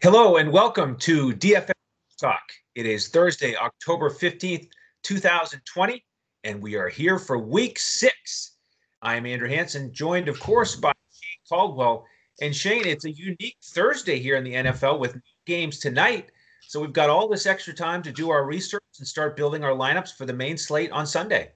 Hello 0.00 0.36
and 0.36 0.52
welcome 0.52 0.94
to 0.98 1.32
DFS 1.32 1.72
Talk. 2.20 2.52
It 2.76 2.86
is 2.86 3.08
Thursday, 3.08 3.56
October 3.56 4.10
15th, 4.10 4.68
2020, 5.02 6.04
and 6.44 6.62
we 6.62 6.76
are 6.76 6.88
here 6.88 7.18
for 7.18 7.36
week 7.36 7.80
six. 7.80 8.52
I 9.02 9.16
am 9.16 9.26
Andrew 9.26 9.48
Hanson, 9.48 9.92
joined, 9.92 10.28
of 10.28 10.38
course, 10.38 10.76
by 10.76 10.92
Shane 11.10 11.40
Caldwell. 11.48 12.06
And 12.40 12.54
Shane, 12.54 12.86
it's 12.86 13.06
a 13.06 13.10
unique 13.10 13.56
Thursday 13.60 14.20
here 14.20 14.36
in 14.36 14.44
the 14.44 14.54
NFL 14.54 15.00
with 15.00 15.20
games 15.46 15.80
tonight. 15.80 16.30
So 16.62 16.80
we've 16.80 16.92
got 16.92 17.10
all 17.10 17.28
this 17.28 17.46
extra 17.46 17.74
time 17.74 18.00
to 18.04 18.12
do 18.12 18.30
our 18.30 18.44
research 18.44 18.84
and 19.00 19.08
start 19.08 19.36
building 19.36 19.64
our 19.64 19.72
lineups 19.72 20.16
for 20.16 20.26
the 20.26 20.32
main 20.32 20.56
slate 20.56 20.92
on 20.92 21.08
Sunday. 21.08 21.50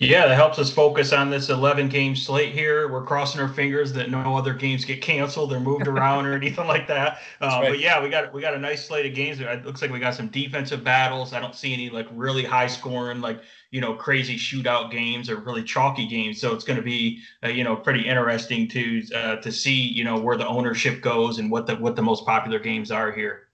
Yeah, 0.00 0.28
that 0.28 0.36
helps 0.36 0.60
us 0.60 0.70
focus 0.70 1.12
on 1.12 1.28
this 1.28 1.48
11 1.48 1.88
game 1.88 2.14
slate 2.14 2.52
here. 2.52 2.86
We're 2.86 3.02
crossing 3.02 3.40
our 3.40 3.48
fingers 3.48 3.92
that 3.94 4.10
no 4.10 4.36
other 4.36 4.54
games 4.54 4.84
get 4.84 5.02
canceled 5.02 5.52
or 5.52 5.58
moved 5.58 5.88
around 5.88 6.24
or 6.24 6.34
anything 6.34 6.68
like 6.68 6.86
that. 6.86 7.18
Uh, 7.40 7.58
right. 7.60 7.70
But 7.70 7.80
yeah, 7.80 8.00
we 8.00 8.08
got 8.08 8.32
we 8.32 8.40
got 8.40 8.54
a 8.54 8.58
nice 8.60 8.86
slate 8.86 9.06
of 9.06 9.14
games. 9.14 9.40
It 9.40 9.66
looks 9.66 9.82
like 9.82 9.90
we 9.90 9.98
got 9.98 10.14
some 10.14 10.28
defensive 10.28 10.84
battles. 10.84 11.32
I 11.32 11.40
don't 11.40 11.54
see 11.54 11.74
any 11.74 11.90
like 11.90 12.06
really 12.12 12.44
high 12.44 12.68
scoring, 12.68 13.20
like 13.20 13.40
you 13.72 13.80
know, 13.80 13.94
crazy 13.94 14.36
shootout 14.36 14.92
games 14.92 15.28
or 15.28 15.40
really 15.40 15.64
chalky 15.64 16.06
games. 16.06 16.40
So 16.40 16.54
it's 16.54 16.64
going 16.64 16.78
to 16.78 16.82
be 16.82 17.20
uh, 17.42 17.48
you 17.48 17.64
know 17.64 17.74
pretty 17.74 18.06
interesting 18.06 18.68
to 18.68 19.02
uh, 19.16 19.36
to 19.36 19.50
see 19.50 19.74
you 19.74 20.04
know 20.04 20.16
where 20.16 20.36
the 20.36 20.46
ownership 20.46 21.02
goes 21.02 21.40
and 21.40 21.50
what 21.50 21.66
the 21.66 21.74
what 21.74 21.96
the 21.96 22.02
most 22.02 22.24
popular 22.24 22.60
games 22.60 22.92
are 22.92 23.10
here. 23.10 23.48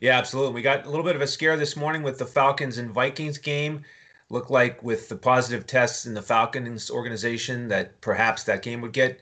Yeah, 0.00 0.18
absolutely. 0.18 0.54
We 0.54 0.62
got 0.62 0.86
a 0.86 0.90
little 0.90 1.04
bit 1.04 1.14
of 1.14 1.22
a 1.22 1.26
scare 1.28 1.56
this 1.56 1.76
morning 1.76 2.02
with 2.02 2.18
the 2.18 2.26
Falcons 2.26 2.78
and 2.78 2.90
Vikings 2.90 3.38
game 3.38 3.84
looked 4.30 4.50
like 4.50 4.82
with 4.82 5.08
the 5.08 5.16
positive 5.16 5.66
tests 5.66 6.06
in 6.06 6.14
the 6.14 6.22
Falcons 6.22 6.90
organization 6.90 7.68
that 7.68 8.00
perhaps 8.00 8.44
that 8.44 8.62
game 8.62 8.80
would 8.80 8.92
get 8.92 9.20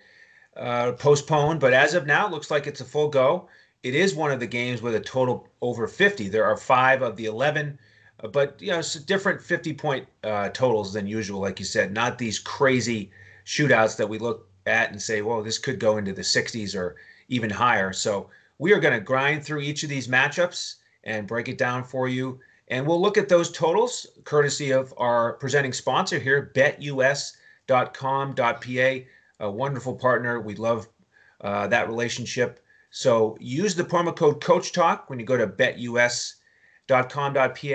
uh, 0.56 0.92
postponed. 0.92 1.60
But 1.60 1.72
as 1.72 1.94
of 1.94 2.06
now, 2.06 2.26
it 2.26 2.32
looks 2.32 2.50
like 2.50 2.66
it's 2.66 2.80
a 2.80 2.84
full 2.84 3.08
go. 3.08 3.48
It 3.82 3.94
is 3.94 4.14
one 4.14 4.32
of 4.32 4.40
the 4.40 4.46
games 4.46 4.82
with 4.82 4.94
a 4.94 5.00
total 5.00 5.48
over 5.60 5.86
50. 5.86 6.28
There 6.28 6.44
are 6.44 6.56
five 6.56 7.02
of 7.02 7.16
the 7.16 7.26
11, 7.26 7.78
uh, 8.22 8.28
but 8.28 8.60
you 8.60 8.72
know, 8.72 8.80
it's 8.80 8.94
different 8.94 9.40
50 9.40 9.74
point 9.74 10.08
uh, 10.24 10.48
totals 10.48 10.92
than 10.92 11.06
usual, 11.06 11.40
like 11.40 11.60
you 11.60 11.66
said, 11.66 11.92
not 11.92 12.18
these 12.18 12.38
crazy 12.38 13.10
shootouts 13.44 13.96
that 13.96 14.08
we 14.08 14.18
look 14.18 14.48
at 14.66 14.90
and 14.90 15.00
say, 15.00 15.22
well, 15.22 15.42
this 15.42 15.58
could 15.58 15.78
go 15.78 15.98
into 15.98 16.12
the 16.12 16.22
60s 16.22 16.74
or 16.74 16.96
even 17.28 17.50
higher. 17.50 17.92
So 17.92 18.28
we 18.58 18.72
are 18.72 18.80
going 18.80 18.94
to 18.94 19.00
grind 19.00 19.44
through 19.44 19.60
each 19.60 19.82
of 19.82 19.88
these 19.88 20.08
matchups 20.08 20.76
and 21.04 21.28
break 21.28 21.48
it 21.48 21.58
down 21.58 21.84
for 21.84 22.08
you. 22.08 22.40
And 22.68 22.86
we'll 22.86 23.00
look 23.00 23.16
at 23.16 23.28
those 23.28 23.50
totals 23.52 24.06
courtesy 24.24 24.72
of 24.72 24.92
our 24.96 25.34
presenting 25.34 25.72
sponsor 25.72 26.18
here, 26.18 26.50
betus.com.pa, 26.54 27.36
a 29.40 29.50
wonderful 29.50 29.94
partner. 29.94 30.40
We 30.40 30.56
love 30.56 30.88
uh, 31.40 31.68
that 31.68 31.88
relationship. 31.88 32.60
So 32.90 33.36
use 33.40 33.74
the 33.74 33.84
promo 33.84 34.16
code 34.16 34.40
Coach 34.42 34.72
Talk 34.72 35.08
when 35.08 35.20
you 35.20 35.26
go 35.26 35.36
to 35.36 35.46
betus.com.pa. 35.46 36.34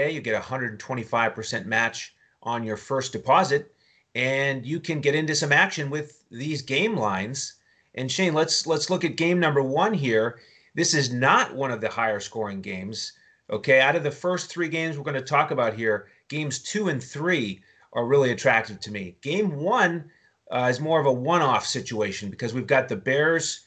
You 0.08 0.22
get 0.22 0.36
a 0.36 0.44
125% 0.44 1.66
match 1.66 2.16
on 2.44 2.64
your 2.64 2.78
first 2.78 3.12
deposit, 3.12 3.74
and 4.16 4.66
you 4.66 4.80
can 4.80 5.00
get 5.00 5.16
into 5.16 5.36
some 5.36 5.52
action 5.52 5.90
with 5.90 6.24
these 6.32 6.62
game 6.62 6.98
lines. 6.98 7.54
And 7.96 8.12
Shane, 8.12 8.34
let's 8.34 8.66
let's 8.66 8.90
look 8.90 9.04
at 9.04 9.16
game 9.16 9.40
number 9.40 9.62
one 9.62 9.94
here. 9.94 10.40
This 10.74 10.94
is 10.94 11.14
not 11.14 11.54
one 11.54 11.72
of 11.72 11.82
the 11.82 11.90
higher 11.90 12.20
scoring 12.20 12.62
games. 12.62 13.14
Okay, 13.52 13.82
out 13.82 13.98
of 13.98 14.04
the 14.04 14.12
first 14.12 14.50
three 14.50 14.70
games 14.70 14.98
we're 14.98 15.04
going 15.04 15.14
to 15.14 15.22
talk 15.22 15.52
about 15.52 15.74
here, 15.74 16.08
games 16.30 16.60
two 16.60 16.88
and 16.88 17.04
three 17.04 17.62
are 17.92 18.06
really 18.06 18.32
attractive 18.32 18.80
to 18.80 18.92
me. 18.92 19.18
Game 19.22 19.58
one 19.58 20.10
uh, 20.50 20.68
is 20.70 20.80
more 20.80 21.02
of 21.02 21.06
a 21.06 21.12
one 21.12 21.42
off 21.42 21.66
situation 21.66 22.30
because 22.30 22.54
we've 22.54 22.66
got 22.66 22.88
the 22.88 22.96
Bears 22.96 23.66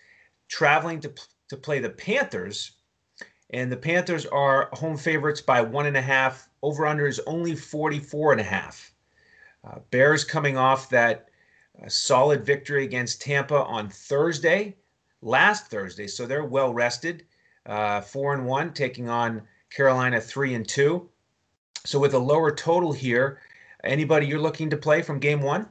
traveling 0.48 1.00
to, 1.00 1.12
to 1.50 1.56
play 1.58 1.80
the 1.80 1.90
Panthers, 1.90 2.72
and 3.50 3.70
the 3.70 3.76
Panthers 3.76 4.24
are 4.24 4.70
home 4.72 4.96
favorites 4.96 5.42
by 5.42 5.60
one 5.60 5.84
and 5.84 5.98
a 5.98 6.02
half. 6.02 6.48
Over 6.62 6.86
under 6.86 7.06
is 7.06 7.20
only 7.26 7.54
44 7.54 8.32
and 8.32 8.40
a 8.40 8.44
half. 8.44 8.90
Uh, 9.64 9.80
Bears 9.90 10.24
coming 10.24 10.56
off 10.56 10.88
that 10.88 11.28
uh, 11.82 11.88
solid 11.90 12.46
victory 12.46 12.84
against 12.84 13.20
Tampa 13.20 13.62
on 13.64 13.90
Thursday, 13.90 14.76
last 15.20 15.66
Thursday, 15.66 16.06
so 16.06 16.24
they're 16.24 16.44
well 16.44 16.72
rested. 16.72 17.26
Uh, 17.66 18.00
four 18.00 18.32
and 18.32 18.46
one, 18.46 18.72
taking 18.72 19.10
on 19.10 19.42
Carolina 19.74 20.20
three 20.20 20.54
and 20.54 20.66
two. 20.66 21.08
So 21.84 21.98
with 21.98 22.14
a 22.14 22.18
lower 22.18 22.54
total 22.54 22.92
here, 22.92 23.40
anybody 23.82 24.26
you're 24.26 24.38
looking 24.38 24.70
to 24.70 24.76
play 24.76 25.02
from 25.02 25.18
game 25.18 25.42
one? 25.42 25.68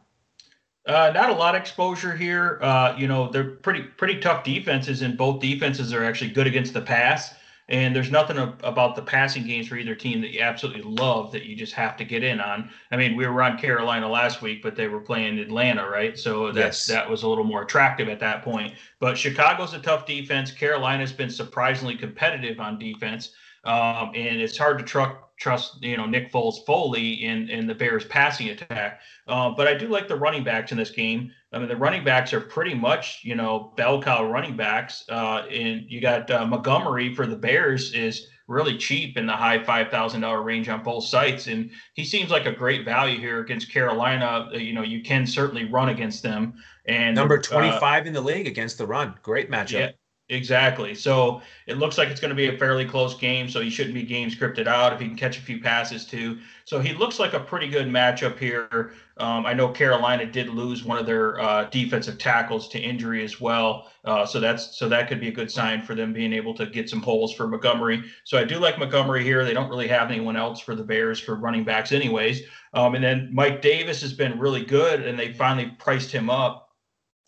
Uh, 0.86 1.12
not 1.14 1.30
a 1.30 1.34
lot 1.34 1.56
of 1.56 1.62
exposure 1.62 2.16
here. 2.16 2.60
Uh, 2.62 2.94
you 2.98 3.08
know, 3.08 3.30
they're 3.30 3.52
pretty 3.52 3.84
pretty 3.84 4.20
tough 4.20 4.44
defenses, 4.44 5.02
and 5.02 5.18
both 5.18 5.42
defenses 5.42 5.94
are 5.94 6.04
actually 6.04 6.32
good 6.32 6.48
against 6.48 6.74
the 6.74 6.82
pass. 6.82 7.34
And 7.70 7.96
there's 7.96 8.12
nothing 8.12 8.38
about 8.38 8.98
the 8.98 9.02
passing 9.02 9.48
games 9.48 9.70
for 9.70 9.78
either 9.78 9.96
team 9.96 10.20
that 10.20 10.34
you 10.34 10.42
absolutely 10.42 10.82
love 10.82 11.32
that 11.32 11.46
you 11.46 11.56
just 11.56 11.72
have 11.74 11.96
to 11.96 12.04
get 12.04 12.22
in 12.22 12.42
on. 12.42 12.70
I 12.92 12.98
mean, 12.98 13.16
we 13.16 13.26
were 13.26 13.42
on 13.42 13.58
Carolina 13.58 14.10
last 14.10 14.42
week, 14.42 14.62
but 14.62 14.76
they 14.76 14.90
were 14.90 15.00
playing 15.00 15.40
Atlanta, 15.40 15.88
right? 15.88 16.20
So 16.20 16.52
that's 16.52 16.88
yes. 16.88 16.88
that 16.88 17.10
was 17.10 17.24
a 17.24 17.28
little 17.30 17.46
more 17.46 17.62
attractive 17.62 18.10
at 18.10 18.20
that 18.20 18.44
point. 18.44 18.74
But 19.00 19.18
Chicago's 19.18 19.74
a 19.74 19.80
tough 19.80 20.06
defense. 20.06 20.52
Carolina's 20.52 21.14
been 21.14 21.30
surprisingly 21.30 21.96
competitive 21.96 22.60
on 22.60 22.78
defense. 22.78 23.32
Um, 23.64 24.12
and 24.16 24.42
it's 24.42 24.58
hard 24.58 24.80
to 24.80 24.84
tr- 24.84 25.18
trust, 25.40 25.84
you 25.84 25.98
know, 25.98 26.06
Nick 26.06 26.32
Foles 26.32 26.66
Foley 26.66 27.26
in, 27.26 27.50
in 27.50 27.68
the 27.68 27.76
Bears 27.76 28.06
passing 28.06 28.50
attack. 28.50 29.02
Uh, 29.28 29.52
but 29.52 29.68
I 29.68 29.74
do 29.74 29.88
like 29.88 30.08
the 30.08 30.16
running 30.16 30.44
backs 30.44 30.72
in 30.72 30.78
this 30.78 30.92
game. 30.92 31.32
I 31.52 31.60
mean, 31.60 31.68
the 31.68 31.78
running 31.78 32.04
backs 32.04 32.34
are 32.34 32.42
pretty 32.42 32.74
much, 32.74 33.22
you 33.24 33.36
know, 33.36 33.74
bell 33.78 34.02
cow 34.02 34.30
running 34.30 34.58
backs. 34.58 35.06
Uh, 35.10 35.46
and 35.50 35.86
you 35.88 36.02
got 36.02 36.30
uh, 36.30 36.46
Montgomery 36.46 37.14
for 37.14 37.26
the 37.26 37.36
Bears 37.36 37.94
is 37.94 38.28
really 38.48 38.78
cheap 38.78 39.18
in 39.18 39.26
the 39.26 39.34
high 39.34 39.60
$5,000 39.60 40.44
range 40.44 40.68
on 40.70 40.84
both 40.84 41.06
sites. 41.06 41.48
And 41.48 41.72
he 41.94 42.04
seems 42.04 42.30
like 42.30 42.46
a 42.46 42.52
great 42.52 42.84
value 42.84 43.20
here 43.20 43.40
against 43.40 43.72
Carolina. 43.72 44.50
Uh, 44.54 44.58
you 44.58 44.74
know, 44.74 44.82
you 44.82 45.02
can 45.02 45.26
certainly 45.26 45.66
run 45.66 45.90
against 45.90 46.24
them. 46.24 46.56
And 46.86 47.16
number 47.16 47.38
uh, 47.38 47.42
25 47.42 48.08
in 48.08 48.14
the 48.14 48.22
league 48.22 48.48
against 48.48 48.78
the 48.78 48.86
run. 48.86 49.16
Great 49.22 49.50
matchup. 49.50 49.72
Yeah. 49.72 49.92
Exactly. 50.30 50.96
So 50.96 51.42
it 51.68 51.78
looks 51.78 51.98
like 51.98 52.08
it's 52.08 52.22
going 52.22 52.30
to 52.30 52.36
be 52.36 52.48
a 52.48 52.58
fairly 52.58 52.86
close 52.86 53.14
game. 53.14 53.50
So 53.50 53.60
he 53.60 53.70
shouldn't 53.70 53.94
be 53.94 54.04
game 54.04 54.30
scripted 54.30 54.68
out 54.68 54.94
if 54.94 55.00
he 55.00 55.08
can 55.08 55.18
catch 55.18 55.38
a 55.38 55.42
few 55.42 55.60
passes 55.60 56.06
too. 56.06 56.40
So 56.64 56.80
he 56.80 56.94
looks 56.94 57.20
like 57.20 57.34
a 57.34 57.42
pretty 57.42 57.68
good 57.68 57.88
matchup 57.88 58.40
here. 58.40 58.94
Um, 59.18 59.46
I 59.46 59.54
know 59.54 59.68
Carolina 59.68 60.26
did 60.26 60.48
lose 60.48 60.86
one 60.86 60.98
of 60.98 61.06
their 61.06 61.40
uh, 61.42 61.66
defensive 61.66 62.18
tackles 62.18 62.70
to 62.70 62.80
injury 62.80 63.22
as 63.24 63.42
well. 63.42 63.92
Uh, 64.06 64.26
so 64.26 64.40
that's 64.40 64.78
so 64.78 64.88
that 64.88 65.10
could 65.10 65.20
be 65.20 65.28
a 65.28 65.32
good 65.32 65.52
sign 65.52 65.82
for 65.82 65.94
them 65.94 66.14
being 66.14 66.32
able 66.32 66.54
to 66.54 66.66
get 66.68 66.90
some 66.90 67.02
holes 67.02 67.34
for 67.34 67.46
Montgomery. 67.46 68.02
So 68.24 68.38
I 68.38 68.46
do 68.46 68.60
like 68.60 68.80
Montgomery 68.80 69.26
here. 69.26 69.44
They 69.44 69.54
don't 69.54 69.70
really 69.70 69.90
have 69.90 70.10
anyone 70.10 70.38
else 70.38 70.62
for 70.62 70.74
the 70.74 70.84
Bears 70.84 71.20
for 71.20 71.36
running 71.36 71.66
backs, 71.66 71.92
anyways. 71.92 72.44
Um, 72.74 72.96
and 72.96 73.04
then 73.04 73.30
Mike 73.34 73.62
Davis 73.62 74.02
has 74.02 74.14
been 74.14 74.40
really 74.40 74.64
good, 74.64 75.02
and 75.06 75.20
they 75.20 75.34
finally 75.34 75.76
priced 75.78 76.12
him 76.12 76.30
up 76.30 76.63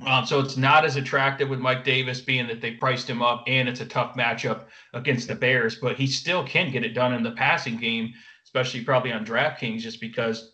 um, 0.04 0.26
so 0.26 0.40
it's 0.40 0.58
not 0.58 0.84
as 0.84 0.98
attractive 0.98 1.48
with 1.48 1.60
Mike 1.60 1.86
Davis 1.86 2.20
being 2.20 2.48
that 2.48 2.60
they 2.60 2.72
priced 2.72 3.10
him 3.10 3.22
up 3.22 3.44
and 3.48 3.70
it's 3.70 3.80
a 3.80 3.86
tough 3.86 4.16
matchup 4.16 4.66
against 4.94 5.28
the 5.28 5.36
Bears, 5.36 5.76
but 5.76 5.96
he 5.96 6.06
still 6.06 6.46
can 6.46 6.72
get 6.72 6.84
it 6.84 6.94
done 6.94 7.14
in 7.14 7.24
the 7.24 7.32
passing 7.32 7.78
game, 7.78 8.14
especially 8.44 8.84
probably 8.84 9.14
on 9.14 9.26
DraftKings, 9.26 9.80
just 9.80 10.02
because 10.02 10.52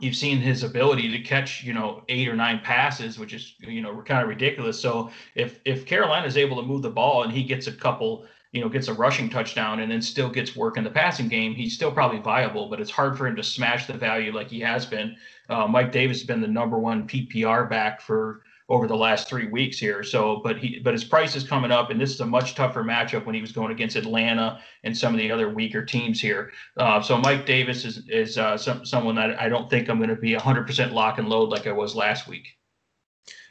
you've 0.00 0.16
seen 0.16 0.38
his 0.38 0.62
ability 0.62 1.10
to 1.10 1.20
catch, 1.20 1.62
you 1.62 1.74
know, 1.74 2.02
eight 2.08 2.26
or 2.26 2.34
nine 2.34 2.60
passes, 2.64 3.18
which 3.18 3.34
is, 3.34 3.54
you 3.60 3.82
know, 3.82 4.00
kind 4.02 4.22
of 4.22 4.28
ridiculous. 4.28 4.80
So 4.80 5.10
if 5.34 5.60
if 5.66 5.84
Carolina 5.84 6.26
is 6.26 6.38
able 6.38 6.56
to 6.56 6.66
move 6.66 6.80
the 6.80 6.90
ball 6.90 7.22
and 7.22 7.32
he 7.32 7.44
gets 7.44 7.66
a 7.66 7.72
couple, 7.72 8.26
you 8.52 8.62
know, 8.62 8.68
gets 8.70 8.88
a 8.88 8.94
rushing 8.94 9.28
touchdown 9.28 9.80
and 9.80 9.92
then 9.92 10.00
still 10.00 10.30
gets 10.30 10.56
work 10.56 10.78
in 10.78 10.84
the 10.84 10.90
passing 10.90 11.28
game, 11.28 11.54
he's 11.54 11.74
still 11.74 11.92
probably 11.92 12.18
viable, 12.18 12.70
but 12.70 12.80
it's 12.80 12.90
hard 12.90 13.18
for 13.18 13.26
him 13.26 13.36
to 13.36 13.42
smash 13.42 13.86
the 13.86 13.92
value 13.92 14.34
like 14.34 14.48
he 14.48 14.60
has 14.60 14.86
been. 14.86 15.14
Uh, 15.50 15.66
Mike 15.66 15.92
Davis 15.92 16.20
has 16.20 16.26
been 16.26 16.40
the 16.40 16.48
number 16.48 16.78
one 16.78 17.06
PPR 17.06 17.68
back 17.68 18.00
for 18.00 18.40
over 18.70 18.86
the 18.86 18.96
last 18.96 19.28
three 19.28 19.48
weeks 19.48 19.78
here. 19.78 20.02
So, 20.04 20.40
but 20.42 20.56
he, 20.56 20.78
but 20.78 20.94
his 20.94 21.04
price 21.04 21.34
is 21.34 21.42
coming 21.42 21.72
up, 21.72 21.90
and 21.90 22.00
this 22.00 22.12
is 22.12 22.20
a 22.20 22.26
much 22.26 22.54
tougher 22.54 22.84
matchup 22.84 23.26
when 23.26 23.34
he 23.34 23.40
was 23.40 23.52
going 23.52 23.72
against 23.72 23.96
Atlanta 23.96 24.60
and 24.84 24.96
some 24.96 25.12
of 25.12 25.18
the 25.18 25.30
other 25.30 25.50
weaker 25.50 25.84
teams 25.84 26.20
here. 26.20 26.52
Uh, 26.76 27.02
so, 27.02 27.18
Mike 27.18 27.44
Davis 27.44 27.84
is 27.84 28.08
is 28.08 28.38
uh, 28.38 28.56
some, 28.56 28.86
someone 28.86 29.16
that 29.16 29.38
I 29.40 29.48
don't 29.48 29.68
think 29.68 29.90
I'm 29.90 29.98
going 29.98 30.08
to 30.08 30.16
be 30.16 30.34
100% 30.34 30.92
lock 30.92 31.18
and 31.18 31.28
load 31.28 31.50
like 31.50 31.66
I 31.66 31.72
was 31.72 31.94
last 31.94 32.28
week. 32.28 32.56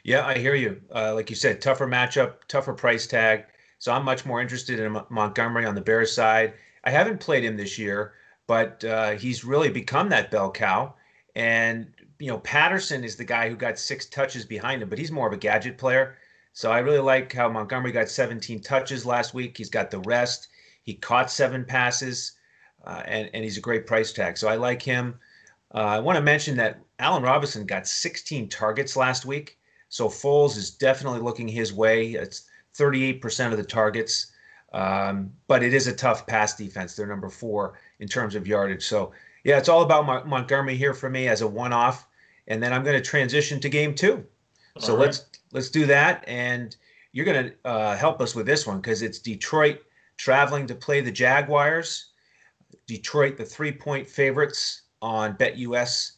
Yeah, 0.02 0.26
I 0.26 0.38
hear 0.38 0.54
you. 0.54 0.80
Uh, 0.94 1.14
like 1.14 1.28
you 1.28 1.36
said, 1.36 1.60
tougher 1.60 1.86
matchup, 1.86 2.36
tougher 2.48 2.72
price 2.72 3.06
tag. 3.06 3.44
So 3.78 3.92
I'm 3.92 4.04
much 4.04 4.24
more 4.24 4.40
interested 4.40 4.80
in 4.80 4.98
Montgomery 5.10 5.66
on 5.66 5.74
the 5.74 5.80
Bears 5.80 6.12
side. 6.12 6.54
I 6.84 6.90
haven't 6.90 7.20
played 7.20 7.44
him 7.44 7.56
this 7.56 7.78
year, 7.78 8.14
but 8.46 8.82
uh, 8.84 9.12
he's 9.12 9.44
really 9.44 9.70
become 9.70 10.08
that 10.10 10.30
bell 10.30 10.50
cow. 10.50 10.94
And 11.34 11.92
you 12.20 12.28
know, 12.28 12.38
Patterson 12.38 13.02
is 13.02 13.16
the 13.16 13.24
guy 13.24 13.48
who 13.48 13.56
got 13.56 13.78
six 13.78 14.06
touches 14.06 14.44
behind 14.44 14.82
him, 14.82 14.88
but 14.88 14.98
he's 14.98 15.10
more 15.10 15.26
of 15.26 15.32
a 15.32 15.38
gadget 15.38 15.78
player. 15.78 16.16
So 16.52 16.70
I 16.70 16.80
really 16.80 16.98
like 16.98 17.32
how 17.32 17.48
Montgomery 17.48 17.92
got 17.92 18.08
17 18.08 18.60
touches 18.60 19.06
last 19.06 19.34
week. 19.34 19.56
He's 19.56 19.70
got 19.70 19.90
the 19.90 20.00
rest. 20.00 20.48
He 20.82 20.94
caught 20.94 21.30
seven 21.30 21.64
passes, 21.64 22.32
uh, 22.84 23.02
and 23.06 23.30
and 23.32 23.44
he's 23.44 23.56
a 23.56 23.62
great 23.62 23.86
price 23.86 24.12
tag. 24.12 24.36
So 24.36 24.48
I 24.48 24.56
like 24.56 24.82
him. 24.82 25.18
Uh, 25.74 25.78
I 25.78 25.98
want 26.00 26.16
to 26.16 26.22
mention 26.22 26.56
that 26.56 26.80
Allen 26.98 27.22
Robinson 27.22 27.64
got 27.64 27.86
16 27.86 28.48
targets 28.48 28.96
last 28.96 29.24
week. 29.24 29.58
So 29.88 30.08
Foles 30.08 30.56
is 30.56 30.70
definitely 30.70 31.20
looking 31.20 31.48
his 31.48 31.72
way. 31.72 32.12
It's 32.12 32.48
38% 32.76 33.52
of 33.52 33.56
the 33.56 33.64
targets. 33.64 34.32
Um, 34.72 35.32
but 35.48 35.62
it 35.62 35.74
is 35.74 35.86
a 35.86 35.92
tough 35.92 36.26
pass 36.26 36.56
defense. 36.56 36.94
They're 36.94 37.06
number 37.06 37.28
four 37.28 37.78
in 37.98 38.08
terms 38.08 38.34
of 38.34 38.46
yardage. 38.46 38.84
So 38.84 39.12
yeah, 39.44 39.58
it's 39.58 39.68
all 39.68 39.82
about 39.82 40.06
Mo- 40.06 40.24
Montgomery 40.24 40.76
here 40.76 40.94
for 40.94 41.10
me 41.10 41.28
as 41.28 41.40
a 41.40 41.48
one-off, 41.48 42.06
and 42.48 42.62
then 42.62 42.72
I'm 42.72 42.82
going 42.82 42.96
to 42.96 43.02
transition 43.02 43.60
to 43.60 43.68
game 43.68 43.94
two. 43.94 44.24
All 44.76 44.82
so 44.82 44.94
right. 44.94 45.06
let's 45.06 45.26
let's 45.52 45.70
do 45.70 45.86
that, 45.86 46.24
and 46.26 46.76
you're 47.12 47.24
going 47.24 47.46
to 47.46 47.54
uh, 47.64 47.96
help 47.96 48.20
us 48.20 48.34
with 48.34 48.46
this 48.46 48.66
one 48.66 48.80
because 48.80 49.02
it's 49.02 49.18
Detroit 49.18 49.80
traveling 50.16 50.66
to 50.66 50.74
play 50.74 51.00
the 51.00 51.10
Jaguars. 51.10 52.06
Detroit, 52.86 53.36
the 53.36 53.44
three-point 53.44 54.08
favorites 54.08 54.82
on 55.02 55.36
BetUS, 55.36 56.12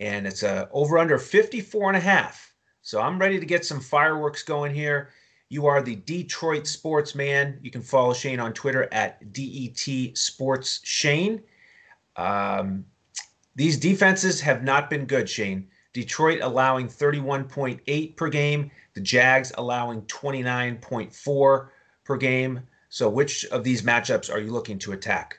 and 0.00 0.26
it's 0.26 0.42
a 0.42 0.68
over 0.72 0.98
under 0.98 1.18
54 1.18 1.90
and 1.90 1.96
a 1.96 2.00
half. 2.00 2.52
So 2.82 3.00
I'm 3.00 3.18
ready 3.18 3.40
to 3.40 3.46
get 3.46 3.64
some 3.64 3.80
fireworks 3.80 4.42
going 4.42 4.74
here. 4.74 5.10
You 5.48 5.66
are 5.66 5.82
the 5.82 5.96
Detroit 5.96 6.66
sports 6.66 7.14
man. 7.14 7.58
You 7.62 7.70
can 7.70 7.82
follow 7.82 8.12
Shane 8.12 8.40
on 8.40 8.52
Twitter 8.52 8.88
at 8.92 9.32
DET 9.32 10.16
Sports 10.18 10.80
Shane. 10.84 11.42
Um, 12.16 12.84
these 13.54 13.76
defenses 13.78 14.40
have 14.40 14.62
not 14.62 14.90
been 14.90 15.06
good, 15.06 15.28
Shane. 15.28 15.68
Detroit 15.92 16.40
allowing 16.42 16.88
31.8 16.88 18.16
per 18.16 18.28
game, 18.28 18.70
the 18.94 19.00
Jags 19.00 19.52
allowing 19.56 20.02
29.4 20.02 21.68
per 22.04 22.16
game. 22.16 22.60
So, 22.88 23.08
which 23.08 23.44
of 23.46 23.64
these 23.64 23.82
matchups 23.82 24.32
are 24.32 24.40
you 24.40 24.52
looking 24.52 24.78
to 24.80 24.92
attack? 24.92 25.38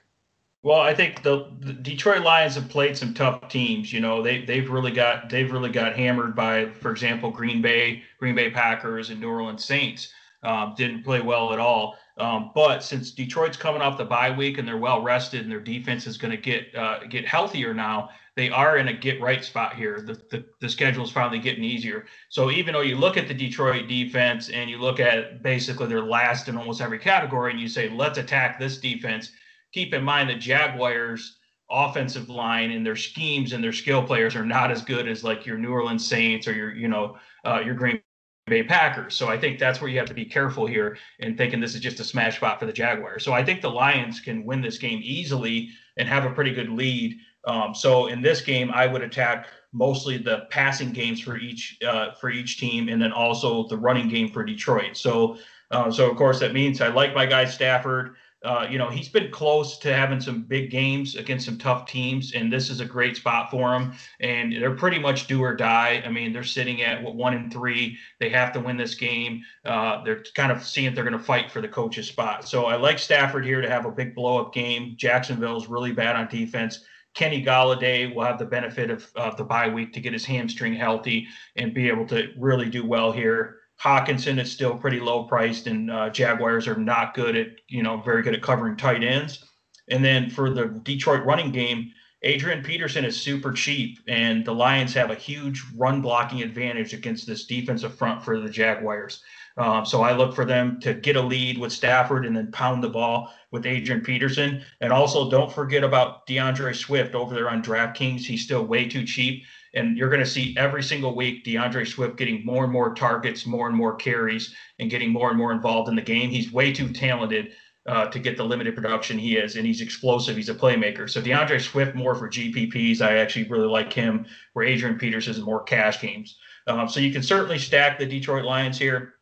Well, 0.64 0.80
I 0.80 0.96
think 0.96 1.22
the, 1.22 1.52
the, 1.60 1.74
Detroit 1.74 2.24
Lions 2.24 2.56
have 2.56 2.70
played 2.70 2.98
some 2.98 3.14
tough 3.14 3.50
teams. 3.50 3.94
You 3.94 4.00
know, 4.00 4.24
they 4.24 4.44
they've 4.46 4.68
really 4.68 4.92
got 4.92 5.30
they've 5.30 5.52
really 5.52 5.70
got 5.70 5.96
hammered 5.96 6.36
by, 6.36 6.70
for 6.72 6.90
example, 6.92 7.30
Green 7.30 7.62
Bay, 7.62 8.02
Green 8.18 8.34
Bay 8.34 8.50
Packers, 8.50 9.12
and 9.12 9.22
New 9.22 9.30
Orleans 9.30 9.64
Saints. 9.64 10.12
Um, 10.42 10.74
didn't 10.76 11.04
play 11.04 11.22
well 11.22 11.54
at 11.54 11.60
all. 11.60 11.98
Um, 12.18 12.52
but 12.56 12.82
since 12.82 13.12
Detroit's 13.12 13.58
coming 13.58 13.82
off 13.82 13.98
the 13.98 14.06
bye 14.06 14.32
week 14.32 14.58
and 14.58 14.68
they're 14.68 14.78
well 14.78 15.02
rested 15.02 15.42
and 15.42 15.52
their 15.52 15.60
defense 15.60 16.08
is 16.08 16.18
going 16.18 16.32
to 16.32 16.38
get 16.38 16.74
uh, 16.76 17.00
get 17.10 17.28
healthier 17.28 17.74
now, 17.74 18.10
they 18.38 18.50
are 18.50 18.78
in 18.78 18.88
a 18.88 18.94
get 18.94 19.20
right 19.20 19.44
spot 19.44 19.76
here. 19.76 20.02
The, 20.02 20.14
the 20.32 20.46
the 20.62 20.70
schedule 20.70 21.04
is 21.04 21.12
finally 21.12 21.40
getting 21.40 21.64
easier. 21.64 22.06
So 22.30 22.52
even 22.52 22.74
though 22.74 22.82
you 22.82 22.96
look 22.96 23.18
at 23.18 23.28
the 23.28 23.34
Detroit 23.34 23.90
defense 23.90 24.50
and 24.50 24.70
you 24.70 24.78
look 24.78 25.00
at 25.00 25.44
basically 25.44 25.88
their 25.88 26.04
last 26.04 26.48
in 26.48 26.58
almost 26.58 26.80
every 26.80 27.00
category, 27.00 27.52
and 27.52 27.60
you 27.60 27.68
say 27.68 27.90
let's 27.90 28.18
attack 28.18 28.60
this 28.60 28.78
defense 28.78 29.32
keep 29.76 29.94
in 29.94 30.02
mind 30.02 30.30
the 30.30 30.36
Jaguars 30.36 31.38
offensive 31.70 32.30
line 32.30 32.72
and 32.72 32.86
their 32.86 32.96
schemes 32.96 33.52
and 33.52 33.62
their 33.62 33.74
skill 33.74 34.02
players 34.02 34.34
are 34.34 34.46
not 34.46 34.72
as 34.72 34.82
good 34.82 35.06
as 35.06 35.22
like 35.22 35.46
your 35.46 35.58
New 35.58 35.72
Orleans 35.72 36.08
Saints 36.08 36.48
or 36.48 36.54
your, 36.54 36.74
you 36.74 36.88
know, 36.88 37.18
uh, 37.44 37.60
your 37.60 37.76
Green 37.76 38.00
Bay 38.48 38.62
Packers. 38.62 39.16
So 39.16 39.28
I 39.28 39.38
think 39.38 39.58
that's 39.58 39.82
where 39.82 39.90
you 39.90 39.98
have 39.98 40.08
to 40.08 40.14
be 40.14 40.26
careful 40.26 40.68
here 40.68 40.98
in 41.20 41.36
thinking 41.36 41.60
this 41.60 41.74
is 41.74 41.82
just 41.82 42.00
a 42.00 42.04
smash 42.04 42.38
spot 42.38 42.60
for 42.60 42.68
the 42.68 42.74
Jaguars. 42.74 43.24
So 43.24 43.34
I 43.34 43.44
think 43.44 43.62
the 43.62 43.72
Lions 43.72 44.20
can 44.20 44.46
win 44.46 44.62
this 44.62 44.78
game 44.78 45.00
easily 45.04 45.70
and 45.98 46.08
have 46.08 46.26
a 46.26 46.30
pretty 46.30 46.52
good 46.52 46.70
lead. 46.70 47.18
Um, 47.46 47.74
so 47.74 48.08
in 48.08 48.22
this 48.22 48.42
game, 48.42 48.70
I 48.72 48.86
would 48.86 49.02
attack 49.02 49.48
mostly 49.74 50.18
the 50.18 50.48
passing 50.52 50.92
games 50.92 51.20
for 51.20 51.38
each 51.38 51.80
uh, 51.86 52.12
for 52.14 52.30
each 52.30 52.60
team, 52.60 52.88
and 52.88 53.02
then 53.02 53.12
also 53.12 53.68
the 53.68 53.78
running 53.78 54.10
game 54.10 54.30
for 54.32 54.44
Detroit. 54.44 54.96
So 54.96 55.38
uh, 55.72 55.92
so 55.92 56.10
of 56.10 56.16
course 56.18 56.40
that 56.40 56.54
means 56.54 56.82
I 56.82 56.90
like 56.90 57.14
my 57.14 57.26
guy 57.26 57.46
Stafford. 57.46 58.16
Uh, 58.46 58.68
you 58.70 58.78
know, 58.78 58.90
he's 58.90 59.10
been 59.10 59.32
close 59.32 59.80
to 59.80 59.94
having 59.94 60.22
some 60.22 60.44
big 60.44 60.70
games 60.70 61.16
against 61.16 61.46
some 61.46 61.58
tough 61.58 61.88
teams, 61.88 62.34
and 62.34 62.54
this 62.54 62.70
is 62.70 62.80
a 62.80 62.86
great 62.86 63.18
spot 63.18 63.50
for 63.50 63.74
him. 63.74 63.94
And 64.20 64.54
they're 64.54 64.76
pretty 64.76 65.00
much 65.00 65.28
do 65.28 65.42
or 65.42 65.56
die. 65.56 66.04
I 66.06 66.10
mean, 66.10 66.32
they're 66.32 66.44
sitting 66.44 66.84
at 66.84 67.02
what, 67.02 67.16
one 67.16 67.34
and 67.34 67.52
three. 67.52 67.98
They 68.20 68.30
have 68.30 68.54
to 68.54 68.60
win 68.60 68.78
this 68.78 68.94
game. 68.96 69.44
Uh, 69.66 70.04
they're 70.04 70.24
kind 70.36 70.52
of 70.52 70.64
seeing 70.64 70.88
if 70.88 70.96
they're 70.96 71.04
going 71.04 71.18
to 71.18 71.24
fight 71.24 71.52
for 71.52 71.60
the 71.60 71.68
coach's 71.68 72.08
spot. 72.08 72.48
So 72.48 72.66
I 72.66 72.76
like 72.76 73.00
Stafford 73.00 73.46
here 73.46 73.62
to 73.62 73.70
have 73.70 73.86
a 73.86 73.92
big 73.92 74.14
blow 74.14 74.40
up 74.40 74.54
game. 74.54 74.94
Jacksonville's 74.96 75.68
really 75.68 75.92
bad 75.92 76.16
on 76.16 76.28
defense. 76.28 76.86
Kenny 77.16 77.44
Golladay 77.44 78.14
will 78.14 78.26
have 78.26 78.38
the 78.38 78.46
benefit 78.46 78.92
of, 78.92 79.10
of 79.16 79.38
the 79.38 79.44
bye 79.44 79.70
week 79.70 79.94
to 79.94 80.02
get 80.02 80.14
his 80.14 80.26
hamstring 80.26 80.76
healthy 80.76 81.28
and 81.56 81.74
be 81.74 81.88
able 81.88 82.06
to 82.08 82.32
really 82.38 82.70
do 82.70 82.86
well 82.86 83.12
here. 83.12 83.60
Hockenson 83.84 84.40
is 84.40 84.52
still 84.52 84.78
pretty 84.78 85.00
low 85.00 85.26
priced, 85.26 85.68
and 85.68 85.92
uh, 85.92 86.10
Jaguars 86.10 86.68
are 86.68 86.78
not 86.78 87.14
good 87.14 87.36
at, 87.36 87.48
you 87.68 87.84
know, 87.84 88.02
very 88.02 88.22
good 88.22 88.34
at 88.34 88.42
covering 88.42 88.78
tight 88.78 89.04
ends. 89.04 89.44
And 89.90 90.04
then 90.04 90.30
for 90.30 90.50
the 90.50 90.80
Detroit 90.84 91.26
running 91.26 91.52
game, 91.52 91.92
Adrian 92.24 92.64
Peterson 92.64 93.06
is 93.06 93.22
super 93.22 93.52
cheap, 93.52 94.00
and 94.08 94.44
the 94.44 94.54
Lions 94.54 94.94
have 94.94 95.12
a 95.12 95.16
huge 95.16 95.64
run 95.76 96.02
blocking 96.02 96.42
advantage 96.42 96.94
against 96.94 97.28
this 97.28 97.46
defensive 97.46 97.96
front 97.96 98.24
for 98.24 98.40
the 98.40 98.50
Jaguars. 98.50 99.22
Um, 99.58 99.86
so 99.86 100.02
I 100.02 100.14
look 100.14 100.36
for 100.36 100.44
them 100.44 100.80
to 100.82 100.94
get 100.94 101.16
a 101.16 101.22
lead 101.22 101.58
with 101.58 101.72
Stafford 101.72 102.26
and 102.26 102.36
then 102.36 102.52
pound 102.52 102.84
the 102.84 102.90
ball 102.90 103.32
with 103.52 103.66
Adrian 103.66 104.02
Peterson. 104.02 104.64
And 104.82 104.92
also, 104.92 105.30
don't 105.30 105.54
forget 105.54 105.84
about 105.84 106.28
DeAndre 106.28 106.76
Swift 106.76 107.16
over 107.16 107.34
there 107.34 107.50
on 107.50 107.64
DraftKings. 107.64 108.22
He's 108.22 108.44
still 108.44 108.66
way 108.66 108.90
too 108.90 109.06
cheap. 109.06 109.44
And 109.76 109.98
you're 109.98 110.10
going 110.10 110.24
to 110.24 110.30
see 110.30 110.56
every 110.58 110.82
single 110.82 111.16
week 111.16 111.44
DeAndre 111.46 111.88
Swift 111.88 112.18
getting 112.18 112.46
more 112.46 112.64
and 112.64 112.74
more 112.74 112.96
targets, 112.96 113.46
more 113.46 113.68
and 113.68 113.76
more 113.76 113.96
carries, 113.96 114.56
and 114.80 114.90
getting 114.90 115.12
more 115.12 115.30
and 115.30 115.38
more 115.38 115.52
involved 115.52 115.90
in 115.90 115.96
the 115.96 116.02
game. 116.02 116.30
He's 116.30 116.52
way 116.52 116.74
too 116.74 116.92
talented 116.94 117.52
uh, 117.88 118.08
to 118.08 118.20
get 118.20 118.36
the 118.36 118.44
limited 118.44 118.76
production 118.76 119.18
he 119.18 119.38
is, 119.38 119.58
and 119.58 119.66
he's 119.66 119.82
explosive. 119.82 120.36
He's 120.36 120.50
a 120.50 120.56
playmaker. 120.56 121.10
So 121.10 121.22
DeAndre 121.22 121.62
Swift 121.62 121.96
more 121.96 122.16
for 122.16 122.30
GPPs. 122.30 123.02
I 123.02 123.18
actually 123.18 123.48
really 123.48 123.68
like 123.68 123.94
him. 123.94 124.26
Where 124.54 124.66
Adrian 124.66 124.98
Peters 124.98 125.28
is 125.28 125.40
more 125.42 125.64
cash 125.64 126.02
games. 126.02 126.38
Um, 126.68 126.90
so 126.90 127.00
you 127.00 127.12
can 127.12 127.22
certainly 127.22 127.60
stack 127.60 128.00
the 128.00 128.06
Detroit 128.06 128.44
Lions 128.44 128.78
here. 128.78 129.14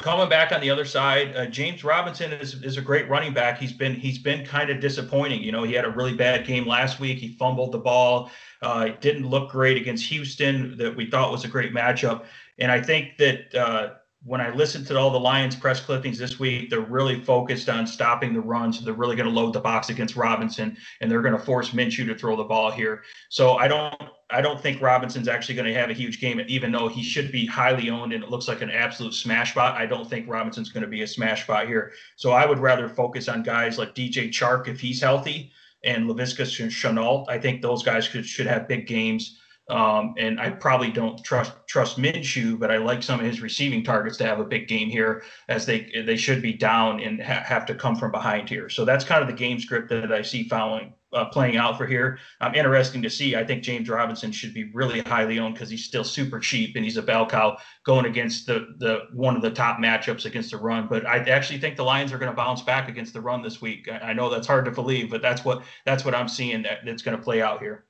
Coming 0.00 0.28
back 0.28 0.52
on 0.52 0.60
the 0.60 0.70
other 0.70 0.84
side, 0.84 1.34
uh, 1.36 1.46
James 1.46 1.82
Robinson 1.82 2.32
is, 2.32 2.62
is 2.62 2.76
a 2.76 2.80
great 2.80 3.08
running 3.08 3.34
back. 3.34 3.58
He's 3.58 3.72
been 3.72 3.94
he's 3.94 4.18
been 4.18 4.46
kind 4.46 4.70
of 4.70 4.78
disappointing. 4.78 5.42
You 5.42 5.50
know, 5.50 5.64
he 5.64 5.72
had 5.72 5.84
a 5.84 5.90
really 5.90 6.14
bad 6.14 6.46
game 6.46 6.66
last 6.66 7.00
week. 7.00 7.18
He 7.18 7.36
fumbled 7.36 7.72
the 7.72 7.78
ball. 7.78 8.30
Uh, 8.62 8.88
didn't 9.00 9.26
look 9.26 9.50
great 9.50 9.76
against 9.76 10.04
Houston, 10.06 10.76
that 10.78 10.96
we 10.96 11.08
thought 11.08 11.30
was 11.30 11.44
a 11.44 11.48
great 11.48 11.72
matchup. 11.72 12.24
And 12.58 12.72
I 12.72 12.80
think 12.80 13.16
that 13.18 13.54
uh, 13.54 13.90
when 14.24 14.40
I 14.40 14.50
listened 14.50 14.86
to 14.88 14.98
all 14.98 15.10
the 15.10 15.20
Lions 15.20 15.54
press 15.54 15.80
clippings 15.80 16.18
this 16.18 16.40
week, 16.40 16.70
they're 16.70 16.80
really 16.80 17.20
focused 17.20 17.68
on 17.68 17.86
stopping 17.86 18.34
the 18.34 18.40
run. 18.40 18.72
So 18.72 18.84
they're 18.84 18.94
really 18.94 19.14
going 19.14 19.28
to 19.28 19.34
load 19.34 19.52
the 19.52 19.60
box 19.60 19.90
against 19.90 20.16
Robinson, 20.16 20.76
and 21.00 21.10
they're 21.10 21.22
going 21.22 21.36
to 21.36 21.44
force 21.44 21.70
Minshew 21.70 22.06
to 22.06 22.16
throw 22.16 22.34
the 22.34 22.44
ball 22.44 22.70
here. 22.70 23.04
So 23.28 23.56
I 23.56 23.68
don't, 23.68 23.94
I 24.30 24.40
don't 24.40 24.60
think 24.60 24.82
Robinson's 24.82 25.28
actually 25.28 25.54
going 25.54 25.72
to 25.72 25.80
have 25.80 25.88
a 25.88 25.94
huge 25.94 26.20
game, 26.20 26.42
even 26.48 26.72
though 26.72 26.88
he 26.88 27.02
should 27.02 27.30
be 27.30 27.46
highly 27.46 27.90
owned 27.90 28.12
and 28.12 28.24
it 28.24 28.30
looks 28.30 28.48
like 28.48 28.60
an 28.60 28.70
absolute 28.70 29.14
smash 29.14 29.52
spot. 29.52 29.76
I 29.76 29.86
don't 29.86 30.08
think 30.08 30.28
Robinson's 30.28 30.70
going 30.70 30.82
to 30.82 30.88
be 30.88 31.02
a 31.02 31.06
smash 31.06 31.44
spot 31.44 31.66
here. 31.66 31.92
So 32.16 32.32
I 32.32 32.44
would 32.44 32.58
rather 32.58 32.88
focus 32.88 33.28
on 33.28 33.42
guys 33.42 33.78
like 33.78 33.94
DJ 33.94 34.28
Chark 34.28 34.68
if 34.68 34.80
he's 34.80 35.00
healthy 35.00 35.52
and 35.84 36.08
Laviska 36.08 36.42
Shenault. 36.42 37.26
I 37.28 37.38
think 37.38 37.62
those 37.62 37.82
guys 37.82 38.04
should, 38.04 38.26
should 38.26 38.46
have 38.46 38.68
big 38.68 38.86
games. 38.86 39.38
Um, 39.70 40.14
and 40.16 40.40
I 40.40 40.50
probably 40.50 40.90
don't 40.90 41.22
trust 41.22 41.52
trust 41.68 41.98
Minshew, 41.98 42.58
but 42.58 42.70
I 42.70 42.78
like 42.78 43.02
some 43.02 43.20
of 43.20 43.26
his 43.26 43.42
receiving 43.42 43.84
targets 43.84 44.16
to 44.16 44.24
have 44.24 44.40
a 44.40 44.44
big 44.44 44.66
game 44.66 44.88
here, 44.88 45.22
as 45.48 45.66
they 45.66 45.90
they 46.06 46.16
should 46.16 46.40
be 46.40 46.54
down 46.54 47.00
and 47.00 47.22
ha- 47.22 47.42
have 47.44 47.66
to 47.66 47.74
come 47.74 47.94
from 47.94 48.10
behind 48.10 48.48
here. 48.48 48.70
So 48.70 48.86
that's 48.86 49.04
kind 49.04 49.20
of 49.20 49.28
the 49.28 49.34
game 49.34 49.60
script 49.60 49.90
that 49.90 50.10
I 50.10 50.22
see 50.22 50.48
following 50.48 50.94
uh, 51.12 51.26
playing 51.26 51.56
out 51.56 51.78
for 51.78 51.86
here. 51.86 52.18
Um, 52.40 52.54
interesting 52.54 53.02
to 53.02 53.10
see. 53.10 53.36
I 53.36 53.44
think 53.44 53.62
James 53.62 53.88
Robinson 53.88 54.32
should 54.32 54.52
be 54.52 54.70
really 54.72 55.00
highly 55.00 55.38
owned 55.38 55.54
because 55.54 55.70
he's 55.70 55.84
still 55.84 56.04
super 56.04 56.38
cheap 56.38 56.76
and 56.76 56.84
he's 56.84 56.96
a 56.96 57.02
bell 57.02 57.26
cow 57.26 57.56
going 57.84 58.06
against 58.06 58.46
the 58.46 58.74
the 58.78 59.04
one 59.12 59.36
of 59.36 59.42
the 59.42 59.50
top 59.50 59.78
matchups 59.78 60.24
against 60.24 60.50
the 60.50 60.56
run. 60.58 60.86
But 60.88 61.06
I 61.06 61.18
actually 61.18 61.60
think 61.60 61.76
the 61.76 61.84
Lions 61.84 62.12
are 62.12 62.18
going 62.18 62.30
to 62.30 62.36
bounce 62.36 62.62
back 62.62 62.88
against 62.88 63.12
the 63.12 63.20
run 63.20 63.42
this 63.42 63.60
week. 63.60 63.88
I, 63.90 64.10
I 64.10 64.12
know 64.12 64.28
that's 64.28 64.46
hard 64.46 64.64
to 64.66 64.70
believe, 64.70 65.10
but 65.10 65.22
that's 65.22 65.44
what 65.44 65.62
that's 65.84 66.04
what 66.04 66.14
I'm 66.14 66.28
seeing 66.28 66.62
that, 66.62 66.80
that's 66.84 67.02
going 67.02 67.16
to 67.16 67.22
play 67.22 67.40
out 67.42 67.60
here. 67.60 67.84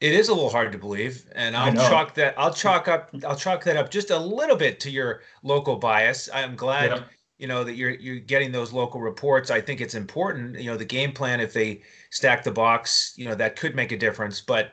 It 0.00 0.12
is 0.12 0.28
a 0.28 0.34
little 0.34 0.50
hard 0.50 0.70
to 0.72 0.78
believe, 0.78 1.24
and 1.32 1.56
I'll 1.56 1.74
chalk 1.74 2.14
that. 2.14 2.34
I'll 2.38 2.54
chalk 2.54 2.86
up. 2.86 3.10
I'll 3.26 3.34
chalk 3.34 3.64
that 3.64 3.76
up 3.76 3.90
just 3.90 4.10
a 4.10 4.18
little 4.18 4.54
bit 4.54 4.78
to 4.80 4.90
your 4.90 5.22
local 5.42 5.74
bias. 5.74 6.28
I'm 6.32 6.54
glad, 6.54 6.90
yeah. 6.90 7.02
You 7.38 7.46
know, 7.46 7.64
that 7.64 7.74
you're 7.74 7.90
you're 7.90 8.16
getting 8.16 8.52
those 8.52 8.72
local 8.72 9.00
reports. 9.00 9.50
I 9.50 9.60
think 9.60 9.80
it's 9.80 9.94
important. 9.94 10.58
You 10.58 10.70
know, 10.70 10.76
the 10.76 10.84
game 10.84 11.12
plan. 11.12 11.40
If 11.40 11.52
they 11.52 11.82
stack 12.10 12.44
the 12.44 12.50
box, 12.50 13.14
you 13.16 13.26
know, 13.26 13.34
that 13.36 13.56
could 13.56 13.74
make 13.74 13.92
a 13.92 13.96
difference. 13.96 14.40
But 14.40 14.72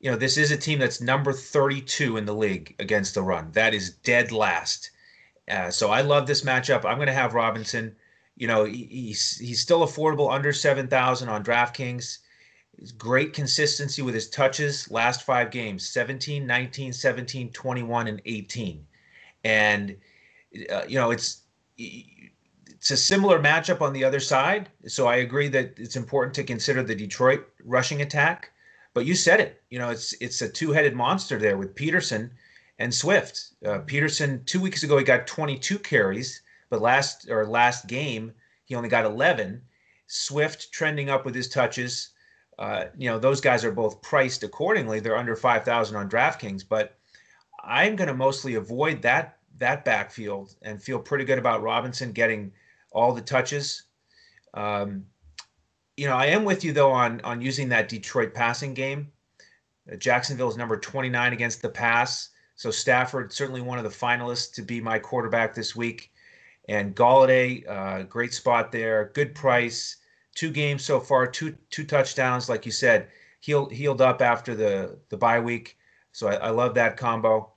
you 0.00 0.10
know, 0.10 0.16
this 0.16 0.36
is 0.36 0.50
a 0.50 0.56
team 0.56 0.78
that's 0.78 1.00
number 1.00 1.32
32 1.32 2.16
in 2.16 2.24
the 2.24 2.34
league 2.34 2.74
against 2.78 3.14
the 3.14 3.22
run. 3.22 3.50
That 3.52 3.72
is 3.72 3.90
dead 3.90 4.32
last. 4.32 4.90
Uh, 5.48 5.70
so 5.70 5.90
I 5.90 6.02
love 6.02 6.26
this 6.26 6.42
matchup. 6.42 6.84
I'm 6.84 6.98
going 6.98 7.06
to 7.06 7.12
have 7.12 7.34
Robinson. 7.34 7.96
You 8.36 8.46
know, 8.46 8.64
he, 8.64 8.84
he's 8.84 9.38
he's 9.38 9.60
still 9.60 9.86
affordable 9.86 10.32
under 10.32 10.52
seven 10.52 10.88
thousand 10.88 11.28
on 11.28 11.44
DraftKings 11.44 12.18
great 12.96 13.32
consistency 13.32 14.02
with 14.02 14.14
his 14.14 14.28
touches 14.28 14.90
last 14.90 15.22
five 15.22 15.50
games 15.50 15.86
17 15.88 16.46
19 16.46 16.92
17 16.92 17.50
21 17.50 18.08
and 18.08 18.22
18 18.24 18.86
and 19.44 19.96
uh, 20.70 20.82
you 20.88 20.96
know 20.96 21.10
it's 21.10 21.41
it's 21.78 22.90
a 22.90 22.96
similar 22.96 23.38
matchup 23.40 23.80
on 23.80 23.92
the 23.92 24.04
other 24.04 24.20
side 24.20 24.68
so 24.86 25.06
i 25.06 25.16
agree 25.16 25.48
that 25.48 25.72
it's 25.76 25.96
important 25.96 26.34
to 26.34 26.44
consider 26.44 26.82
the 26.82 26.94
detroit 26.94 27.46
rushing 27.64 28.02
attack 28.02 28.50
but 28.94 29.06
you 29.06 29.14
said 29.14 29.40
it 29.40 29.62
you 29.70 29.78
know 29.78 29.90
it's 29.90 30.12
it's 30.14 30.42
a 30.42 30.48
two-headed 30.48 30.94
monster 30.94 31.38
there 31.38 31.56
with 31.56 31.74
peterson 31.74 32.30
and 32.78 32.92
swift 32.92 33.54
uh, 33.66 33.78
peterson 33.80 34.42
two 34.44 34.60
weeks 34.60 34.82
ago 34.82 34.98
he 34.98 35.04
got 35.04 35.26
22 35.26 35.78
carries 35.78 36.42
but 36.70 36.80
last 36.80 37.28
or 37.28 37.46
last 37.46 37.86
game 37.86 38.32
he 38.72 38.76
only 38.76 38.88
got 38.88 39.04
11. 39.04 39.60
Swift 40.06 40.72
trending 40.72 41.10
up 41.10 41.26
with 41.26 41.34
his 41.34 41.50
touches. 41.50 42.08
Uh, 42.58 42.86
you 42.96 43.10
know, 43.10 43.18
those 43.18 43.38
guys 43.38 43.66
are 43.66 43.70
both 43.70 44.00
priced 44.00 44.42
accordingly. 44.42 44.98
They're 44.98 45.14
under 45.14 45.36
5,000 45.36 45.94
on 45.94 46.08
DraftKings, 46.08 46.64
but 46.66 46.96
I'm 47.62 47.96
going 47.96 48.08
to 48.08 48.14
mostly 48.14 48.54
avoid 48.54 49.02
that 49.02 49.36
that 49.58 49.84
backfield 49.84 50.54
and 50.62 50.82
feel 50.82 50.98
pretty 50.98 51.24
good 51.24 51.38
about 51.38 51.62
Robinson 51.62 52.12
getting 52.12 52.52
all 52.92 53.12
the 53.12 53.20
touches. 53.20 53.84
Um, 54.54 55.06
you 55.96 56.06
know, 56.06 56.16
I 56.16 56.26
am 56.26 56.44
with 56.44 56.64
you 56.64 56.72
though 56.72 56.90
on 56.90 57.20
on 57.22 57.42
using 57.42 57.68
that 57.70 57.88
Detroit 57.88 58.34
passing 58.34 58.74
game. 58.74 59.10
Uh, 59.90 59.96
Jacksonville 59.96 60.48
is 60.48 60.56
number 60.56 60.78
29 60.78 61.32
against 61.32 61.62
the 61.62 61.68
pass, 61.68 62.30
so 62.54 62.70
Stafford 62.70 63.32
certainly 63.32 63.60
one 63.60 63.78
of 63.78 63.84
the 63.84 63.90
finalists 63.90 64.52
to 64.54 64.62
be 64.62 64.80
my 64.80 64.98
quarterback 64.98 65.54
this 65.54 65.76
week. 65.76 66.12
And 66.68 66.94
Golladay, 66.94 67.68
uh, 67.68 68.04
great 68.04 68.32
spot 68.32 68.70
there, 68.70 69.10
good 69.14 69.34
price. 69.34 69.96
Two 70.34 70.50
games 70.50 70.82
so 70.82 70.98
far, 70.98 71.26
two 71.26 71.56
two 71.70 71.84
touchdowns, 71.84 72.48
like 72.48 72.64
you 72.64 72.72
said, 72.72 73.08
healed 73.40 73.72
healed 73.72 74.00
up 74.00 74.22
after 74.22 74.54
the 74.54 74.98
the 75.10 75.16
bye 75.16 75.40
week. 75.40 75.76
So 76.12 76.28
I, 76.28 76.34
I 76.34 76.50
love 76.50 76.74
that 76.74 76.96
combo. 76.96 77.51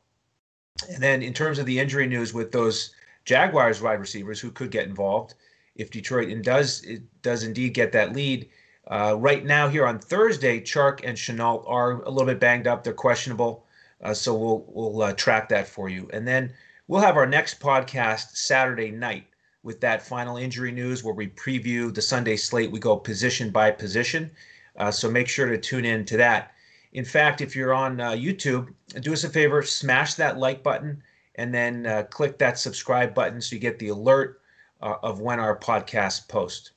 And 0.89 1.01
then 1.01 1.21
in 1.21 1.33
terms 1.33 1.57
of 1.57 1.65
the 1.65 1.79
injury 1.79 2.07
news 2.07 2.33
with 2.33 2.51
those 2.51 2.93
Jaguars 3.23 3.81
wide 3.81 3.99
receivers 3.99 4.39
who 4.39 4.51
could 4.51 4.71
get 4.71 4.87
involved, 4.87 5.35
if 5.75 5.91
Detroit 5.91 6.29
and 6.29 6.43
does 6.43 6.83
it 6.83 7.03
does 7.21 7.43
indeed 7.43 7.73
get 7.73 7.91
that 7.91 8.13
lead. 8.13 8.49
Uh, 8.87 9.15
right 9.17 9.43
now, 9.43 9.67
here 9.67 9.85
on 9.85 9.99
Thursday, 9.99 10.59
Chark 10.59 11.01
and 11.03 11.17
Shenault 11.17 11.63
are 11.67 12.03
a 12.03 12.09
little 12.09 12.27
bit 12.27 12.39
banged 12.39 12.67
up. 12.67 12.83
They're 12.83 12.93
questionable, 12.93 13.65
uh, 14.01 14.13
so 14.13 14.33
we'll 14.35 14.65
we'll 14.67 15.01
uh, 15.01 15.13
track 15.13 15.49
that 15.49 15.67
for 15.67 15.89
you. 15.89 16.09
And 16.13 16.27
then 16.27 16.53
we'll 16.87 17.01
have 17.01 17.17
our 17.17 17.25
next 17.25 17.59
podcast 17.59 18.35
Saturday 18.37 18.91
night 18.91 19.25
with 19.63 19.81
that 19.81 20.05
final 20.05 20.37
injury 20.37 20.71
news, 20.71 21.03
where 21.03 21.15
we 21.15 21.27
preview 21.27 21.93
the 21.93 22.01
Sunday 22.01 22.35
slate. 22.35 22.71
We 22.71 22.79
go 22.79 22.95
position 22.95 23.49
by 23.49 23.71
position, 23.71 24.29
uh, 24.77 24.91
so 24.91 25.09
make 25.09 25.27
sure 25.27 25.47
to 25.47 25.57
tune 25.57 25.85
in 25.85 26.05
to 26.05 26.17
that. 26.17 26.53
In 26.95 27.03
fact, 27.03 27.41
if 27.41 27.57
you're 27.57 27.73
on 27.73 27.99
uh, 27.99 28.11
YouTube, 28.11 28.73
do 29.01 29.11
us 29.11 29.25
a 29.25 29.29
favor, 29.29 29.61
smash 29.61 30.13
that 30.13 30.37
like 30.37 30.63
button, 30.63 31.03
and 31.35 31.53
then 31.53 31.85
uh, 31.85 32.03
click 32.03 32.37
that 32.37 32.57
subscribe 32.57 33.13
button 33.13 33.41
so 33.41 33.53
you 33.53 33.59
get 33.59 33.77
the 33.79 33.89
alert 33.89 34.39
uh, 34.81 34.95
of 35.03 35.19
when 35.19 35.37
our 35.37 35.59
podcast 35.59 36.29
post. 36.29 36.71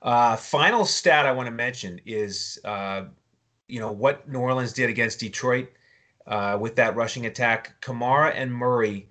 Uh, 0.00 0.36
final 0.36 0.84
stat 0.84 1.26
I 1.26 1.32
want 1.32 1.48
to 1.48 1.52
mention 1.52 2.00
is, 2.06 2.60
uh, 2.64 3.06
you 3.66 3.80
know, 3.80 3.90
what 3.90 4.28
New 4.28 4.38
Orleans 4.38 4.72
did 4.72 4.88
against 4.88 5.18
Detroit 5.18 5.68
uh, 6.28 6.56
with 6.60 6.76
that 6.76 6.94
rushing 6.94 7.26
attack. 7.26 7.74
Kamara 7.82 8.32
and 8.32 8.54
Murray 8.54 9.10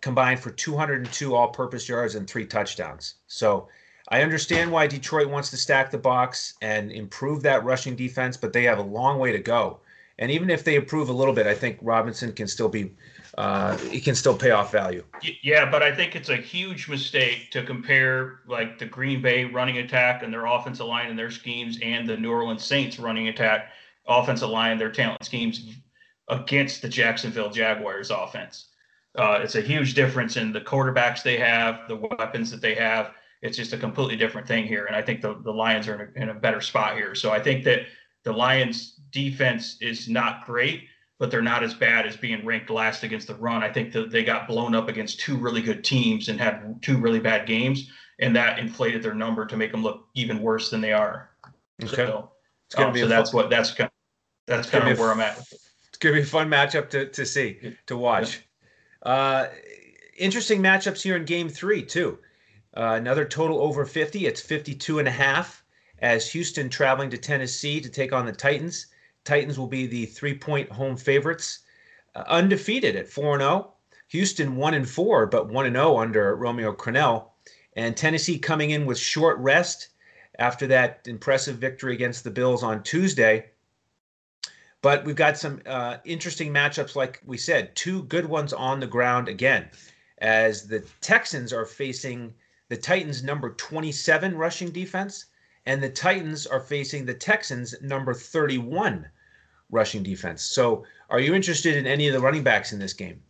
combined 0.00 0.40
for 0.40 0.50
202 0.50 1.34
all-purpose 1.34 1.90
yards 1.90 2.14
and 2.14 2.26
three 2.26 2.46
touchdowns. 2.46 3.16
So 3.26 3.68
I 4.12 4.20
understand 4.20 4.70
why 4.70 4.86
Detroit 4.86 5.28
wants 5.30 5.48
to 5.50 5.56
stack 5.56 5.90
the 5.90 5.96
box 5.96 6.52
and 6.60 6.92
improve 6.92 7.42
that 7.44 7.64
rushing 7.64 7.96
defense, 7.96 8.36
but 8.36 8.52
they 8.52 8.62
have 8.64 8.78
a 8.78 8.82
long 8.82 9.18
way 9.18 9.32
to 9.32 9.38
go. 9.38 9.80
And 10.18 10.30
even 10.30 10.50
if 10.50 10.64
they 10.64 10.74
improve 10.74 11.08
a 11.08 11.12
little 11.14 11.32
bit, 11.32 11.46
I 11.46 11.54
think 11.54 11.78
Robinson 11.80 12.30
can 12.34 12.46
still 12.46 12.68
be 12.68 12.92
uh, 13.38 13.78
it 13.84 14.04
can 14.04 14.14
still 14.14 14.36
pay 14.36 14.50
off 14.50 14.70
value. 14.70 15.02
Yeah, 15.42 15.70
but 15.70 15.82
I 15.82 15.94
think 15.94 16.14
it's 16.14 16.28
a 16.28 16.36
huge 16.36 16.90
mistake 16.90 17.50
to 17.52 17.62
compare 17.62 18.40
like 18.46 18.78
the 18.78 18.84
Green 18.84 19.22
Bay 19.22 19.46
running 19.46 19.78
attack 19.78 20.22
and 20.22 20.30
their 20.30 20.44
offensive 20.44 20.84
line 20.84 21.08
and 21.08 21.18
their 21.18 21.30
schemes 21.30 21.78
and 21.80 22.06
the 22.06 22.18
New 22.18 22.30
Orleans 22.30 22.62
Saints 22.62 22.98
running 22.98 23.28
attack, 23.28 23.70
offensive 24.06 24.50
line, 24.50 24.76
their 24.76 24.92
talent 24.92 25.24
schemes 25.24 25.74
against 26.28 26.82
the 26.82 26.88
Jacksonville 26.90 27.48
Jaguars 27.48 28.10
offense. 28.10 28.66
Uh, 29.14 29.40
it's 29.42 29.54
a 29.54 29.62
huge 29.62 29.94
difference 29.94 30.36
in 30.36 30.52
the 30.52 30.60
quarterbacks 30.60 31.22
they 31.22 31.38
have, 31.38 31.88
the 31.88 31.96
weapons 31.96 32.50
that 32.50 32.60
they 32.60 32.74
have. 32.74 33.12
It's 33.42 33.56
just 33.56 33.72
a 33.72 33.76
completely 33.76 34.16
different 34.16 34.46
thing 34.46 34.66
here. 34.66 34.86
And 34.86 34.96
I 34.96 35.02
think 35.02 35.20
the, 35.20 35.34
the 35.42 35.52
Lions 35.52 35.88
are 35.88 36.00
in 36.00 36.08
a, 36.16 36.22
in 36.22 36.28
a 36.30 36.34
better 36.34 36.60
spot 36.60 36.96
here. 36.96 37.14
So 37.14 37.30
I 37.30 37.40
think 37.40 37.64
that 37.64 37.80
the 38.22 38.32
Lions 38.32 39.00
defense 39.10 39.78
is 39.80 40.08
not 40.08 40.46
great 40.46 40.84
but 41.22 41.30
they're 41.30 41.40
not 41.40 41.62
as 41.62 41.72
bad 41.72 42.04
as 42.04 42.16
being 42.16 42.44
ranked 42.44 42.68
last 42.68 43.04
against 43.04 43.28
the 43.28 43.34
run. 43.36 43.62
I 43.62 43.72
think 43.72 43.92
that 43.92 44.10
they 44.10 44.24
got 44.24 44.48
blown 44.48 44.74
up 44.74 44.88
against 44.88 45.20
two 45.20 45.36
really 45.36 45.62
good 45.62 45.84
teams 45.84 46.28
and 46.28 46.40
had 46.40 46.82
two 46.82 46.98
really 46.98 47.20
bad 47.20 47.46
games, 47.46 47.92
and 48.18 48.34
that 48.34 48.58
inflated 48.58 49.04
their 49.04 49.14
number 49.14 49.46
to 49.46 49.56
make 49.56 49.70
them 49.70 49.84
look 49.84 50.08
even 50.14 50.42
worse 50.42 50.68
than 50.68 50.80
they 50.80 50.92
are. 50.92 51.30
Okay. 51.80 51.94
So, 51.94 52.30
um, 52.76 52.96
so 52.96 53.06
that's 53.06 53.32
what 53.32 53.50
that's 53.50 53.70
kind 53.70 53.86
of, 53.86 53.92
that's 54.48 54.68
kind 54.68 54.88
of 54.88 54.98
where 54.98 55.12
I'm 55.12 55.20
at. 55.20 55.38
It's 55.38 55.98
gonna 56.00 56.16
be 56.16 56.22
a 56.22 56.24
fun 56.24 56.48
matchup 56.48 56.90
to 56.90 57.06
to 57.06 57.24
see 57.24 57.76
to 57.86 57.96
watch. 57.96 58.42
Yeah. 59.06 59.12
Uh, 59.12 59.48
interesting 60.18 60.60
matchups 60.60 61.02
here 61.02 61.14
in 61.14 61.24
Game 61.24 61.48
Three 61.48 61.84
too. 61.84 62.18
Uh, 62.74 62.94
another 62.94 63.24
total 63.24 63.60
over 63.60 63.84
50. 63.84 64.26
It's 64.26 64.40
52 64.40 64.98
and 64.98 65.08
a 65.08 65.12
half 65.12 65.62
as 65.98 66.30
Houston 66.32 66.68
traveling 66.68 67.10
to 67.10 67.18
Tennessee 67.18 67.80
to 67.80 67.88
take 67.88 68.12
on 68.12 68.26
the 68.26 68.32
Titans. 68.32 68.86
Titans 69.24 69.58
will 69.58 69.66
be 69.66 69.86
the 69.86 70.06
three 70.06 70.36
point 70.36 70.70
home 70.70 70.96
favorites, 70.96 71.60
uh, 72.14 72.24
undefeated 72.26 72.96
at 72.96 73.08
4 73.08 73.38
0. 73.38 73.72
Houston 74.08 74.56
1 74.56 74.74
and 74.74 74.88
4, 74.88 75.26
but 75.26 75.48
1 75.48 75.66
and 75.66 75.76
0 75.76 75.98
under 75.98 76.34
Romeo 76.34 76.72
Crennel. 76.72 77.30
And 77.76 77.96
Tennessee 77.96 78.38
coming 78.38 78.70
in 78.70 78.84
with 78.84 78.98
short 78.98 79.38
rest 79.38 79.88
after 80.38 80.66
that 80.66 81.00
impressive 81.06 81.56
victory 81.56 81.94
against 81.94 82.24
the 82.24 82.30
Bills 82.30 82.62
on 82.62 82.82
Tuesday. 82.82 83.50
But 84.82 85.04
we've 85.04 85.16
got 85.16 85.38
some 85.38 85.62
uh, 85.64 85.98
interesting 86.04 86.52
matchups, 86.52 86.96
like 86.96 87.20
we 87.24 87.38
said, 87.38 87.74
two 87.76 88.02
good 88.04 88.26
ones 88.26 88.52
on 88.52 88.80
the 88.80 88.86
ground 88.86 89.28
again, 89.28 89.70
as 90.18 90.66
the 90.66 90.80
Texans 91.00 91.52
are 91.52 91.64
facing 91.64 92.34
the 92.72 92.78
Titans' 92.78 93.22
number 93.22 93.50
27 93.50 94.34
rushing 94.34 94.70
defense 94.70 95.26
and 95.66 95.82
the 95.82 95.90
Titans 95.90 96.46
are 96.46 96.58
facing 96.58 97.04
the 97.04 97.12
Texans, 97.12 97.74
number 97.82 98.14
31 98.14 99.06
rushing 99.70 100.02
defense. 100.02 100.40
So, 100.40 100.86
are 101.10 101.20
you 101.20 101.34
interested 101.34 101.76
in 101.76 101.86
any 101.86 102.08
of 102.08 102.14
the 102.14 102.20
running 102.20 102.42
backs 102.42 102.72
in 102.72 102.78
this 102.78 102.94
game? 102.94 103.20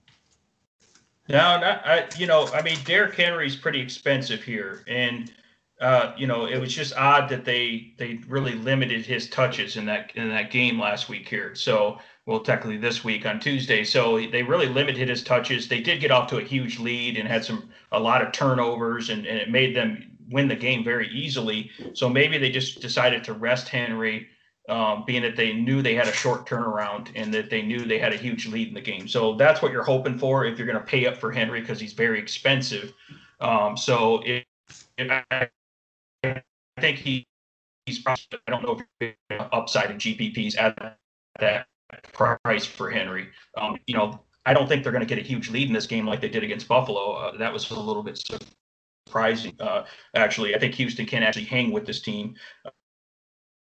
No, 1.28 1.58
not, 1.58 1.84
I, 1.84 2.06
you 2.16 2.28
know, 2.28 2.46
I 2.54 2.62
mean, 2.62 2.78
Derrick 2.84 3.16
Henry's 3.16 3.56
pretty 3.56 3.80
expensive 3.80 4.44
here, 4.44 4.84
and 4.86 5.32
uh, 5.82 6.14
you 6.16 6.28
know, 6.28 6.46
it 6.46 6.58
was 6.58 6.72
just 6.72 6.96
odd 6.96 7.28
that 7.28 7.44
they 7.44 7.92
they 7.98 8.20
really 8.28 8.54
limited 8.54 9.04
his 9.04 9.28
touches 9.28 9.76
in 9.76 9.84
that 9.86 10.12
in 10.14 10.28
that 10.28 10.50
game 10.52 10.78
last 10.78 11.08
week 11.08 11.28
here. 11.28 11.54
So, 11.56 11.98
well, 12.24 12.40
technically 12.40 12.76
this 12.76 13.02
week 13.02 13.26
on 13.26 13.40
Tuesday. 13.40 13.82
So 13.82 14.24
they 14.28 14.44
really 14.44 14.68
limited 14.68 15.08
his 15.08 15.24
touches. 15.24 15.66
They 15.68 15.80
did 15.80 16.00
get 16.00 16.12
off 16.12 16.28
to 16.30 16.38
a 16.38 16.42
huge 16.42 16.78
lead 16.78 17.16
and 17.16 17.28
had 17.28 17.44
some 17.44 17.68
a 17.90 17.98
lot 17.98 18.22
of 18.22 18.32
turnovers, 18.32 19.10
and, 19.10 19.26
and 19.26 19.38
it 19.38 19.50
made 19.50 19.74
them 19.74 20.16
win 20.30 20.46
the 20.46 20.56
game 20.56 20.84
very 20.84 21.08
easily. 21.08 21.70
So 21.94 22.08
maybe 22.08 22.38
they 22.38 22.50
just 22.50 22.80
decided 22.80 23.24
to 23.24 23.32
rest 23.32 23.68
Henry, 23.68 24.28
um, 24.68 25.02
being 25.04 25.22
that 25.22 25.36
they 25.36 25.52
knew 25.52 25.82
they 25.82 25.94
had 25.94 26.06
a 26.06 26.12
short 26.12 26.46
turnaround 26.46 27.08
and 27.16 27.34
that 27.34 27.50
they 27.50 27.62
knew 27.62 27.84
they 27.84 27.98
had 27.98 28.12
a 28.12 28.16
huge 28.16 28.46
lead 28.46 28.68
in 28.68 28.74
the 28.74 28.80
game. 28.80 29.08
So 29.08 29.34
that's 29.34 29.60
what 29.60 29.72
you're 29.72 29.82
hoping 29.82 30.16
for 30.16 30.44
if 30.44 30.58
you're 30.58 30.66
going 30.66 30.78
to 30.78 30.84
pay 30.84 31.06
up 31.06 31.16
for 31.16 31.32
Henry 31.32 31.60
because 31.60 31.80
he's 31.80 31.92
very 31.92 32.20
expensive. 32.20 32.92
Um, 33.40 33.76
so 33.76 34.22
if, 34.24 34.44
I, 34.98 35.48
I, 36.24 36.42
think 36.80 36.98
he, 36.98 37.26
he's 37.86 38.00
probably, 38.00 38.24
I 38.46 38.50
don't 38.50 38.62
know 38.62 38.80
if 39.00 39.14
upside 39.52 39.90
in 39.90 39.98
GPPs 39.98 40.58
at 40.58 40.98
that 41.40 41.66
price 42.12 42.64
for 42.64 42.90
Henry. 42.90 43.28
Um, 43.56 43.78
you 43.86 43.94
know, 43.94 44.20
I 44.44 44.54
don't 44.54 44.68
think 44.68 44.82
they're 44.82 44.92
going 44.92 45.06
to 45.06 45.14
get 45.14 45.18
a 45.18 45.26
huge 45.26 45.50
lead 45.50 45.68
in 45.68 45.74
this 45.74 45.86
game 45.86 46.06
like 46.06 46.20
they 46.20 46.28
did 46.28 46.42
against 46.42 46.66
Buffalo. 46.68 47.12
Uh, 47.12 47.36
that 47.38 47.52
was 47.52 47.70
a 47.70 47.78
little 47.78 48.02
bit 48.02 48.22
surprising. 49.06 49.54
Uh, 49.60 49.84
actually, 50.14 50.54
I 50.54 50.58
think 50.58 50.74
Houston 50.74 51.06
can 51.06 51.22
actually 51.22 51.44
hang 51.44 51.70
with 51.70 51.86
this 51.86 52.00
team 52.00 52.34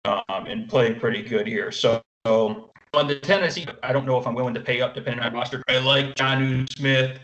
um, 0.05 0.23
and 0.29 0.69
play 0.69 0.95
pretty 0.95 1.23
good 1.23 1.47
here. 1.47 1.73
So, 1.73 2.03
so, 2.27 2.71
on 2.95 3.09
the 3.09 3.19
Tennessee, 3.19 3.67
I 3.83 3.93
don't 3.93 4.05
know 4.05 4.19
if 4.19 4.27
I'm 4.27 4.35
willing 4.35 4.55
to 4.55 4.61
pay 4.61 4.81
up 4.81 4.95
depending 4.95 5.25
on 5.25 5.33
roster. 5.33 5.63
I 5.69 5.79
like 5.79 6.15
Jonnu 6.15 6.71
Smith. 6.77 7.19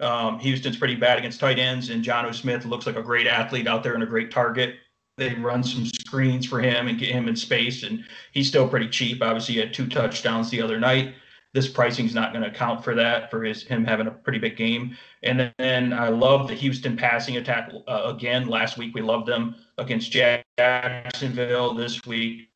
Um, 0.00 0.38
Houston's 0.38 0.76
pretty 0.76 0.94
bad 0.94 1.18
against 1.18 1.40
tight 1.40 1.58
ends, 1.58 1.90
and 1.90 2.04
Jonnu 2.04 2.34
Smith 2.34 2.64
looks 2.64 2.86
like 2.86 2.96
a 2.96 3.02
great 3.02 3.26
athlete 3.26 3.66
out 3.66 3.82
there 3.82 3.94
and 3.94 4.02
a 4.02 4.06
great 4.06 4.30
target. 4.30 4.76
They 5.16 5.34
run 5.34 5.64
some 5.64 5.84
screens 5.84 6.46
for 6.46 6.60
him 6.60 6.86
and 6.86 6.98
get 6.98 7.10
him 7.10 7.28
in 7.28 7.34
space, 7.34 7.82
and 7.82 8.04
he's 8.32 8.48
still 8.48 8.68
pretty 8.68 8.88
cheap. 8.88 9.22
Obviously, 9.22 9.54
he 9.54 9.60
had 9.60 9.74
two 9.74 9.88
touchdowns 9.88 10.50
the 10.50 10.62
other 10.62 10.78
night 10.78 11.14
this 11.54 11.68
pricing 11.68 12.06
is 12.06 12.14
not 12.14 12.32
going 12.32 12.42
to 12.42 12.50
account 12.50 12.84
for 12.84 12.94
that 12.94 13.30
for 13.30 13.42
his 13.42 13.62
him 13.62 13.84
having 13.84 14.06
a 14.06 14.10
pretty 14.10 14.38
big 14.38 14.56
game. 14.56 14.96
And 15.22 15.52
then 15.58 15.92
I 15.92 16.08
love 16.08 16.48
the 16.48 16.54
Houston 16.54 16.96
passing 16.96 17.36
attack 17.38 17.72
uh, 17.86 18.02
again. 18.14 18.48
Last 18.48 18.76
week 18.76 18.94
we 18.94 19.00
loved 19.00 19.26
them 19.26 19.56
against 19.78 20.12
Jacksonville. 20.12 21.74
This 21.74 22.04
week 22.04 22.50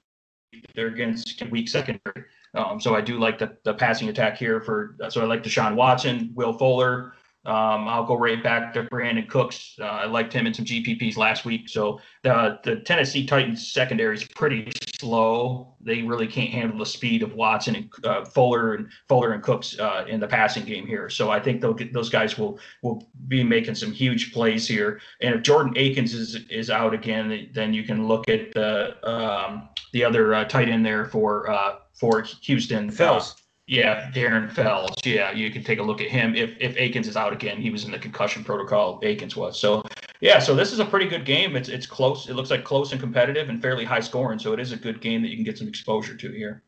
they're 0.74 0.88
against 0.88 1.42
weak 1.50 1.68
secondary. 1.68 2.24
Um, 2.54 2.80
so 2.80 2.94
I 2.94 3.00
do 3.00 3.18
like 3.18 3.38
the, 3.38 3.56
the 3.64 3.72
passing 3.72 4.10
attack 4.10 4.36
here 4.36 4.60
for. 4.60 4.96
So 5.08 5.22
I 5.22 5.24
like 5.24 5.42
Deshaun 5.42 5.74
Watson, 5.74 6.30
Will 6.34 6.52
Fuller. 6.52 7.14
Um, 7.44 7.88
I'll 7.88 8.04
go 8.04 8.16
right 8.16 8.40
back 8.40 8.72
to 8.74 8.84
Brandin 8.84 9.28
Cooks. 9.28 9.76
Uh, 9.80 9.84
I 9.84 10.06
liked 10.06 10.32
him 10.32 10.46
in 10.46 10.54
some 10.54 10.64
GPPs 10.64 11.16
last 11.16 11.44
week. 11.44 11.68
So 11.68 12.00
the 12.22 12.60
the 12.62 12.76
Tennessee 12.76 13.26
Titans 13.26 13.72
secondary 13.72 14.14
is 14.16 14.24
pretty 14.24 14.70
slow. 15.00 15.74
They 15.80 16.02
really 16.02 16.28
can't 16.28 16.50
handle 16.50 16.78
the 16.78 16.86
speed 16.86 17.24
of 17.24 17.34
Watson 17.34 17.74
and 17.74 17.90
uh, 18.04 18.24
Fuller 18.24 18.74
and 18.74 18.88
Fuller 19.08 19.32
and 19.32 19.42
Cooks 19.42 19.76
uh, 19.80 20.04
in 20.08 20.20
the 20.20 20.28
passing 20.28 20.64
game 20.64 20.86
here. 20.86 21.08
So 21.08 21.30
I 21.30 21.40
think 21.40 21.60
they'll 21.60 21.74
get, 21.74 21.92
those 21.92 22.10
guys 22.10 22.38
will 22.38 22.60
will 22.82 23.08
be 23.26 23.42
making 23.42 23.74
some 23.74 23.90
huge 23.90 24.32
plays 24.32 24.68
here. 24.68 25.00
And 25.20 25.34
if 25.34 25.42
Jordan 25.42 25.72
Akins 25.76 26.14
is 26.14 26.36
is 26.48 26.70
out 26.70 26.94
again, 26.94 27.50
then 27.52 27.74
you 27.74 27.82
can 27.82 28.06
look 28.06 28.28
at 28.28 28.52
the 28.52 28.96
um, 29.08 29.68
the 29.92 30.04
other 30.04 30.32
uh, 30.32 30.44
tight 30.44 30.68
end 30.68 30.86
there 30.86 31.06
for 31.06 31.50
uh, 31.50 31.76
for 31.92 32.22
Houston. 32.22 32.88
Fells. 32.88 33.41
Yeah, 33.72 34.10
Darren 34.10 34.52
Fells. 34.52 34.94
Yeah, 35.02 35.32
you 35.32 35.50
can 35.50 35.64
take 35.64 35.78
a 35.78 35.82
look 35.82 36.02
at 36.02 36.08
him. 36.08 36.34
If 36.34 36.50
if 36.60 36.76
Akins 36.76 37.08
is 37.08 37.16
out 37.16 37.32
again, 37.32 37.58
he 37.58 37.70
was 37.70 37.84
in 37.84 37.90
the 37.90 37.98
concussion 37.98 38.44
protocol. 38.44 39.00
Akins 39.02 39.34
was. 39.34 39.58
So 39.58 39.82
yeah, 40.20 40.40
so 40.40 40.54
this 40.54 40.74
is 40.74 40.78
a 40.78 40.84
pretty 40.84 41.08
good 41.08 41.24
game. 41.24 41.56
It's 41.56 41.70
it's 41.70 41.86
close. 41.86 42.28
It 42.28 42.34
looks 42.34 42.50
like 42.50 42.64
close 42.64 42.92
and 42.92 43.00
competitive 43.00 43.48
and 43.48 43.62
fairly 43.62 43.86
high 43.86 44.00
scoring. 44.00 44.38
So 44.38 44.52
it 44.52 44.60
is 44.60 44.72
a 44.72 44.76
good 44.76 45.00
game 45.00 45.22
that 45.22 45.28
you 45.28 45.36
can 45.36 45.44
get 45.44 45.56
some 45.56 45.68
exposure 45.68 46.14
to 46.14 46.32
here. 46.32 46.64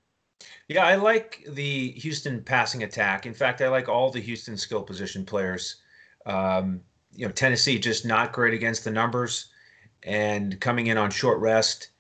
Yeah, 0.67 0.87
I 0.87 0.95
like 0.95 1.45
the 1.51 1.91
Houston 1.91 2.43
passing 2.43 2.85
attack. 2.85 3.27
In 3.27 3.35
fact, 3.35 3.61
I 3.61 3.69
like 3.69 3.87
all 3.87 4.11
the 4.11 4.23
Houston 4.23 4.57
skill 4.57 4.83
position 4.83 5.27
players. 5.27 5.83
Um, 6.25 6.81
you 7.13 7.27
know, 7.27 7.33
Tennessee 7.33 7.79
just 7.79 8.07
not 8.07 8.33
great 8.33 8.55
against 8.55 8.83
the 8.83 8.91
numbers, 8.91 9.51
and 10.05 10.59
coming 10.59 10.87
in 10.87 10.97
on 10.97 11.11
short 11.11 11.39
rest. 11.39 11.91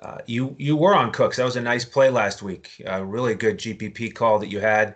Uh, 0.00 0.18
you 0.26 0.54
you 0.58 0.76
were 0.76 0.94
on 0.94 1.10
Cooks. 1.12 1.36
That 1.36 1.44
was 1.44 1.56
a 1.56 1.60
nice 1.60 1.84
play 1.84 2.08
last 2.08 2.42
week. 2.42 2.70
A 2.86 3.04
really 3.04 3.34
good 3.34 3.58
GPP 3.58 4.14
call 4.14 4.38
that 4.38 4.48
you 4.48 4.60
had, 4.60 4.94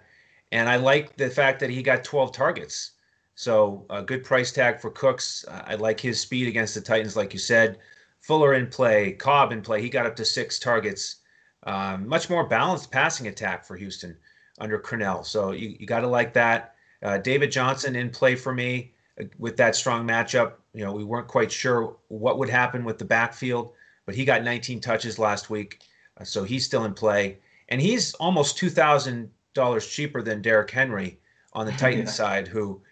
and 0.52 0.68
I 0.68 0.76
like 0.76 1.16
the 1.16 1.28
fact 1.28 1.60
that 1.60 1.70
he 1.70 1.82
got 1.82 2.04
12 2.04 2.32
targets. 2.32 2.92
So 3.34 3.84
a 3.90 4.02
good 4.02 4.24
price 4.24 4.52
tag 4.52 4.80
for 4.80 4.90
Cooks. 4.90 5.44
I 5.50 5.74
like 5.74 5.98
his 5.98 6.20
speed 6.20 6.46
against 6.46 6.74
the 6.74 6.80
Titans, 6.80 7.16
like 7.16 7.32
you 7.32 7.38
said. 7.38 7.78
Fuller 8.20 8.54
in 8.54 8.68
play, 8.68 9.12
Cobb 9.12 9.50
in 9.50 9.62
play. 9.62 9.82
He 9.82 9.88
got 9.88 10.06
up 10.06 10.14
to 10.16 10.24
six 10.24 10.58
targets. 10.58 11.16
Um, 11.64 12.06
much 12.06 12.30
more 12.30 12.46
balanced 12.46 12.92
passing 12.92 13.26
attack 13.26 13.64
for 13.64 13.76
Houston 13.76 14.16
under 14.60 14.78
Crennel. 14.78 15.24
So 15.24 15.52
you, 15.52 15.76
you 15.80 15.86
got 15.86 16.00
to 16.00 16.06
like 16.06 16.32
that. 16.34 16.74
Uh, 17.02 17.18
David 17.18 17.50
Johnson 17.50 17.96
in 17.96 18.10
play 18.10 18.36
for 18.36 18.52
me 18.52 18.92
uh, 19.20 19.24
with 19.38 19.56
that 19.56 19.74
strong 19.74 20.06
matchup. 20.06 20.54
You 20.74 20.84
know, 20.84 20.92
we 20.92 21.04
weren't 21.04 21.26
quite 21.26 21.50
sure 21.50 21.96
what 22.08 22.38
would 22.38 22.48
happen 22.48 22.84
with 22.84 22.98
the 22.98 23.04
backfield 23.04 23.72
but 24.12 24.18
he 24.18 24.26
got 24.26 24.44
19 24.44 24.78
touches 24.78 25.18
last 25.18 25.48
week, 25.48 25.78
uh, 26.20 26.24
so 26.24 26.44
he's 26.44 26.66
still 26.66 26.84
in 26.84 26.92
play, 26.92 27.38
and 27.70 27.80
he's 27.80 28.12
almost 28.16 28.58
two 28.58 28.68
thousand 28.68 29.30
dollars 29.54 29.86
cheaper 29.86 30.20
than 30.20 30.42
Derrick 30.42 30.70
Henry 30.70 31.18
on 31.54 31.64
the 31.64 31.72
Titans 31.78 32.10
yeah. 32.10 32.14
side, 32.14 32.46
who, 32.46 32.82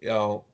you 0.00 0.06
know, 0.06 0.44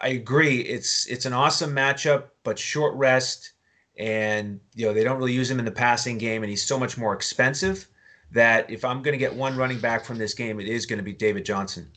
I 0.00 0.08
agree, 0.08 0.62
it's 0.62 1.06
it's 1.06 1.26
an 1.26 1.32
awesome 1.32 1.72
matchup, 1.72 2.24
but 2.42 2.58
short 2.58 2.92
rest, 2.96 3.52
and 4.00 4.58
you 4.74 4.84
know 4.84 4.92
they 4.92 5.04
don't 5.04 5.16
really 5.16 5.32
use 5.32 5.48
him 5.48 5.60
in 5.60 5.64
the 5.64 5.70
passing 5.70 6.18
game, 6.18 6.42
and 6.42 6.50
he's 6.50 6.64
so 6.64 6.76
much 6.76 6.98
more 6.98 7.14
expensive 7.14 7.86
that 8.32 8.68
if 8.68 8.84
I'm 8.84 9.00
going 9.00 9.12
to 9.12 9.18
get 9.18 9.32
one 9.32 9.56
running 9.56 9.78
back 9.78 10.04
from 10.04 10.18
this 10.18 10.34
game, 10.34 10.58
it 10.58 10.66
is 10.66 10.86
going 10.86 10.98
to 10.98 11.04
be 11.04 11.12
David 11.12 11.44
Johnson. 11.44 11.88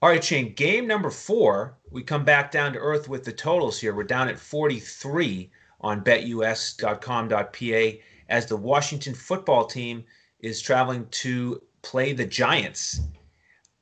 All 0.00 0.08
right, 0.08 0.22
Shane, 0.22 0.54
game 0.54 0.86
number 0.86 1.10
four. 1.10 1.76
We 1.90 2.04
come 2.04 2.24
back 2.24 2.52
down 2.52 2.72
to 2.72 2.78
earth 2.78 3.08
with 3.08 3.24
the 3.24 3.32
totals 3.32 3.80
here. 3.80 3.92
We're 3.92 4.04
down 4.04 4.28
at 4.28 4.38
43 4.38 5.50
on 5.80 6.04
betus.com.pa 6.04 7.98
as 8.28 8.46
the 8.46 8.56
Washington 8.56 9.12
football 9.12 9.66
team 9.66 10.04
is 10.38 10.60
traveling 10.60 11.08
to 11.10 11.60
play 11.82 12.12
the 12.12 12.24
Giants. 12.24 13.00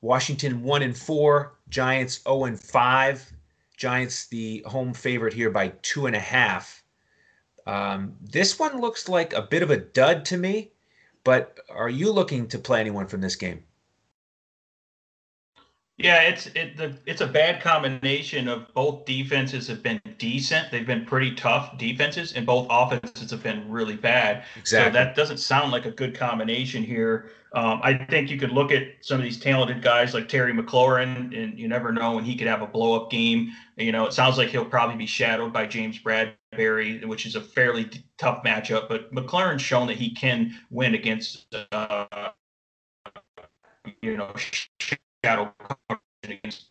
Washington 0.01 0.63
1 0.63 0.81
and 0.81 0.97
4, 0.97 1.55
Giants 1.69 2.23
0 2.23 2.45
and 2.45 2.59
5. 2.59 3.33
Giants 3.77 4.27
the 4.29 4.65
home 4.67 4.95
favorite 4.95 5.35
here 5.35 5.51
by 5.51 5.69
two 5.83 6.07
and 6.07 6.17
a 6.17 6.21
half. 6.21 6.83
Um, 7.67 8.17
this 8.23 8.59
one 8.59 8.81
looks 8.81 9.07
like 9.07 9.35
a 9.35 9.43
bit 9.43 9.63
of 9.63 9.71
a 9.71 9.77
dud 9.77 10.25
to 10.27 10.39
me, 10.39 10.73
but 11.25 11.61
are 11.69 11.91
you 11.91 12.11
looking 12.11 12.49
to 12.49 12.59
play 12.59 12.81
anyone 12.81 13.07
from 13.07 13.21
this 13.21 13.37
game? 13.37 13.66
Yeah, 15.99 16.21
it's 16.23 16.47
it 16.49 16.77
the 16.77 16.95
it's 17.07 17.23
a 17.23 17.27
bad 17.27 17.63
combination 17.63 18.49
of 18.49 18.73
both 18.75 19.07
defenses 19.07 19.67
have 19.69 19.83
been 19.83 19.99
decent. 20.19 20.71
They've 20.71 20.87
been 20.87 21.07
pretty 21.07 21.35
tough 21.35 21.79
defenses, 21.79 22.35
and 22.35 22.45
both 22.45 22.67
offenses 22.69 23.31
have 23.31 23.43
been 23.43 23.71
really 23.71 23.97
bad. 23.97 24.45
Exactly. 24.57 24.91
So 24.91 24.93
that 24.93 25.17
doesn't 25.17 25.39
sound 25.39 25.73
like 25.73 25.87
a 25.87 25.91
good 25.91 26.15
combination 26.15 26.83
here. 26.83 27.31
Um, 27.55 27.81
I 27.83 27.95
think 27.95 28.29
you 28.29 28.37
could 28.37 28.53
look 28.53 28.73
at 28.73 28.83
some 29.01 29.17
of 29.17 29.23
these 29.23 29.41
talented 29.41 29.81
guys 29.81 30.13
like 30.13 30.29
Terry 30.29 30.53
McLaurin, 30.53 31.35
and 31.35 31.59
you 31.59 31.67
never 31.67 31.91
know 31.93 32.17
when 32.17 32.25
he 32.25 32.37
could 32.37 32.47
have 32.47 32.61
a 32.61 32.67
blow 32.67 33.03
up 33.03 33.11
game. 33.11 33.51
You 33.79 33.93
know, 33.93 34.05
it 34.05 34.13
sounds 34.13 34.37
like 34.37 34.49
he'll 34.49 34.67
probably 34.67 34.97
be 34.97 35.07
shadowed 35.07 35.55
by 35.55 35.65
James 35.65 35.99
Bradberry, 35.99 37.03
which 37.07 37.25
is 37.25 37.37
a 37.37 37.41
fairly 37.41 37.89
tough 38.19 38.45
matchup. 38.45 38.91
But 38.91 39.15
McLaurin's 39.15 39.63
shown 39.63 39.87
that 39.87 39.97
he 39.97 40.15
can 40.15 40.55
win 40.71 40.95
against, 40.95 41.47
uh, 41.73 42.29
you 44.03 44.19
know, 44.19 44.35
against 46.25 46.71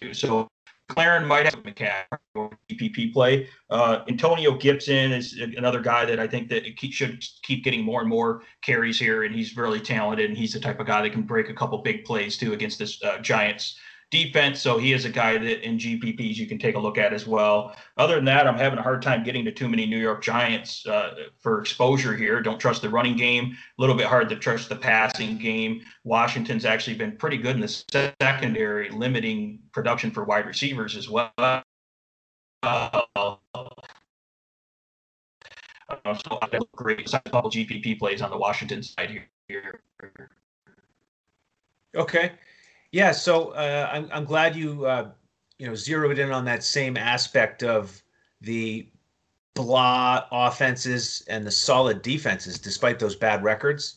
too. 0.00 0.14
So 0.14 0.48
McLaurin 0.90 1.26
might 1.26 1.44
have 1.44 1.62
McCaffrey 1.62 2.52
GPP 2.70 3.12
play. 3.12 3.48
Uh, 3.70 4.04
Antonio 4.08 4.56
Gibson 4.56 5.12
is 5.12 5.40
another 5.56 5.80
guy 5.80 6.04
that 6.04 6.20
I 6.20 6.26
think 6.26 6.48
that 6.50 6.64
should 6.90 7.24
keep 7.42 7.64
getting 7.64 7.82
more 7.82 8.00
and 8.00 8.08
more 8.08 8.42
carries 8.62 8.98
here, 8.98 9.24
and 9.24 9.34
he's 9.34 9.56
really 9.56 9.80
talented, 9.80 10.28
and 10.28 10.38
he's 10.38 10.52
the 10.52 10.60
type 10.60 10.80
of 10.80 10.86
guy 10.86 11.02
that 11.02 11.10
can 11.10 11.22
break 11.22 11.48
a 11.48 11.54
couple 11.54 11.78
big 11.78 12.04
plays 12.04 12.36
too 12.36 12.52
against 12.52 12.78
this 12.78 13.02
uh, 13.02 13.18
Giants 13.18 13.78
defense. 14.10 14.60
So 14.60 14.78
he 14.78 14.92
is 14.92 15.04
a 15.04 15.10
guy 15.10 15.36
that 15.36 15.66
in 15.66 15.78
GPPs 15.78 16.36
you 16.36 16.46
can 16.46 16.58
take 16.58 16.76
a 16.76 16.78
look 16.78 16.98
at 16.98 17.12
as 17.12 17.26
well. 17.26 17.74
Other 17.96 18.16
than 18.16 18.24
that, 18.26 18.46
I'm 18.46 18.56
having 18.56 18.78
a 18.78 18.82
hard 18.82 19.02
time 19.02 19.24
getting 19.24 19.44
to 19.44 19.52
too 19.52 19.68
many 19.68 19.86
New 19.86 19.98
York 19.98 20.22
Giants 20.22 20.86
uh, 20.86 21.14
for 21.40 21.60
exposure 21.60 22.16
here. 22.16 22.40
Don't 22.40 22.58
trust 22.58 22.82
the 22.82 22.88
running 22.88 23.16
game. 23.16 23.56
A 23.78 23.80
little 23.80 23.96
bit 23.96 24.06
hard 24.06 24.28
to 24.28 24.36
trust 24.36 24.68
the 24.68 24.76
passing 24.76 25.38
game. 25.38 25.82
Washington's 26.04 26.64
actually 26.64 26.96
been 26.96 27.16
pretty 27.16 27.38
good 27.38 27.56
in 27.56 27.60
the 27.60 28.12
secondary, 28.20 28.90
limiting 28.90 29.58
production 29.72 30.10
for 30.10 30.24
wide 30.24 30.46
receivers 30.46 30.96
as 30.96 31.08
well. 31.08 31.32
Uh, 31.38 33.02
so 36.26 36.38
great 36.74 37.04
couple 37.10 37.50
GPP 37.50 37.98
plays 37.98 38.22
on 38.22 38.30
the 38.30 38.38
Washington 38.38 38.82
side 38.82 39.22
here. 39.48 39.80
Okay. 41.94 42.32
Yeah, 42.94 43.10
so 43.10 43.48
uh, 43.48 43.90
I'm 43.92 44.08
I'm 44.12 44.24
glad 44.24 44.54
you 44.54 44.86
uh, 44.86 45.10
you 45.58 45.66
know 45.66 45.74
zeroed 45.74 46.20
in 46.20 46.30
on 46.30 46.44
that 46.44 46.62
same 46.62 46.96
aspect 46.96 47.64
of 47.64 48.00
the 48.40 48.88
blah 49.54 50.26
offenses 50.30 51.24
and 51.26 51.44
the 51.44 51.50
solid 51.50 52.02
defenses, 52.02 52.56
despite 52.56 53.00
those 53.00 53.16
bad 53.16 53.42
records. 53.42 53.96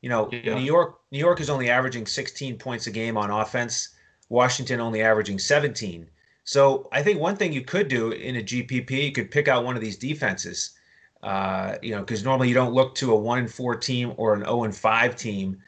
You 0.00 0.08
know, 0.08 0.30
yeah. 0.32 0.54
New 0.54 0.62
York 0.62 0.98
New 1.12 1.18
York 1.18 1.42
is 1.42 1.50
only 1.50 1.68
averaging 1.68 2.06
16 2.06 2.56
points 2.56 2.86
a 2.86 2.90
game 2.90 3.18
on 3.18 3.30
offense. 3.30 3.90
Washington 4.30 4.80
only 4.80 5.02
averaging 5.02 5.38
17. 5.38 6.08
So 6.44 6.88
I 6.90 7.02
think 7.02 7.20
one 7.20 7.36
thing 7.36 7.52
you 7.52 7.60
could 7.60 7.88
do 7.88 8.12
in 8.12 8.36
a 8.36 8.42
GPP, 8.42 8.90
you 8.90 9.12
could 9.12 9.30
pick 9.30 9.48
out 9.48 9.66
one 9.66 9.76
of 9.76 9.82
these 9.82 9.98
defenses. 9.98 10.70
Uh, 11.22 11.76
you 11.82 11.90
know, 11.90 12.00
because 12.00 12.24
normally 12.24 12.48
you 12.48 12.54
don't 12.54 12.72
look 12.72 12.94
to 12.94 13.12
a 13.12 13.14
one 13.14 13.40
and 13.40 13.52
four 13.52 13.76
team 13.76 14.14
or 14.16 14.32
an 14.32 14.40
0 14.44 14.64
and 14.64 14.74
five 14.74 15.16
team 15.16 15.58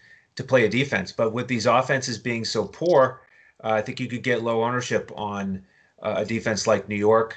to 0.41 0.47
play 0.47 0.65
a 0.65 0.69
defense. 0.69 1.13
But 1.13 1.33
with 1.33 1.47
these 1.47 1.67
offenses 1.67 2.19
being 2.19 2.45
so 2.45 2.65
poor, 2.65 3.23
uh, 3.63 3.73
I 3.73 3.83
think 3.83 4.01
you 4.01 4.09
could 4.09 4.23
get 4.23 4.43
low 4.43 4.65
ownership 4.65 5.13
on 5.15 5.65
uh, 6.03 6.15
a 6.19 6.25
defense 6.25 6.67
like 6.67 6.89
New 6.89 6.97
York. 6.97 7.37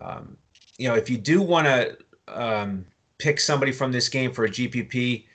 Um, 0.00 0.36
you 0.78 0.88
know, 0.88 0.94
if 0.94 1.10
you 1.10 1.18
do 1.18 1.42
want 1.42 1.66
to 1.66 1.96
um, 2.28 2.86
pick 3.18 3.38
somebody 3.38 3.70
from 3.70 3.92
this 3.92 4.08
game 4.08 4.32
for 4.32 4.46
a 4.46 4.48
GPP, 4.48 5.26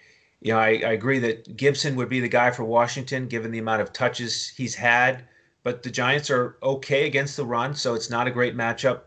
you 0.42 0.52
know, 0.52 0.60
I, 0.60 0.70
I, 0.70 0.92
agree 0.92 1.20
that 1.20 1.56
Gibson 1.58 1.96
would 1.96 2.10
be 2.10 2.20
the 2.20 2.28
guy 2.28 2.52
for 2.52 2.64
Washington, 2.64 3.28
given 3.28 3.52
the 3.52 3.60
amount 3.60 3.82
of 3.82 3.94
touches 3.94 4.50
he's 4.50 4.76
had. 4.76 5.24
But 5.64 5.84
the 5.84 5.90
Giants 5.90 6.30
are 6.32 6.58
okay 6.64 7.06
against 7.08 7.38
the 7.38 7.46
run, 7.46 7.74
so 7.74 7.94
it's 7.94 8.10
not 8.10 8.28
a 8.28 8.32
great 8.32 8.56
matchup. 8.56 9.02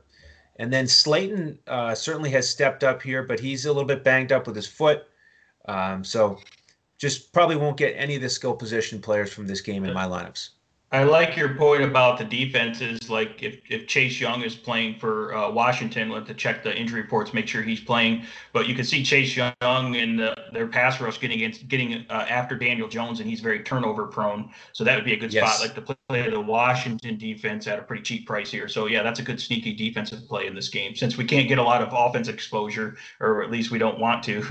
And 0.56 0.72
then 0.72 0.86
Slayton 0.86 1.58
uh, 1.66 1.94
certainly 1.94 2.30
has 2.30 2.48
stepped 2.48 2.84
up 2.84 3.00
here, 3.00 3.22
but 3.22 3.40
he's 3.40 3.64
a 3.64 3.72
little 3.72 3.86
bit 3.86 4.04
banged 4.04 4.32
up 4.32 4.46
with 4.46 4.56
his 4.56 4.66
foot. 4.66 5.04
Um, 5.66 6.04
so 6.04 6.38
just 7.00 7.32
probably 7.32 7.56
won't 7.56 7.78
get 7.78 7.94
any 7.96 8.14
of 8.14 8.22
the 8.22 8.28
skill 8.28 8.54
position 8.54 9.00
players 9.00 9.32
from 9.32 9.46
this 9.46 9.60
game 9.60 9.84
in 9.84 9.92
my 9.92 10.04
lineups. 10.04 10.50
I 10.92 11.04
like 11.04 11.36
your 11.36 11.54
point 11.54 11.84
about 11.84 12.18
the 12.18 12.24
defenses. 12.24 13.08
Like 13.08 13.44
if, 13.44 13.60
if 13.70 13.86
Chase 13.86 14.20
Young 14.20 14.42
is 14.42 14.56
playing 14.56 14.98
for 14.98 15.32
uh, 15.32 15.48
Washington, 15.48 16.08
we'll 16.08 16.18
have 16.18 16.26
to 16.26 16.34
check 16.34 16.64
the 16.64 16.76
injury 16.76 17.02
reports, 17.02 17.32
make 17.32 17.46
sure 17.46 17.62
he's 17.62 17.80
playing. 17.80 18.24
But 18.52 18.66
you 18.66 18.74
can 18.74 18.84
see 18.84 19.04
Chase 19.04 19.36
Young 19.36 19.54
and 19.62 20.18
the, 20.18 20.36
their 20.52 20.66
pass 20.66 21.00
rush 21.00 21.20
getting 21.20 21.38
against, 21.38 21.68
getting 21.68 22.04
uh, 22.10 22.26
after 22.28 22.56
Daniel 22.56 22.88
Jones, 22.88 23.20
and 23.20 23.30
he's 23.30 23.38
very 23.38 23.62
turnover 23.62 24.08
prone. 24.08 24.50
So 24.72 24.82
that 24.82 24.96
would 24.96 25.04
be 25.04 25.12
a 25.12 25.16
good 25.16 25.32
yes. 25.32 25.58
spot, 25.58 25.68
like 25.68 25.86
to 25.86 25.96
play 26.08 26.28
the 26.28 26.40
Washington 26.40 27.16
defense 27.16 27.68
at 27.68 27.78
a 27.78 27.82
pretty 27.82 28.02
cheap 28.02 28.26
price 28.26 28.50
here. 28.50 28.66
So 28.66 28.86
yeah, 28.86 29.04
that's 29.04 29.20
a 29.20 29.22
good 29.22 29.40
sneaky 29.40 29.72
defensive 29.74 30.26
play 30.26 30.48
in 30.48 30.56
this 30.56 30.68
game 30.68 30.96
since 30.96 31.16
we 31.16 31.24
can't 31.24 31.46
get 31.46 31.58
a 31.58 31.62
lot 31.62 31.82
of 31.82 31.90
offense 31.92 32.26
exposure, 32.26 32.96
or 33.20 33.44
at 33.44 33.50
least 33.52 33.70
we 33.70 33.78
don't 33.78 34.00
want 34.00 34.24
to. 34.24 34.42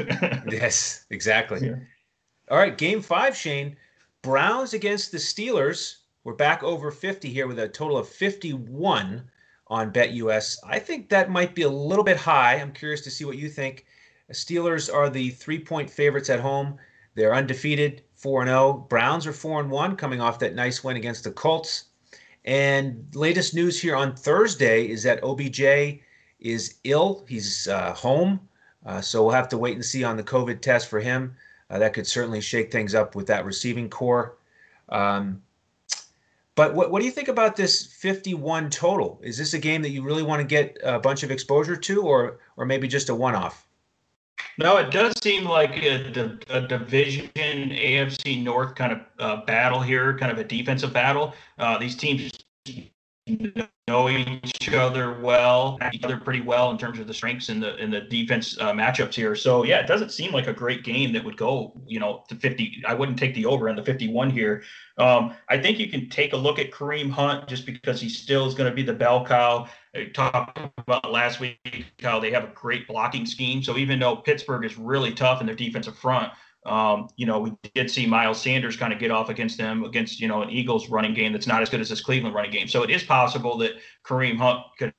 yes, 0.49 1.05
exactly. 1.09 1.67
Yeah. 1.67 1.75
All 2.49 2.57
right, 2.57 2.75
game 2.75 3.03
five, 3.03 3.37
Shane. 3.37 3.77
Browns 4.23 4.73
against 4.73 5.11
the 5.11 5.19
Steelers. 5.19 5.97
We're 6.23 6.33
back 6.33 6.63
over 6.63 6.89
50 6.89 7.29
here 7.29 7.45
with 7.45 7.59
a 7.59 7.69
total 7.69 7.95
of 7.95 8.09
51 8.09 9.29
on 9.67 9.93
BetUS. 9.93 10.57
I 10.65 10.79
think 10.79 11.09
that 11.09 11.29
might 11.29 11.53
be 11.53 11.61
a 11.61 11.69
little 11.69 12.03
bit 12.03 12.17
high. 12.17 12.55
I'm 12.55 12.71
curious 12.71 13.01
to 13.01 13.11
see 13.11 13.23
what 13.23 13.37
you 13.37 13.49
think. 13.49 13.85
Steelers 14.31 14.91
are 14.91 15.11
the 15.11 15.29
three 15.29 15.59
point 15.59 15.91
favorites 15.91 16.31
at 16.31 16.39
home. 16.39 16.79
They're 17.13 17.35
undefeated, 17.35 18.01
4 18.15 18.45
0. 18.45 18.87
Browns 18.89 19.27
are 19.27 19.33
4 19.33 19.65
1, 19.65 19.95
coming 19.95 20.19
off 20.19 20.39
that 20.39 20.55
nice 20.55 20.83
win 20.83 20.97
against 20.97 21.25
the 21.25 21.31
Colts. 21.31 21.85
And 22.45 23.05
latest 23.13 23.53
news 23.53 23.79
here 23.79 23.95
on 23.95 24.15
Thursday 24.15 24.87
is 24.87 25.03
that 25.03 25.23
OBJ 25.23 26.01
is 26.39 26.79
ill. 26.83 27.25
He's 27.29 27.67
uh, 27.67 27.93
home. 27.93 28.39
Uh, 28.83 29.01
so 29.01 29.21
we'll 29.21 29.35
have 29.35 29.49
to 29.49 29.57
wait 29.59 29.75
and 29.75 29.85
see 29.85 30.03
on 30.03 30.17
the 30.17 30.23
COVID 30.23 30.61
test 30.61 30.87
for 30.87 30.99
him. 30.99 31.35
Uh, 31.69 31.79
that 31.79 31.93
could 31.93 32.07
certainly 32.07 32.41
shake 32.41 32.71
things 32.71 32.95
up 32.95 33.15
with 33.15 33.27
that 33.27 33.45
receiving 33.45 33.89
corps. 33.89 34.37
Um, 34.89 35.41
but 36.55 36.73
what, 36.73 36.91
what 36.91 36.99
do 36.99 37.05
you 37.05 37.11
think 37.11 37.27
about 37.27 37.55
this 37.55 37.85
51 37.85 38.69
total? 38.69 39.19
Is 39.23 39.37
this 39.37 39.53
a 39.53 39.59
game 39.59 39.81
that 39.83 39.91
you 39.91 40.03
really 40.03 40.23
want 40.23 40.41
to 40.41 40.45
get 40.45 40.77
a 40.83 40.99
bunch 40.99 41.23
of 41.23 41.31
exposure 41.31 41.77
to, 41.77 42.01
or 42.01 42.39
or 42.57 42.65
maybe 42.65 42.87
just 42.87 43.09
a 43.09 43.15
one-off? 43.15 43.65
No, 44.57 44.75
it 44.77 44.91
does 44.91 45.17
seem 45.21 45.45
like 45.45 45.71
a, 45.81 46.37
a 46.49 46.61
division 46.61 47.29
AFC 47.35 48.43
North 48.43 48.75
kind 48.75 48.91
of 48.91 48.99
uh, 49.19 49.45
battle 49.45 49.81
here, 49.81 50.17
kind 50.17 50.31
of 50.31 50.37
a 50.37 50.43
defensive 50.43 50.91
battle. 50.91 51.33
Uh, 51.57 51.77
these 51.77 51.95
teams 51.95 52.31
know 53.87 54.09
each 54.09 54.71
other 54.73 55.19
well, 55.19 55.79
each 55.91 56.03
other 56.03 56.17
pretty 56.17 56.41
well 56.41 56.69
in 56.71 56.77
terms 56.77 56.99
of 56.99 57.07
the 57.07 57.13
strengths 57.13 57.49
and 57.49 57.61
the 57.61 57.75
in 57.77 57.89
the 57.89 58.01
defense 58.01 58.57
uh, 58.59 58.71
matchups 58.71 59.15
here. 59.15 59.35
So 59.35 59.63
yeah, 59.63 59.79
it 59.79 59.87
doesn't 59.87 60.11
seem 60.11 60.31
like 60.31 60.47
a 60.47 60.53
great 60.53 60.83
game 60.83 61.11
that 61.13 61.23
would 61.23 61.37
go, 61.37 61.73
you 61.87 61.99
know, 61.99 62.23
to 62.29 62.35
50. 62.35 62.83
I 62.87 62.93
wouldn't 62.93 63.17
take 63.17 63.33
the 63.33 63.45
over 63.45 63.67
on 63.69 63.75
the 63.75 63.83
51 63.83 64.29
here. 64.29 64.63
Um, 64.97 65.33
I 65.49 65.57
think 65.57 65.79
you 65.79 65.89
can 65.89 66.09
take 66.09 66.33
a 66.33 66.37
look 66.37 66.59
at 66.59 66.71
Kareem 66.71 67.09
Hunt 67.09 67.47
just 67.47 67.65
because 67.65 67.99
he 67.99 68.09
still 68.09 68.45
is 68.47 68.53
going 68.53 68.69
to 68.69 68.75
be 68.75 68.83
the 68.83 68.93
bell 68.93 69.25
cow. 69.25 69.67
I 69.95 70.05
talked 70.13 70.59
about 70.77 71.11
last 71.11 71.39
week 71.39 71.57
how 72.01 72.19
they 72.19 72.31
have 72.31 72.43
a 72.43 72.51
great 72.53 72.87
blocking 72.87 73.25
scheme. 73.25 73.63
So 73.63 73.77
even 73.77 73.99
though 73.99 74.17
Pittsburgh 74.17 74.65
is 74.65 74.77
really 74.77 75.13
tough 75.13 75.41
in 75.41 75.47
their 75.47 75.55
defensive 75.55 75.97
front, 75.97 76.31
um, 76.65 77.07
you 77.15 77.25
know, 77.25 77.39
we 77.39 77.53
did 77.73 77.89
see 77.89 78.05
Miles 78.05 78.41
Sanders 78.41 78.75
kind 78.75 78.91
of 78.91 78.99
get 78.99 79.11
off 79.11 79.29
against 79.29 79.57
them 79.57 79.83
against, 79.85 80.19
you 80.19 80.27
know, 80.27 80.41
an 80.41 80.49
Eagles 80.49 80.89
running 80.89 81.13
game 81.13 81.31
that's 81.31 81.47
not 81.47 81.61
as 81.61 81.69
good 81.69 81.79
as 81.79 81.89
this 81.89 82.01
Cleveland 82.01 82.35
running 82.35 82.51
game. 82.51 82.67
So 82.67 82.83
it 82.83 82.89
is 82.89 83.03
possible 83.03 83.57
that 83.59 83.73
Kareem 84.05 84.37
Hunt 84.37 84.61
could 84.77 84.93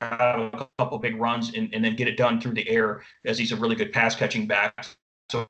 have 0.00 0.40
a 0.40 0.68
couple 0.78 0.98
big 0.98 1.16
runs 1.16 1.54
and, 1.54 1.72
and 1.74 1.84
then 1.84 1.96
get 1.96 2.06
it 2.06 2.16
done 2.16 2.40
through 2.40 2.54
the 2.54 2.68
air 2.68 3.02
as 3.24 3.38
he's 3.38 3.50
a 3.52 3.56
really 3.56 3.74
good 3.74 3.92
pass 3.92 4.14
catching 4.14 4.46
back. 4.46 4.86
So 5.30 5.48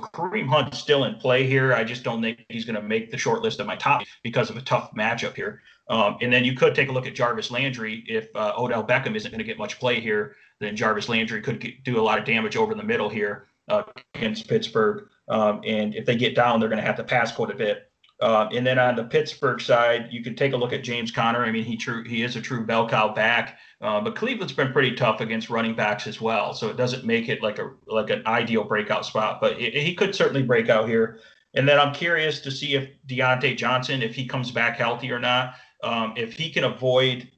Kareem 0.00 0.46
Hunt's 0.46 0.78
still 0.78 1.04
in 1.04 1.16
play 1.16 1.44
here. 1.46 1.72
I 1.72 1.82
just 1.82 2.04
don't 2.04 2.22
think 2.22 2.44
he's 2.48 2.64
going 2.64 2.76
to 2.76 2.82
make 2.82 3.10
the 3.10 3.18
short 3.18 3.42
list 3.42 3.58
of 3.58 3.66
my 3.66 3.76
top 3.76 4.02
because 4.22 4.48
of 4.48 4.56
a 4.56 4.62
tough 4.62 4.92
matchup 4.96 5.34
here. 5.34 5.60
Um, 5.90 6.18
and 6.20 6.32
then 6.32 6.44
you 6.44 6.54
could 6.54 6.74
take 6.74 6.88
a 6.88 6.92
look 6.92 7.06
at 7.06 7.14
Jarvis 7.14 7.50
Landry. 7.50 8.04
If 8.06 8.28
uh, 8.36 8.52
Odell 8.56 8.84
Beckham 8.84 9.16
isn't 9.16 9.30
going 9.30 9.38
to 9.38 9.44
get 9.44 9.58
much 9.58 9.80
play 9.80 10.00
here, 10.00 10.36
then 10.60 10.76
Jarvis 10.76 11.08
Landry 11.08 11.40
could 11.40 11.60
get, 11.60 11.82
do 11.82 11.98
a 11.98 12.02
lot 12.02 12.18
of 12.18 12.24
damage 12.24 12.56
over 12.56 12.74
the 12.74 12.82
middle 12.82 13.08
here 13.08 13.47
uh, 13.68 13.82
against 14.14 14.48
Pittsburgh. 14.48 15.08
Um, 15.28 15.60
and 15.64 15.94
if 15.94 16.06
they 16.06 16.16
get 16.16 16.34
down, 16.34 16.60
they're 16.60 16.68
going 16.68 16.80
to 16.80 16.86
have 16.86 16.96
to 16.96 17.04
pass 17.04 17.32
quite 17.32 17.50
a 17.50 17.54
bit. 17.54 17.88
Uh, 18.20 18.48
and 18.52 18.66
then 18.66 18.78
on 18.78 18.96
the 18.96 19.04
Pittsburgh 19.04 19.60
side, 19.60 20.08
you 20.10 20.24
can 20.24 20.34
take 20.34 20.52
a 20.52 20.56
look 20.56 20.72
at 20.72 20.82
James 20.82 21.12
Conner. 21.12 21.44
I 21.44 21.52
mean, 21.52 21.64
he 21.64 21.76
true 21.76 22.02
he 22.02 22.24
is 22.24 22.34
a 22.34 22.40
true 22.40 22.66
bell 22.66 22.88
cow 22.88 23.14
back, 23.14 23.58
uh, 23.80 24.00
but 24.00 24.16
Cleveland's 24.16 24.52
been 24.52 24.72
pretty 24.72 24.96
tough 24.96 25.20
against 25.20 25.50
running 25.50 25.76
backs 25.76 26.08
as 26.08 26.20
well. 26.20 26.52
So 26.52 26.68
it 26.68 26.76
doesn't 26.76 27.04
make 27.04 27.28
it 27.28 27.42
like 27.42 27.60
a 27.60 27.70
like 27.86 28.10
an 28.10 28.26
ideal 28.26 28.64
breakout 28.64 29.06
spot, 29.06 29.40
but 29.40 29.60
it, 29.60 29.74
he 29.74 29.94
could 29.94 30.16
certainly 30.16 30.42
break 30.42 30.68
out 30.68 30.88
here. 30.88 31.20
And 31.54 31.68
then 31.68 31.78
I'm 31.78 31.94
curious 31.94 32.40
to 32.40 32.50
see 32.50 32.74
if 32.74 32.88
Diontae 33.06 33.56
Johnson, 33.56 34.02
if 34.02 34.16
he 34.16 34.26
comes 34.26 34.50
back 34.50 34.76
healthy 34.76 35.12
or 35.12 35.20
not. 35.20 35.54
Um, 35.84 36.14
if 36.16 36.32
he 36.32 36.50
can 36.50 36.64
avoid 36.64 37.30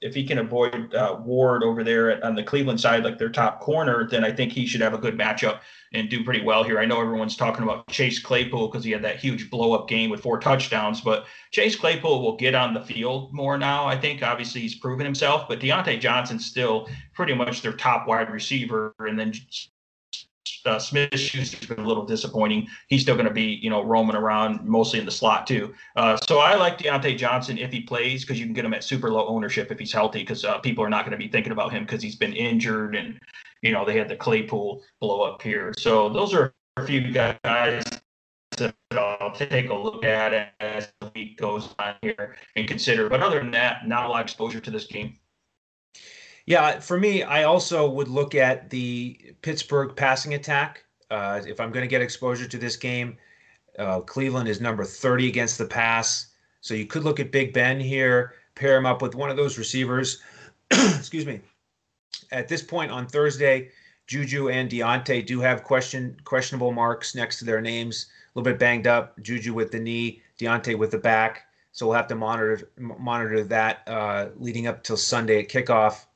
if 0.00 0.14
he 0.14 0.24
can 0.26 0.38
avoid 0.38 0.94
uh, 0.94 1.18
Ward 1.24 1.62
over 1.62 1.84
there 1.84 2.24
on 2.24 2.34
the 2.34 2.42
Cleveland 2.42 2.80
side, 2.80 3.04
like 3.04 3.18
their 3.18 3.28
top 3.28 3.60
corner, 3.60 4.08
then 4.08 4.24
I 4.24 4.32
think 4.32 4.52
he 4.52 4.66
should 4.66 4.80
have 4.80 4.94
a 4.94 4.98
good 4.98 5.16
matchup 5.16 5.60
and 5.92 6.10
do 6.10 6.24
pretty 6.24 6.42
well 6.42 6.64
here. 6.64 6.78
I 6.78 6.84
know 6.84 7.00
everyone's 7.00 7.36
talking 7.36 7.62
about 7.62 7.86
Chase 7.88 8.18
Claypool 8.18 8.68
because 8.68 8.84
he 8.84 8.90
had 8.90 9.02
that 9.02 9.18
huge 9.18 9.50
blow 9.50 9.72
up 9.72 9.88
game 9.88 10.10
with 10.10 10.20
four 10.20 10.38
touchdowns, 10.38 11.00
but 11.00 11.26
Chase 11.52 11.76
Claypool 11.76 12.22
will 12.22 12.36
get 12.36 12.54
on 12.54 12.74
the 12.74 12.82
field 12.82 13.32
more 13.32 13.56
now. 13.56 13.86
I 13.86 13.96
think 13.96 14.22
obviously 14.22 14.60
he's 14.60 14.74
proven 14.74 15.06
himself, 15.06 15.48
but 15.48 15.60
Diontae 15.60 16.00
Johnson's 16.00 16.46
still 16.46 16.88
pretty 17.14 17.34
much 17.34 17.62
their 17.62 17.72
top 17.72 18.06
wide 18.08 18.30
receiver, 18.30 18.94
and 18.98 19.18
then 19.18 19.32
uh, 20.66 20.78
Smith 20.78 21.10
Schuster's 21.12 21.66
been 21.66 21.84
a 21.84 21.86
little 21.86 22.04
disappointing. 22.04 22.68
He's 22.88 23.02
still 23.02 23.14
going 23.14 23.28
to 23.28 23.32
be, 23.32 23.58
you 23.62 23.70
know, 23.70 23.82
roaming 23.82 24.16
around 24.16 24.64
mostly 24.64 24.98
in 24.98 25.04
the 25.04 25.10
slot 25.10 25.46
too. 25.46 25.74
Uh, 25.96 26.16
so 26.26 26.38
I 26.38 26.54
like 26.54 26.78
Diontae 26.78 27.16
Johnson 27.16 27.58
if 27.58 27.70
he 27.72 27.80
plays 27.80 28.24
because 28.24 28.38
you 28.38 28.46
can 28.46 28.54
get 28.54 28.64
him 28.64 28.74
at 28.74 28.84
super 28.84 29.10
low 29.10 29.26
ownership 29.26 29.70
if 29.70 29.78
he's 29.78 29.92
healthy 29.92 30.20
because 30.20 30.44
uh, 30.44 30.58
people 30.58 30.84
are 30.84 30.90
not 30.90 31.04
going 31.04 31.18
to 31.18 31.24
be 31.24 31.28
thinking 31.28 31.52
about 31.52 31.72
him 31.72 31.84
because 31.84 32.02
he's 32.02 32.16
been 32.16 32.32
injured 32.32 32.94
and, 32.94 33.18
you 33.62 33.72
know, 33.72 33.84
they 33.84 33.96
had 33.96 34.08
the 34.08 34.16
Claypool 34.16 34.82
blow 35.00 35.22
up 35.22 35.42
here. 35.42 35.72
So 35.78 36.08
those 36.08 36.34
are 36.34 36.54
a 36.76 36.86
few 36.86 37.10
guys 37.10 37.40
that 38.56 38.74
I'll 38.92 39.32
take 39.32 39.70
a 39.70 39.74
look 39.74 40.04
at 40.04 40.54
as 40.60 40.92
the 41.00 41.10
week 41.14 41.38
goes 41.38 41.74
on 41.78 41.94
here 42.02 42.36
and 42.56 42.66
consider. 42.66 43.08
But 43.08 43.22
other 43.22 43.38
than 43.38 43.50
that, 43.52 43.86
not 43.86 44.06
a 44.06 44.08
lot 44.08 44.20
of 44.20 44.26
exposure 44.26 44.60
to 44.60 44.70
this 44.70 44.86
game. 44.86 45.18
Yeah, 46.46 46.78
for 46.78 46.98
me, 46.98 47.24
I 47.24 47.42
also 47.42 47.90
would 47.90 48.06
look 48.08 48.36
at 48.36 48.70
the 48.70 49.34
Pittsburgh 49.42 49.96
passing 49.96 50.34
attack. 50.34 50.84
Uh, 51.10 51.42
if 51.44 51.60
I'm 51.60 51.72
going 51.72 51.82
to 51.82 51.88
get 51.88 52.00
exposure 52.00 52.46
to 52.46 52.58
this 52.58 52.76
game, 52.76 53.18
uh, 53.78 54.00
Cleveland 54.00 54.48
is 54.48 54.60
number 54.60 54.84
30 54.84 55.28
against 55.28 55.58
the 55.58 55.66
pass. 55.66 56.28
So 56.60 56.74
you 56.74 56.86
could 56.86 57.02
look 57.02 57.18
at 57.18 57.32
Big 57.32 57.52
Ben 57.52 57.80
here, 57.80 58.34
pair 58.54 58.76
him 58.76 58.86
up 58.86 59.02
with 59.02 59.16
one 59.16 59.28
of 59.28 59.36
those 59.36 59.58
receivers. 59.58 60.20
Excuse 60.70 61.26
me. 61.26 61.40
At 62.30 62.48
this 62.48 62.62
point 62.62 62.92
on 62.92 63.06
Thursday, 63.08 63.70
Juju 64.06 64.48
and 64.48 64.70
Diontae 64.70 65.26
do 65.26 65.40
have 65.40 65.64
question 65.64 66.16
questionable 66.24 66.72
marks 66.72 67.14
next 67.14 67.40
to 67.40 67.44
their 67.44 67.60
names. 67.60 68.06
A 68.06 68.38
little 68.38 68.52
bit 68.52 68.58
banged 68.58 68.86
up. 68.86 69.20
Juju 69.20 69.52
with 69.52 69.72
the 69.72 69.80
knee, 69.80 70.22
Diontae 70.38 70.78
with 70.78 70.92
the 70.92 70.98
back. 70.98 71.46
So 71.72 71.86
we'll 71.86 71.96
have 71.96 72.08
to 72.08 72.14
monitor 72.14 72.70
monitor 72.78 73.42
that 73.44 73.82
uh, 73.86 74.28
leading 74.36 74.66
up 74.66 74.82
till 74.82 74.96
Sunday 74.96 75.40
at 75.40 75.48
kickoff. 75.48 76.06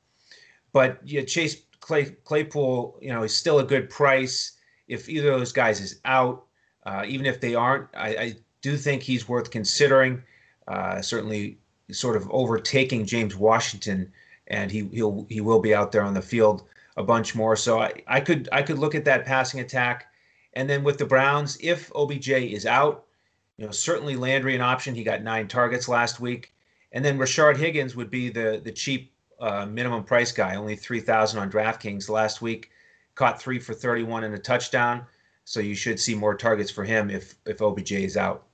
But 0.73 0.99
yeah, 1.03 1.23
Chase 1.23 1.63
Clay, 1.79 2.05
Claypool, 2.23 2.97
you 3.01 3.09
know, 3.09 3.23
is 3.23 3.35
still 3.35 3.59
a 3.59 3.63
good 3.63 3.89
price. 3.89 4.53
If 4.87 5.09
either 5.09 5.31
of 5.31 5.39
those 5.39 5.51
guys 5.51 5.81
is 5.81 5.99
out, 6.05 6.45
uh, 6.85 7.03
even 7.07 7.25
if 7.25 7.41
they 7.41 7.55
aren't, 7.55 7.87
I, 7.93 8.07
I, 8.07 8.35
do 8.61 8.77
think 8.77 9.01
he's 9.01 9.27
worth 9.27 9.49
considering. 9.49 10.21
Uh, 10.67 11.01
certainly, 11.01 11.57
sort 11.91 12.15
of 12.15 12.29
overtaking 12.29 13.07
James 13.07 13.35
Washington, 13.35 14.11
and 14.47 14.69
he 14.69 14.87
he'll 14.93 15.25
he 15.29 15.41
will 15.41 15.59
be 15.59 15.73
out 15.73 15.91
there 15.91 16.03
on 16.03 16.13
the 16.13 16.21
field 16.21 16.63
a 16.95 17.03
bunch 17.03 17.33
more. 17.33 17.55
So 17.55 17.79
I, 17.79 17.91
I 18.07 18.19
could 18.19 18.47
I 18.51 18.61
could 18.61 18.77
look 18.77 18.93
at 18.93 19.05
that 19.05 19.25
passing 19.25 19.59
attack, 19.59 20.11
and 20.53 20.69
then 20.69 20.83
with 20.83 20.99
the 20.99 21.05
Browns, 21.05 21.57
if 21.59 21.91
OBJ 21.95 22.29
is 22.29 22.67
out, 22.67 23.05
you 23.57 23.65
know 23.65 23.71
certainly 23.71 24.15
Landry 24.15 24.55
an 24.55 24.61
option. 24.61 24.93
He 24.93 25.03
got 25.03 25.23
nine 25.23 25.47
targets 25.47 25.89
last 25.89 26.19
week, 26.19 26.53
and 26.91 27.03
then 27.03 27.17
Rashard 27.17 27.57
Higgins 27.57 27.95
would 27.95 28.11
be 28.11 28.29
the 28.29 28.61
the 28.63 28.71
cheap 28.71 29.10
uh, 29.41 29.65
minimum 29.65 30.03
price 30.03 30.31
guy, 30.31 30.55
only 30.55 30.75
3,000 30.75 31.39
on 31.39 31.51
DraftKings 31.51 32.09
last 32.09 32.41
week. 32.41 32.71
Caught 33.15 33.41
three 33.41 33.59
for 33.59 33.73
31 33.73 34.23
and 34.23 34.33
a 34.33 34.39
touchdown. 34.39 35.05
So 35.43 35.59
you 35.59 35.75
should 35.75 35.99
see 35.99 36.15
more 36.15 36.35
targets 36.35 36.71
for 36.71 36.85
him 36.85 37.09
if 37.09 37.35
if 37.45 37.61
OBJ 37.61 37.91
is 37.91 38.15
out. 38.15 38.45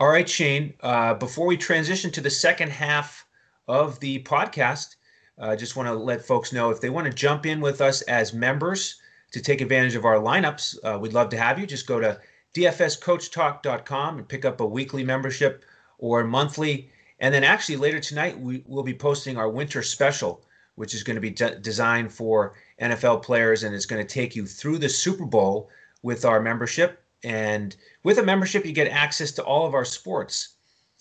All 0.00 0.08
right, 0.08 0.28
Shane. 0.28 0.74
Uh, 0.80 1.14
before 1.14 1.46
we 1.46 1.56
transition 1.56 2.10
to 2.10 2.20
the 2.20 2.28
second 2.28 2.70
half 2.70 3.26
of 3.68 4.00
the 4.00 4.22
podcast, 4.24 4.96
I 5.38 5.52
uh, 5.52 5.56
just 5.56 5.76
want 5.76 5.88
to 5.88 5.94
let 5.94 6.24
folks 6.24 6.52
know 6.52 6.70
if 6.70 6.80
they 6.80 6.90
want 6.90 7.06
to 7.06 7.12
jump 7.12 7.46
in 7.46 7.60
with 7.60 7.80
us 7.80 8.02
as 8.02 8.34
members 8.34 9.00
to 9.32 9.40
take 9.40 9.60
advantage 9.60 9.94
of 9.94 10.04
our 10.04 10.16
lineups, 10.16 10.76
uh, 10.84 10.98
we'd 10.98 11.12
love 11.12 11.28
to 11.30 11.36
have 11.36 11.58
you. 11.58 11.66
Just 11.66 11.86
go 11.86 11.98
to 11.98 12.20
dfscoachtalk.com 12.54 14.18
and 14.18 14.28
pick 14.28 14.44
up 14.44 14.60
a 14.60 14.66
weekly 14.66 15.02
membership 15.02 15.64
or 15.98 16.22
monthly 16.22 16.90
and 17.20 17.34
then 17.34 17.44
actually 17.44 17.76
later 17.76 18.00
tonight, 18.00 18.38
we 18.38 18.64
will 18.66 18.82
be 18.82 18.94
posting 18.94 19.36
our 19.36 19.48
winter 19.48 19.82
special, 19.82 20.44
which 20.74 20.94
is 20.94 21.02
going 21.02 21.14
to 21.14 21.20
be 21.20 21.30
de- 21.30 21.58
designed 21.60 22.12
for 22.12 22.54
NFL 22.80 23.22
players 23.22 23.62
and 23.62 23.74
it's 23.74 23.86
going 23.86 24.04
to 24.04 24.12
take 24.14 24.34
you 24.34 24.46
through 24.46 24.78
the 24.78 24.88
Super 24.88 25.24
Bowl 25.24 25.70
with 26.02 26.24
our 26.24 26.40
membership. 26.40 27.02
And 27.22 27.74
with 28.02 28.18
a 28.18 28.22
membership, 28.22 28.66
you 28.66 28.72
get 28.72 28.88
access 28.88 29.32
to 29.32 29.44
all 29.44 29.66
of 29.66 29.74
our 29.74 29.84
sports. 29.84 30.54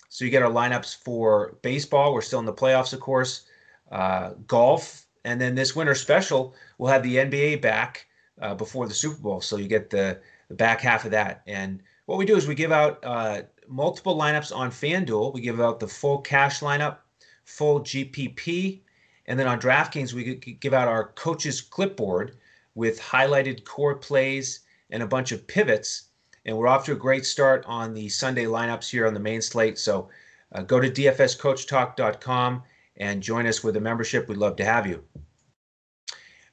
So 0.10 0.24
you 0.24 0.32
get 0.32 0.44
our 0.44 0.52
lineups 0.52 0.96
for 1.04 1.58
baseball. 1.64 2.14
We're 2.14 2.22
still 2.22 2.40
in 2.40 2.46
the 2.46 2.54
playoffs, 2.54 2.94
of 2.94 3.00
course, 3.00 3.46
uh, 3.92 4.32
golf. 4.48 5.06
And 5.26 5.42
then 5.42 5.56
this 5.56 5.76
winter 5.76 5.96
special, 5.96 6.54
we'll 6.78 6.92
have 6.92 7.04
the 7.04 7.16
NBA 7.16 7.62
back 7.62 8.06
uh, 8.42 8.54
before 8.54 8.88
the 8.88 8.94
Super 8.94 9.22
Bowl. 9.22 9.42
So 9.42 9.58
you 9.58 9.68
get 9.68 9.90
the, 9.90 10.20
the 10.50 10.56
back 10.56 10.82
half 10.82 11.06
of 11.06 11.12
that. 11.12 11.42
And 11.48 11.82
what 12.06 12.18
we 12.18 12.26
do 12.26 12.36
is 12.36 12.48
we 12.48 12.56
give 12.56 12.72
out 12.72 13.00
uh, 13.04 13.42
multiple 13.68 14.18
lineups 14.18 14.56
on 14.56 14.72
FanDuel. 14.72 15.34
We 15.34 15.42
give 15.42 15.62
out 15.62 15.80
the 15.80 15.88
full 15.88 16.20
cash 16.20 16.60
lineup, 16.60 16.98
full 17.46 17.82
GPP, 17.82 18.82
and 19.26 19.40
then 19.40 19.48
on 19.48 19.60
DraftKings 19.60 20.14
we 20.14 20.36
give 20.36 20.74
out 20.74 20.88
our 20.88 21.10
coach's 21.14 21.62
clipboard 21.62 22.38
with 22.76 23.00
highlighted 23.00 23.64
core 23.64 23.96
plays 23.96 24.62
and 24.90 25.04
a 25.04 25.08
bunch 25.08 25.32
of 25.32 25.48
pivots. 25.48 26.10
And 26.46 26.58
we're 26.58 26.68
off 26.68 26.86
to 26.86 26.92
a 26.92 26.96
great 26.96 27.26
start 27.26 27.64
on 27.68 27.94
the 27.94 28.10
Sunday 28.10 28.46
lineups 28.46 28.90
here 28.90 29.08
on 29.08 29.14
the 29.14 29.20
main 29.20 29.42
slate. 29.42 29.78
So 29.78 30.10
uh, 30.52 30.62
go 30.62 30.80
to 30.80 30.90
dfscoachtalk.com 30.90 32.64
and 32.98 33.24
join 33.24 33.48
us 33.48 33.64
with 33.64 33.78
a 33.78 33.82
membership. 33.82 34.28
We'd 34.28 34.38
love 34.38 34.56
to 34.58 34.66
have 34.66 34.86
you. 34.86 35.04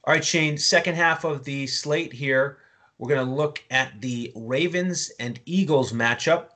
All 0.03 0.13
right, 0.13 0.25
Shane, 0.25 0.57
second 0.57 0.95
half 0.95 1.23
of 1.23 1.43
the 1.43 1.67
slate 1.67 2.13
here. 2.13 2.57
We're 2.97 3.09
going 3.09 3.27
to 3.27 3.33
look 3.33 3.63
at 3.69 3.99
the 3.99 4.31
Ravens 4.35 5.11
and 5.19 5.39
Eagles 5.45 5.91
matchup. 5.91 6.50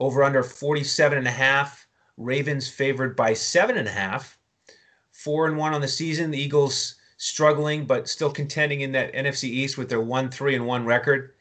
Over 0.00 0.22
under 0.22 0.42
47 0.42 1.18
and 1.18 1.26
a 1.26 1.32
half. 1.32 1.86
Ravens 2.16 2.68
favored 2.68 3.16
by 3.16 3.34
seven 3.34 3.76
and 3.76 3.88
a 3.88 3.92
half. 3.92 4.38
Four 5.12 5.46
and 5.46 5.56
one 5.56 5.74
on 5.74 5.80
the 5.80 5.88
season. 5.88 6.30
The 6.30 6.40
Eagles 6.40 6.96
struggling, 7.16 7.84
but 7.84 8.08
still 8.08 8.30
contending 8.30 8.82
in 8.82 8.92
that 8.92 9.12
NFC 9.12 9.44
East 9.44 9.76
with 9.76 9.88
their 9.88 10.00
one, 10.00 10.30
three, 10.30 10.54
and 10.54 10.66
one 10.66 10.84
record. 10.84 11.34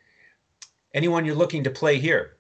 Anyone 0.94 1.26
you're 1.26 1.36
looking 1.36 1.64
to 1.64 1.70
play 1.70 2.00
here? 2.00 2.37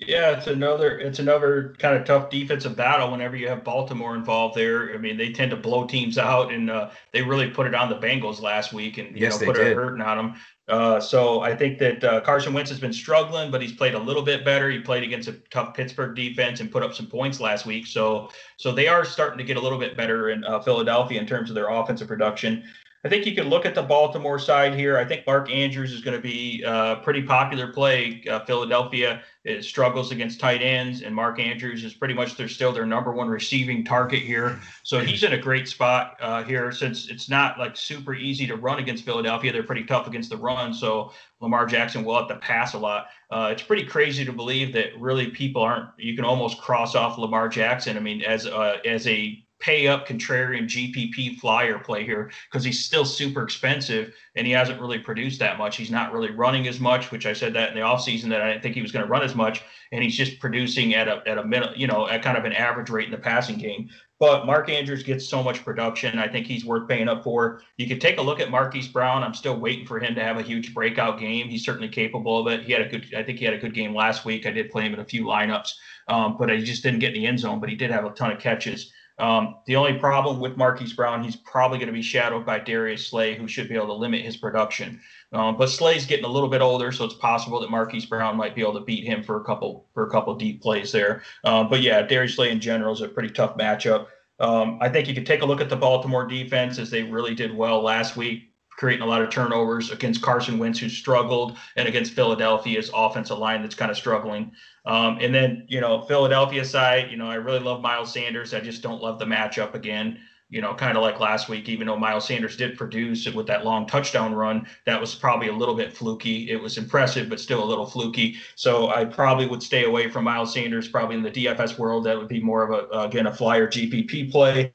Yeah, 0.00 0.36
it's 0.36 0.46
another 0.46 0.96
it's 1.00 1.18
another 1.18 1.74
kind 1.80 1.96
of 1.96 2.04
tough 2.04 2.30
defensive 2.30 2.76
battle 2.76 3.10
whenever 3.10 3.34
you 3.34 3.48
have 3.48 3.64
Baltimore 3.64 4.14
involved 4.14 4.56
there. 4.56 4.94
I 4.94 4.96
mean, 4.96 5.16
they 5.16 5.32
tend 5.32 5.50
to 5.50 5.56
blow 5.56 5.88
teams 5.88 6.18
out, 6.18 6.52
and 6.52 6.70
uh, 6.70 6.90
they 7.12 7.20
really 7.20 7.50
put 7.50 7.66
it 7.66 7.74
on 7.74 7.88
the 7.88 7.96
Bengals 7.96 8.40
last 8.40 8.72
week, 8.72 8.98
and 8.98 9.08
you 9.08 9.22
yes, 9.22 9.40
know 9.40 9.46
put 9.46 9.56
did. 9.56 9.72
a 9.72 9.74
hurting 9.74 10.00
on 10.00 10.16
them. 10.16 10.34
Uh, 10.68 11.00
so 11.00 11.40
I 11.40 11.56
think 11.56 11.80
that 11.80 12.04
uh, 12.04 12.20
Carson 12.20 12.52
Wentz 12.52 12.70
has 12.70 12.78
been 12.78 12.92
struggling, 12.92 13.50
but 13.50 13.60
he's 13.60 13.72
played 13.72 13.94
a 13.94 13.98
little 13.98 14.22
bit 14.22 14.44
better. 14.44 14.70
He 14.70 14.78
played 14.78 15.02
against 15.02 15.26
a 15.26 15.32
tough 15.50 15.74
Pittsburgh 15.74 16.14
defense 16.14 16.60
and 16.60 16.70
put 16.70 16.84
up 16.84 16.94
some 16.94 17.08
points 17.08 17.40
last 17.40 17.66
week. 17.66 17.84
So 17.84 18.30
so 18.56 18.70
they 18.70 18.86
are 18.86 19.04
starting 19.04 19.38
to 19.38 19.44
get 19.44 19.56
a 19.56 19.60
little 19.60 19.78
bit 19.78 19.96
better 19.96 20.30
in 20.30 20.44
uh, 20.44 20.60
Philadelphia 20.60 21.20
in 21.20 21.26
terms 21.26 21.50
of 21.50 21.56
their 21.56 21.70
offensive 21.70 22.06
production. 22.06 22.62
I 23.04 23.08
think 23.08 23.26
you 23.26 23.34
can 23.34 23.48
look 23.48 23.64
at 23.64 23.76
the 23.76 23.82
Baltimore 23.82 24.40
side 24.40 24.74
here. 24.74 24.98
I 24.98 25.04
think 25.04 25.24
Mark 25.24 25.50
Andrews 25.50 25.92
is 25.92 26.00
going 26.00 26.16
to 26.16 26.22
be 26.22 26.62
a 26.64 26.70
uh, 26.70 26.94
pretty 26.96 27.22
popular 27.22 27.72
play. 27.72 28.24
Uh, 28.28 28.40
Philadelphia 28.44 29.22
struggles 29.60 30.10
against 30.10 30.40
tight 30.40 30.62
ends, 30.62 31.02
and 31.02 31.14
Mark 31.14 31.38
Andrews 31.38 31.84
is 31.84 31.94
pretty 31.94 32.12
much 32.12 32.36
they're 32.36 32.48
still 32.48 32.72
their 32.72 32.84
number 32.84 33.12
one 33.12 33.28
receiving 33.28 33.84
target 33.84 34.22
here. 34.22 34.60
So 34.82 35.00
he's 35.00 35.22
in 35.22 35.32
a 35.32 35.38
great 35.38 35.68
spot 35.68 36.16
uh, 36.20 36.42
here 36.42 36.72
since 36.72 37.08
it's 37.08 37.28
not 37.28 37.58
like 37.58 37.76
super 37.76 38.14
easy 38.14 38.46
to 38.48 38.56
run 38.56 38.78
against 38.78 39.04
Philadelphia. 39.04 39.52
They're 39.52 39.62
pretty 39.62 39.84
tough 39.84 40.06
against 40.06 40.30
the 40.30 40.36
run, 40.36 40.74
so 40.74 41.12
Lamar 41.40 41.66
Jackson 41.66 42.04
will 42.04 42.18
have 42.18 42.28
to 42.28 42.36
pass 42.36 42.74
a 42.74 42.78
lot. 42.78 43.06
Uh, 43.30 43.50
it's 43.52 43.62
pretty 43.62 43.84
crazy 43.84 44.24
to 44.24 44.32
believe 44.32 44.72
that 44.72 44.98
really 44.98 45.28
people 45.30 45.62
aren't. 45.62 45.88
You 45.98 46.16
can 46.16 46.24
almost 46.24 46.60
cross 46.60 46.94
off 46.94 47.16
Lamar 47.16 47.48
Jackson. 47.48 47.96
I 47.96 48.00
mean, 48.00 48.22
as 48.22 48.46
a, 48.46 48.80
as 48.84 49.06
a 49.06 49.44
pay 49.60 49.88
up 49.88 50.06
contrarian 50.06 50.64
GPP 50.64 51.38
flyer 51.38 51.78
play 51.78 52.04
here 52.04 52.30
because 52.50 52.64
he's 52.64 52.84
still 52.84 53.04
super 53.04 53.42
expensive 53.42 54.14
and 54.36 54.46
he 54.46 54.52
hasn't 54.52 54.80
really 54.80 54.98
produced 54.98 55.40
that 55.40 55.58
much. 55.58 55.76
He's 55.76 55.90
not 55.90 56.12
really 56.12 56.30
running 56.30 56.68
as 56.68 56.78
much, 56.78 57.10
which 57.10 57.26
I 57.26 57.32
said 57.32 57.52
that 57.54 57.70
in 57.70 57.74
the 57.74 57.80
offseason 57.80 58.28
that 58.28 58.40
I 58.40 58.50
didn't 58.52 58.62
think 58.62 58.76
he 58.76 58.82
was 58.82 58.92
going 58.92 59.04
to 59.04 59.10
run 59.10 59.22
as 59.22 59.34
much. 59.34 59.62
And 59.90 60.02
he's 60.02 60.16
just 60.16 60.38
producing 60.38 60.94
at 60.94 61.08
a 61.08 61.22
at 61.26 61.38
a 61.38 61.44
minute, 61.44 61.76
you 61.76 61.86
know, 61.86 62.08
at 62.08 62.22
kind 62.22 62.38
of 62.38 62.44
an 62.44 62.52
average 62.52 62.90
rate 62.90 63.06
in 63.06 63.10
the 63.10 63.18
passing 63.18 63.58
game. 63.58 63.88
But 64.20 64.46
Mark 64.46 64.68
Andrews 64.68 65.04
gets 65.04 65.28
so 65.28 65.42
much 65.42 65.64
production. 65.64 66.18
I 66.18 66.26
think 66.26 66.46
he's 66.46 66.64
worth 66.64 66.88
paying 66.88 67.08
up 67.08 67.22
for. 67.22 67.62
You 67.76 67.86
could 67.86 68.00
take 68.00 68.18
a 68.18 68.22
look 68.22 68.40
at 68.40 68.50
Marquise 68.50 68.88
Brown. 68.88 69.22
I'm 69.22 69.34
still 69.34 69.58
waiting 69.58 69.86
for 69.86 70.00
him 70.00 70.14
to 70.16 70.22
have 70.22 70.38
a 70.38 70.42
huge 70.42 70.74
breakout 70.74 71.20
game. 71.20 71.48
He's 71.48 71.64
certainly 71.64 71.88
capable 71.88 72.38
of 72.40 72.52
it. 72.52 72.64
He 72.64 72.72
had 72.72 72.82
a 72.82 72.88
good, 72.88 73.14
I 73.16 73.22
think 73.22 73.38
he 73.38 73.44
had 73.44 73.54
a 73.54 73.58
good 73.58 73.74
game 73.74 73.94
last 73.94 74.24
week. 74.24 74.44
I 74.44 74.50
did 74.50 74.70
play 74.70 74.84
him 74.84 74.94
in 74.94 75.00
a 75.00 75.04
few 75.04 75.24
lineups, 75.24 75.72
um, 76.08 76.36
but 76.36 76.50
he 76.50 76.64
just 76.64 76.82
didn't 76.82 76.98
get 76.98 77.14
in 77.14 77.22
the 77.22 77.26
end 77.28 77.38
zone. 77.38 77.60
But 77.60 77.68
he 77.68 77.76
did 77.76 77.92
have 77.92 78.04
a 78.04 78.10
ton 78.10 78.32
of 78.32 78.40
catches. 78.40 78.92
Um, 79.18 79.56
the 79.66 79.76
only 79.76 79.94
problem 79.94 80.38
with 80.38 80.56
Marquise 80.56 80.92
Brown, 80.92 81.24
he's 81.24 81.36
probably 81.36 81.78
going 81.78 81.88
to 81.88 81.92
be 81.92 82.02
shadowed 82.02 82.46
by 82.46 82.60
Darius 82.60 83.06
Slay, 83.06 83.34
who 83.34 83.48
should 83.48 83.68
be 83.68 83.74
able 83.74 83.88
to 83.88 83.94
limit 83.94 84.22
his 84.22 84.36
production. 84.36 85.00
Um, 85.32 85.56
but 85.56 85.68
Slay's 85.68 86.06
getting 86.06 86.24
a 86.24 86.28
little 86.28 86.48
bit 86.48 86.60
older, 86.60 86.92
so 86.92 87.04
it's 87.04 87.14
possible 87.14 87.60
that 87.60 87.70
Marquise 87.70 88.06
Brown 88.06 88.36
might 88.36 88.54
be 88.54 88.62
able 88.62 88.74
to 88.74 88.84
beat 88.84 89.04
him 89.04 89.22
for 89.22 89.40
a 89.40 89.44
couple 89.44 89.86
for 89.92 90.06
a 90.06 90.10
couple 90.10 90.34
deep 90.36 90.62
plays 90.62 90.92
there. 90.92 91.22
Um, 91.44 91.68
but 91.68 91.82
yeah, 91.82 92.02
Darius 92.02 92.36
Slay 92.36 92.50
in 92.50 92.60
general 92.60 92.94
is 92.94 93.00
a 93.00 93.08
pretty 93.08 93.30
tough 93.30 93.56
matchup. 93.56 94.06
Um, 94.40 94.78
I 94.80 94.88
think 94.88 95.08
you 95.08 95.14
could 95.14 95.26
take 95.26 95.42
a 95.42 95.46
look 95.46 95.60
at 95.60 95.68
the 95.68 95.76
Baltimore 95.76 96.26
defense 96.26 96.78
as 96.78 96.90
they 96.90 97.02
really 97.02 97.34
did 97.34 97.54
well 97.54 97.82
last 97.82 98.16
week 98.16 98.47
creating 98.78 99.02
a 99.02 99.06
lot 99.06 99.20
of 99.20 99.28
turnovers 99.28 99.90
against 99.90 100.22
Carson 100.22 100.56
Wentz, 100.56 100.78
who 100.78 100.88
struggled, 100.88 101.58
and 101.74 101.88
against 101.88 102.12
Philadelphia's 102.12 102.90
offensive 102.94 103.36
line 103.36 103.60
that's 103.60 103.74
kind 103.74 103.90
of 103.90 103.96
struggling. 103.96 104.52
Um, 104.86 105.18
and 105.20 105.34
then, 105.34 105.66
you 105.68 105.80
know, 105.80 106.02
Philadelphia 106.02 106.64
side, 106.64 107.10
you 107.10 107.16
know, 107.16 107.28
I 107.28 107.34
really 107.34 107.58
love 107.58 107.82
Miles 107.82 108.12
Sanders. 108.12 108.54
I 108.54 108.60
just 108.60 108.80
don't 108.80 109.02
love 109.02 109.18
the 109.18 109.24
matchup 109.24 109.74
again. 109.74 110.20
You 110.48 110.62
know, 110.62 110.72
kind 110.74 110.96
of 110.96 111.02
like 111.02 111.18
last 111.18 111.48
week, 111.48 111.68
even 111.68 111.88
though 111.88 111.98
Miles 111.98 112.26
Sanders 112.26 112.56
did 112.56 112.78
produce 112.78 113.26
it 113.26 113.34
with 113.34 113.48
that 113.48 113.64
long 113.66 113.86
touchdown 113.86 114.32
run, 114.32 114.66
that 114.86 114.98
was 114.98 115.14
probably 115.14 115.48
a 115.48 115.52
little 115.52 115.74
bit 115.74 115.94
fluky. 115.94 116.48
It 116.48 116.56
was 116.56 116.78
impressive, 116.78 117.28
but 117.28 117.40
still 117.40 117.62
a 117.62 117.66
little 117.66 117.84
fluky. 117.84 118.36
So 118.54 118.88
I 118.88 119.04
probably 119.04 119.46
would 119.46 119.62
stay 119.62 119.84
away 119.84 120.08
from 120.08 120.24
Miles 120.24 120.54
Sanders. 120.54 120.88
Probably 120.88 121.16
in 121.16 121.22
the 121.22 121.30
DFS 121.32 121.78
world, 121.78 122.04
that 122.06 122.16
would 122.16 122.28
be 122.28 122.40
more 122.40 122.62
of 122.62 122.70
a 122.70 122.98
again 123.00 123.26
a 123.26 123.34
flyer 123.34 123.66
GPP 123.66 124.30
play. 124.30 124.72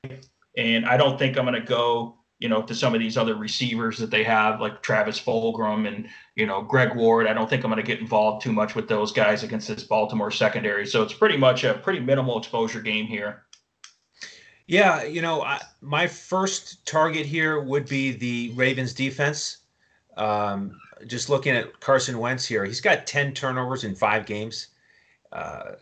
And 0.57 0.85
I 0.85 0.97
don't 0.97 1.17
think 1.17 1.37
I'm 1.37 1.45
going 1.45 1.59
to 1.59 1.67
go 1.67 2.19
you 2.43 2.49
know, 2.49 2.61
to 2.61 2.75
some 2.75 2.93
of 2.93 2.99
these 2.99 3.15
other 3.15 3.35
receivers 3.35 3.97
that 3.97 4.11
they 4.11 4.21
have, 4.21 4.59
like 4.59 4.83
Travis 4.83 5.17
Fulgham 5.17 5.87
and, 5.87 6.09
you 6.35 6.45
know, 6.45 6.61
Greg 6.61 6.93
Ward. 6.93 7.25
I 7.25 7.31
don't 7.33 7.49
think 7.49 7.63
I'm 7.63 7.71
going 7.71 7.81
to 7.81 7.87
get 7.87 8.01
involved 8.01 8.43
too 8.43 8.51
much 8.51 8.75
with 8.75 8.89
those 8.89 9.13
guys 9.13 9.43
against 9.43 9.69
this 9.69 9.85
Baltimore 9.85 10.29
secondary. 10.29 10.85
So 10.85 11.01
it's 11.01 11.13
pretty 11.13 11.37
much 11.37 11.63
a 11.63 11.75
pretty 11.75 12.01
minimal 12.01 12.37
exposure 12.37 12.81
game 12.81 13.05
here. 13.05 13.43
Yeah, 14.67 15.03
you 15.03 15.21
know, 15.21 15.41
I, 15.41 15.61
my 15.79 16.05
first 16.05 16.85
target 16.85 17.25
here 17.25 17.61
would 17.61 17.87
be 17.87 18.11
the 18.11 18.51
Ravens 18.55 18.93
defense. 18.93 19.59
Um, 20.17 20.77
just 21.07 21.29
looking 21.29 21.55
at 21.55 21.79
Carson 21.79 22.19
Wentz 22.19 22.45
here, 22.45 22.65
he's 22.65 22.81
got 22.81 23.07
10 23.07 23.33
turnovers 23.35 23.85
in 23.85 23.95
five 23.95 24.25
games. 24.25 24.67
Uh, 25.31 25.75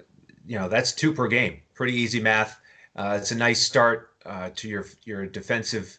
you 0.46 0.60
know, 0.60 0.70
that's 0.70 0.92
two 0.92 1.12
per 1.12 1.28
game. 1.28 1.60
Pretty 1.74 1.94
easy 1.94 2.20
math. 2.20 2.60
Uh, 2.96 3.18
it's 3.20 3.32
a 3.32 3.36
nice 3.36 3.64
start 3.64 4.12
uh, 4.28 4.52
to 4.58 4.70
your 4.70 4.86
your 5.06 5.26
defensive 5.26 5.98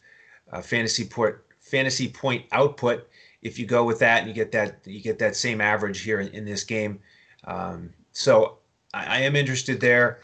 uh, 0.52 0.62
fantasy 0.62 1.04
point 1.04 1.36
fantasy 1.60 2.08
point 2.08 2.44
output 2.52 3.08
if 3.42 3.58
you 3.58 3.66
go 3.66 3.84
with 3.84 3.98
that 3.98 4.20
and 4.20 4.28
you 4.28 4.34
get 4.34 4.52
that 4.52 4.78
you 4.84 5.00
get 5.00 5.18
that 5.18 5.36
same 5.36 5.60
average 5.60 6.00
here 6.00 6.20
in, 6.20 6.28
in 6.28 6.44
this 6.44 6.64
game. 6.64 7.00
Um, 7.44 7.90
so 8.12 8.58
I, 8.94 9.18
I, 9.18 9.18
am 9.20 9.34
interested 9.34 9.80
there. 9.80 10.20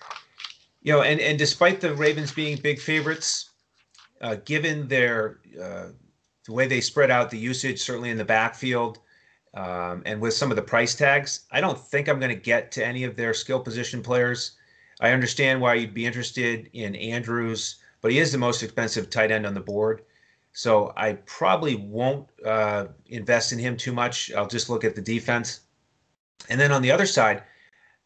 You 0.82 0.92
know, 0.92 1.02
and 1.02 1.20
and 1.20 1.38
despite 1.38 1.80
the 1.80 1.94
Ravens 1.94 2.32
being 2.32 2.58
big 2.58 2.78
favorites, 2.78 3.50
uh, 4.20 4.36
given 4.44 4.86
their 4.86 5.40
uh, 5.60 5.88
the 6.46 6.52
way 6.52 6.66
they 6.66 6.80
spread 6.80 7.10
out 7.10 7.30
the 7.30 7.38
usage, 7.38 7.80
certainly 7.80 8.10
in 8.10 8.16
the 8.16 8.24
backfield, 8.24 9.00
um, 9.54 10.02
and 10.06 10.20
with 10.20 10.34
some 10.34 10.50
of 10.50 10.56
the 10.56 10.62
price 10.62 10.94
tags, 10.94 11.46
I 11.50 11.60
don't 11.60 11.78
think 11.78 12.08
I'm 12.08 12.20
going 12.20 12.34
to 12.34 12.40
get 12.40 12.70
to 12.72 12.86
any 12.86 13.04
of 13.04 13.16
their 13.16 13.34
skill 13.34 13.60
position 13.60 14.02
players. 14.02 14.52
I 15.00 15.10
understand 15.10 15.60
why 15.60 15.74
you'd 15.74 15.94
be 15.94 16.06
interested 16.06 16.70
in 16.72 16.94
Andrews, 16.96 17.76
but 18.00 18.12
he 18.12 18.18
is 18.18 18.32
the 18.32 18.38
most 18.38 18.62
expensive 18.62 19.10
tight 19.10 19.30
end 19.30 19.46
on 19.46 19.54
the 19.54 19.60
board. 19.60 20.02
So 20.52 20.92
I 20.96 21.14
probably 21.14 21.76
won't 21.76 22.28
uh, 22.44 22.87
invest 23.06 23.52
in 23.52 23.58
him 23.58 23.76
too 23.76 23.92
much. 23.92 24.32
I'll 24.32 24.48
just 24.48 24.68
look 24.68 24.84
at 24.84 24.94
the 24.94 25.02
defense. 25.02 25.61
And 26.48 26.61
then 26.61 26.72
on 26.72 26.82
the 26.82 26.90
other 26.90 27.06
side, 27.06 27.42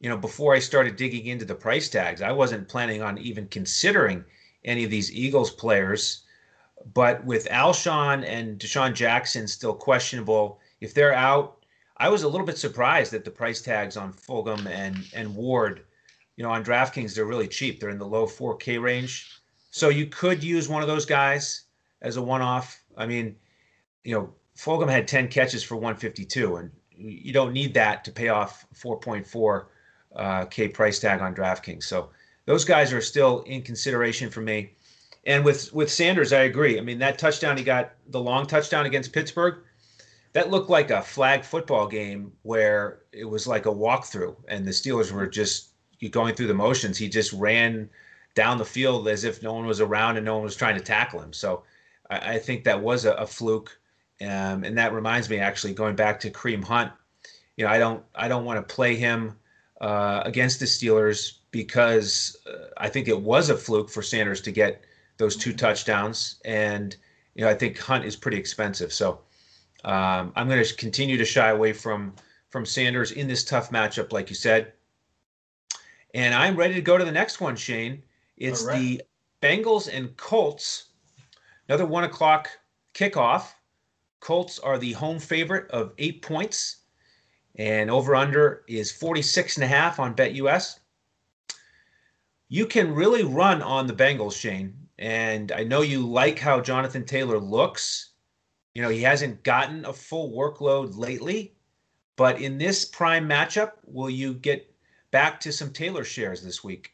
you 0.00 0.08
know, 0.08 0.16
before 0.16 0.54
I 0.54 0.58
started 0.58 0.96
digging 0.96 1.26
into 1.26 1.44
the 1.44 1.54
price 1.54 1.88
tags, 1.88 2.20
I 2.22 2.32
wasn't 2.32 2.68
planning 2.68 3.02
on 3.02 3.18
even 3.18 3.46
considering 3.48 4.24
any 4.64 4.84
of 4.84 4.90
these 4.90 5.12
Eagles 5.12 5.50
players. 5.50 6.24
But 6.92 7.24
with 7.24 7.48
Alshon 7.48 8.24
and 8.26 8.58
DeSean 8.58 8.94
Jackson 8.94 9.46
still 9.46 9.74
questionable, 9.74 10.60
if 10.80 10.92
they're 10.92 11.14
out, 11.14 11.64
I 11.98 12.08
was 12.08 12.24
a 12.24 12.28
little 12.28 12.46
bit 12.46 12.58
surprised 12.58 13.12
that 13.12 13.24
the 13.24 13.30
price 13.30 13.62
tags 13.62 13.96
on 13.96 14.12
Fulgham 14.12 14.66
and 14.66 14.98
and 15.14 15.36
Ward, 15.36 15.84
you 16.36 16.42
know, 16.42 16.50
on 16.50 16.64
DraftKings 16.64 17.14
they're 17.14 17.24
really 17.24 17.46
cheap. 17.46 17.78
They're 17.78 17.90
in 17.90 17.98
the 17.98 18.06
low 18.06 18.26
4K 18.26 18.82
range. 18.82 19.30
So 19.70 19.88
you 19.88 20.06
could 20.06 20.42
use 20.42 20.68
one 20.68 20.82
of 20.82 20.88
those 20.88 21.06
guys 21.06 21.66
as 22.02 22.16
a 22.16 22.22
one-off. 22.22 22.82
I 22.96 23.06
mean, 23.06 23.36
you 24.04 24.14
know, 24.14 24.34
Fulgham 24.56 24.90
had 24.90 25.08
10 25.08 25.28
catches 25.28 25.62
for 25.62 25.76
152, 25.76 26.56
and 26.56 26.70
you 26.94 27.32
don't 27.32 27.52
need 27.52 27.72
that 27.74 28.04
to 28.04 28.12
pay 28.12 28.28
off 28.28 28.66
4.4 28.74 29.64
uh, 30.14 30.44
K 30.46 30.68
price 30.68 30.98
tag 30.98 31.20
on 31.20 31.34
DraftKings. 31.34 31.84
So 31.84 32.10
those 32.44 32.64
guys 32.64 32.92
are 32.92 33.00
still 33.00 33.40
in 33.42 33.62
consideration 33.62 34.28
for 34.28 34.40
me. 34.40 34.74
And 35.24 35.44
with 35.44 35.72
with 35.72 35.90
Sanders, 35.90 36.32
I 36.32 36.42
agree. 36.42 36.78
I 36.78 36.82
mean, 36.82 36.98
that 36.98 37.16
touchdown 37.16 37.56
he 37.56 37.62
got, 37.62 37.92
the 38.08 38.20
long 38.20 38.46
touchdown 38.46 38.86
against 38.86 39.12
Pittsburgh, 39.12 39.62
that 40.32 40.50
looked 40.50 40.68
like 40.68 40.90
a 40.90 41.00
flag 41.00 41.44
football 41.44 41.86
game 41.86 42.32
where 42.42 43.02
it 43.12 43.24
was 43.24 43.46
like 43.46 43.66
a 43.66 43.72
walkthrough, 43.72 44.34
and 44.48 44.66
the 44.66 44.72
Steelers 44.72 45.12
were 45.12 45.28
just 45.28 45.68
going 46.10 46.34
through 46.34 46.48
the 46.48 46.54
motions. 46.54 46.98
He 46.98 47.08
just 47.08 47.32
ran 47.32 47.88
down 48.34 48.58
the 48.58 48.64
field 48.64 49.06
as 49.08 49.24
if 49.24 49.42
no 49.42 49.52
one 49.52 49.66
was 49.66 49.80
around 49.80 50.16
and 50.16 50.24
no 50.24 50.34
one 50.34 50.42
was 50.42 50.56
trying 50.56 50.76
to 50.76 50.82
tackle 50.82 51.20
him. 51.20 51.32
So 51.32 51.62
I, 52.12 52.34
I 52.34 52.38
think 52.38 52.64
that 52.64 52.80
was 52.80 53.04
a, 53.04 53.12
a 53.14 53.26
fluke. 53.26 53.78
Um, 54.20 54.64
and 54.64 54.76
that 54.78 54.92
reminds 54.92 55.28
me, 55.28 55.38
actually, 55.38 55.74
going 55.74 55.96
back 55.96 56.20
to 56.20 56.30
Kareem 56.30 56.62
Hunt. 56.62 56.92
You 57.56 57.64
know, 57.64 57.70
I 57.70 57.78
don't 57.78 58.04
I 58.14 58.28
don't 58.28 58.44
want 58.44 58.66
to 58.66 58.74
play 58.74 58.94
him 58.94 59.36
uh, 59.80 60.22
against 60.24 60.60
the 60.60 60.66
Steelers 60.66 61.38
because 61.50 62.36
uh, 62.46 62.68
I 62.78 62.88
think 62.88 63.08
it 63.08 63.20
was 63.20 63.50
a 63.50 63.56
fluke 63.56 63.90
for 63.90 64.02
Sanders 64.02 64.40
to 64.42 64.52
get 64.52 64.84
those 65.18 65.36
two 65.36 65.52
touchdowns, 65.52 66.40
and 66.44 66.96
you 67.34 67.44
know 67.44 67.50
I 67.50 67.54
think 67.54 67.78
Hunt 67.78 68.04
is 68.04 68.16
pretty 68.16 68.38
expensive. 68.38 68.92
So 68.92 69.20
um, 69.84 70.32
I'm 70.36 70.48
going 70.48 70.64
to 70.64 70.74
continue 70.76 71.16
to 71.16 71.24
shy 71.24 71.48
away 71.50 71.72
from 71.72 72.14
from 72.50 72.64
Sanders 72.64 73.12
in 73.12 73.28
this 73.28 73.44
tough 73.44 73.70
matchup, 73.70 74.12
like 74.12 74.28
you 74.28 74.36
said. 74.36 74.72
And 76.14 76.34
I'm 76.34 76.56
ready 76.56 76.74
to 76.74 76.82
go 76.82 76.98
to 76.98 77.04
the 77.04 77.12
next 77.12 77.40
one, 77.40 77.56
Shane. 77.56 78.02
It's 78.36 78.62
right. 78.64 78.78
the 78.78 79.02
Bengals 79.40 79.88
and 79.92 80.16
Colts. 80.16 80.84
Another 81.72 81.86
one 81.86 82.04
o'clock 82.04 82.50
kickoff. 82.92 83.54
Colts 84.20 84.58
are 84.58 84.76
the 84.76 84.92
home 84.92 85.18
favorite 85.18 85.70
of 85.70 85.94
eight 85.96 86.20
points. 86.20 86.82
And 87.56 87.90
over 87.90 88.14
under 88.14 88.62
is 88.68 88.92
46 88.92 89.56
and 89.56 89.64
a 89.64 89.68
half 89.68 89.98
on 89.98 90.14
BetUS. 90.14 90.80
You 92.50 92.66
can 92.66 92.94
really 92.94 93.24
run 93.24 93.62
on 93.62 93.86
the 93.86 93.94
Bengals, 93.94 94.38
Shane. 94.38 94.86
And 94.98 95.50
I 95.50 95.64
know 95.64 95.80
you 95.80 96.06
like 96.06 96.38
how 96.38 96.60
Jonathan 96.60 97.06
Taylor 97.06 97.38
looks. 97.38 98.10
You 98.74 98.82
know, 98.82 98.90
he 98.90 99.00
hasn't 99.00 99.42
gotten 99.42 99.86
a 99.86 99.94
full 99.94 100.30
workload 100.30 100.98
lately, 100.98 101.54
but 102.16 102.38
in 102.38 102.58
this 102.58 102.84
prime 102.84 103.26
matchup, 103.26 103.72
will 103.86 104.10
you 104.10 104.34
get 104.34 104.70
back 105.10 105.40
to 105.40 105.50
some 105.50 105.72
Taylor 105.72 106.04
shares 106.04 106.42
this 106.42 106.62
week. 106.62 106.92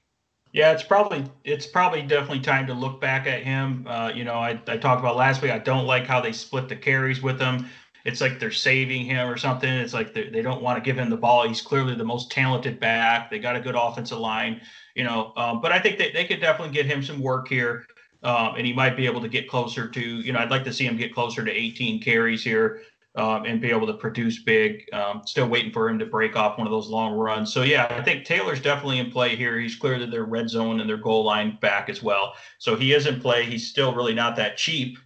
Yeah, 0.58 0.72
it's 0.72 0.82
probably 0.82 1.24
it's 1.44 1.68
probably 1.68 2.02
definitely 2.02 2.40
time 2.40 2.66
to 2.66 2.74
look 2.74 3.00
back 3.00 3.28
at 3.28 3.44
him. 3.44 3.86
Uh, 3.88 4.10
you 4.12 4.24
know, 4.24 4.34
I, 4.34 4.60
I 4.66 4.76
talked 4.76 4.98
about 4.98 5.14
last 5.14 5.40
week. 5.40 5.52
I 5.52 5.60
don't 5.60 5.86
like 5.86 6.04
how 6.04 6.20
they 6.20 6.32
split 6.32 6.68
the 6.68 6.74
carries 6.74 7.22
with 7.22 7.40
him. 7.40 7.68
It's 8.04 8.20
like 8.20 8.40
they're 8.40 8.50
saving 8.50 9.04
him 9.04 9.28
or 9.28 9.36
something. 9.36 9.72
It's 9.72 9.94
like 9.94 10.14
they, 10.14 10.30
they 10.30 10.42
don't 10.42 10.60
want 10.60 10.76
to 10.76 10.84
give 10.84 10.98
him 10.98 11.10
the 11.10 11.16
ball. 11.16 11.46
He's 11.46 11.60
clearly 11.60 11.94
the 11.94 12.04
most 12.04 12.32
talented 12.32 12.80
back. 12.80 13.30
They 13.30 13.38
got 13.38 13.54
a 13.54 13.60
good 13.60 13.76
offensive 13.76 14.18
line, 14.18 14.60
you 14.96 15.04
know. 15.04 15.32
Um, 15.36 15.60
but 15.60 15.70
I 15.70 15.78
think 15.78 15.96
that 15.98 16.12
they 16.12 16.24
could 16.24 16.40
definitely 16.40 16.74
get 16.74 16.86
him 16.86 17.04
some 17.04 17.20
work 17.20 17.46
here, 17.46 17.86
um, 18.24 18.56
and 18.56 18.66
he 18.66 18.72
might 18.72 18.96
be 18.96 19.06
able 19.06 19.20
to 19.20 19.28
get 19.28 19.48
closer 19.48 19.88
to. 19.88 20.00
You 20.00 20.32
know, 20.32 20.40
I'd 20.40 20.50
like 20.50 20.64
to 20.64 20.72
see 20.72 20.86
him 20.86 20.96
get 20.96 21.14
closer 21.14 21.44
to 21.44 21.52
18 21.52 22.02
carries 22.02 22.42
here 22.42 22.82
um, 23.16 23.44
and 23.44 23.60
be 23.60 23.70
able 23.70 23.86
to 23.86 23.94
produce 23.94 24.42
big. 24.42 24.84
Um, 24.92 25.22
still 25.24 25.48
waiting 25.48 25.72
for 25.72 25.88
him 25.88 25.98
to 25.98 26.06
break 26.06 26.36
off 26.36 26.58
one 26.58 26.66
of 26.66 26.70
those 26.70 26.88
long 26.88 27.14
runs. 27.14 27.52
So 27.52 27.62
yeah, 27.62 27.86
I 27.90 28.02
think 28.02 28.24
Taylor's 28.24 28.60
definitely 28.60 28.98
in 28.98 29.10
play 29.10 29.34
here. 29.36 29.58
He's 29.58 29.76
clearly 29.76 30.06
their 30.06 30.24
red 30.24 30.48
zone 30.48 30.80
and 30.80 30.88
their 30.88 30.98
goal 30.98 31.24
line 31.24 31.58
back 31.60 31.88
as 31.88 32.02
well. 32.02 32.34
So 32.58 32.76
he 32.76 32.92
is 32.92 33.06
in 33.06 33.20
play. 33.20 33.44
He's 33.44 33.68
still 33.68 33.94
really 33.94 34.14
not 34.14 34.36
that 34.36 34.56
cheap, 34.56 34.98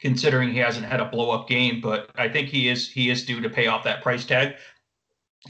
considering 0.00 0.50
he 0.50 0.58
hasn't 0.58 0.86
had 0.86 1.00
a 1.00 1.06
blow 1.06 1.30
up 1.30 1.48
game. 1.48 1.80
But 1.80 2.10
I 2.16 2.28
think 2.28 2.48
he 2.48 2.68
is 2.68 2.90
he 2.90 3.10
is 3.10 3.24
due 3.24 3.40
to 3.40 3.48
pay 3.48 3.68
off 3.68 3.84
that 3.84 4.02
price 4.02 4.24
tag. 4.24 4.56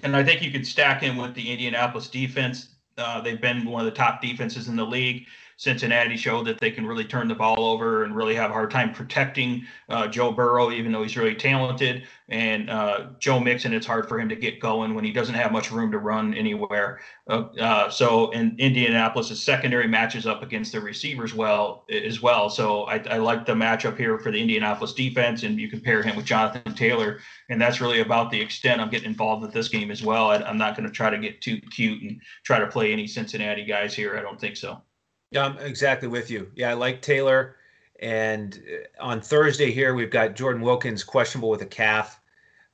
And 0.02 0.14
I 0.14 0.22
think 0.22 0.42
you 0.42 0.52
could 0.52 0.66
stack 0.66 1.00
him 1.02 1.16
with 1.16 1.34
the 1.34 1.50
Indianapolis 1.50 2.08
defense. 2.08 2.76
Uh, 2.96 3.20
they've 3.20 3.40
been 3.40 3.64
one 3.64 3.80
of 3.80 3.86
the 3.86 3.96
top 3.96 4.22
defenses 4.22 4.68
in 4.68 4.76
the 4.76 4.84
league. 4.84 5.26
Cincinnati 5.60 6.16
showed 6.16 6.46
that 6.46 6.58
they 6.58 6.70
can 6.70 6.86
really 6.86 7.04
turn 7.04 7.28
the 7.28 7.34
ball 7.34 7.66
over 7.66 8.04
and 8.04 8.16
really 8.16 8.34
have 8.34 8.48
a 8.48 8.54
hard 8.54 8.70
time 8.70 8.94
protecting 8.94 9.66
uh, 9.90 10.08
Joe 10.08 10.32
Burrow, 10.32 10.70
even 10.70 10.90
though 10.90 11.02
he's 11.02 11.18
really 11.18 11.34
talented. 11.34 12.04
And 12.30 12.70
uh, 12.70 13.08
Joe 13.18 13.38
Mixon, 13.38 13.74
it's 13.74 13.86
hard 13.86 14.08
for 14.08 14.18
him 14.18 14.30
to 14.30 14.36
get 14.36 14.58
going 14.58 14.94
when 14.94 15.04
he 15.04 15.12
doesn't 15.12 15.34
have 15.34 15.52
much 15.52 15.70
room 15.70 15.92
to 15.92 15.98
run 15.98 16.32
anywhere. 16.32 17.00
Uh, 17.28 17.48
uh 17.60 17.90
so, 17.90 18.30
in 18.30 18.56
Indianapolis' 18.58 19.38
secondary 19.38 19.86
matches 19.86 20.26
up 20.26 20.42
against 20.42 20.72
the 20.72 20.80
receivers 20.80 21.34
well 21.34 21.84
as 21.90 22.22
well. 22.22 22.48
So, 22.48 22.84
I, 22.84 22.96
I 23.10 23.18
like 23.18 23.44
the 23.44 23.52
matchup 23.52 23.98
here 23.98 24.18
for 24.18 24.32
the 24.32 24.40
Indianapolis 24.40 24.94
defense, 24.94 25.42
and 25.42 25.60
you 25.60 25.68
compare 25.68 26.02
him 26.02 26.16
with 26.16 26.24
Jonathan 26.24 26.74
Taylor, 26.74 27.18
and 27.50 27.60
that's 27.60 27.82
really 27.82 28.00
about 28.00 28.30
the 28.30 28.40
extent 28.40 28.80
I'm 28.80 28.88
getting 28.88 29.10
involved 29.10 29.42
with 29.42 29.52
this 29.52 29.68
game 29.68 29.90
as 29.90 30.02
well. 30.02 30.30
I, 30.30 30.36
I'm 30.36 30.56
not 30.56 30.74
going 30.74 30.88
to 30.88 30.94
try 30.94 31.10
to 31.10 31.18
get 31.18 31.42
too 31.42 31.60
cute 31.60 32.00
and 32.00 32.18
try 32.44 32.60
to 32.60 32.66
play 32.66 32.94
any 32.94 33.06
Cincinnati 33.06 33.66
guys 33.66 33.92
here. 33.92 34.16
I 34.16 34.22
don't 34.22 34.40
think 34.40 34.56
so. 34.56 34.80
Yeah, 35.30 35.44
I'm 35.44 35.58
exactly 35.58 36.08
with 36.08 36.30
you. 36.30 36.50
Yeah, 36.54 36.70
I 36.70 36.74
like 36.74 37.02
Taylor. 37.02 37.56
And 38.00 38.60
uh, 38.98 39.02
on 39.02 39.20
Thursday 39.20 39.70
here, 39.70 39.94
we've 39.94 40.10
got 40.10 40.34
Jordan 40.34 40.62
Wilkins 40.62 41.04
questionable 41.04 41.50
with 41.50 41.62
a 41.62 41.66
calf. 41.66 42.20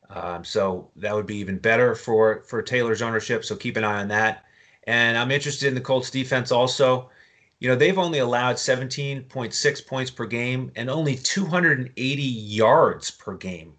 Um, 0.09 0.45
so 0.45 0.91
that 0.97 1.15
would 1.15 1.27
be 1.27 1.37
even 1.37 1.59
better 1.59 1.95
for 1.95 2.43
for 2.47 2.63
Taylor's 2.63 3.03
ownership. 3.03 3.45
So 3.45 3.57
keep 3.57 3.77
an 3.77 3.85
eye 3.85 4.01
on 4.01 4.09
that. 4.09 4.45
And 4.85 5.19
I'm 5.19 5.33
interested 5.33 5.67
in 5.69 5.75
the 5.75 5.81
Colts 5.81 6.11
defense 6.11 6.53
also. 6.53 7.11
You 7.59 7.69
know, 7.69 7.75
they've 7.75 7.99
only 7.99 8.19
allowed 8.21 8.57
17.6 8.57 9.87
points 9.87 10.11
per 10.11 10.27
game 10.27 10.71
and 10.77 10.91
only 10.91 11.17
280 11.17 12.23
yards 12.23 13.11
per 13.11 13.35
game. 13.35 13.75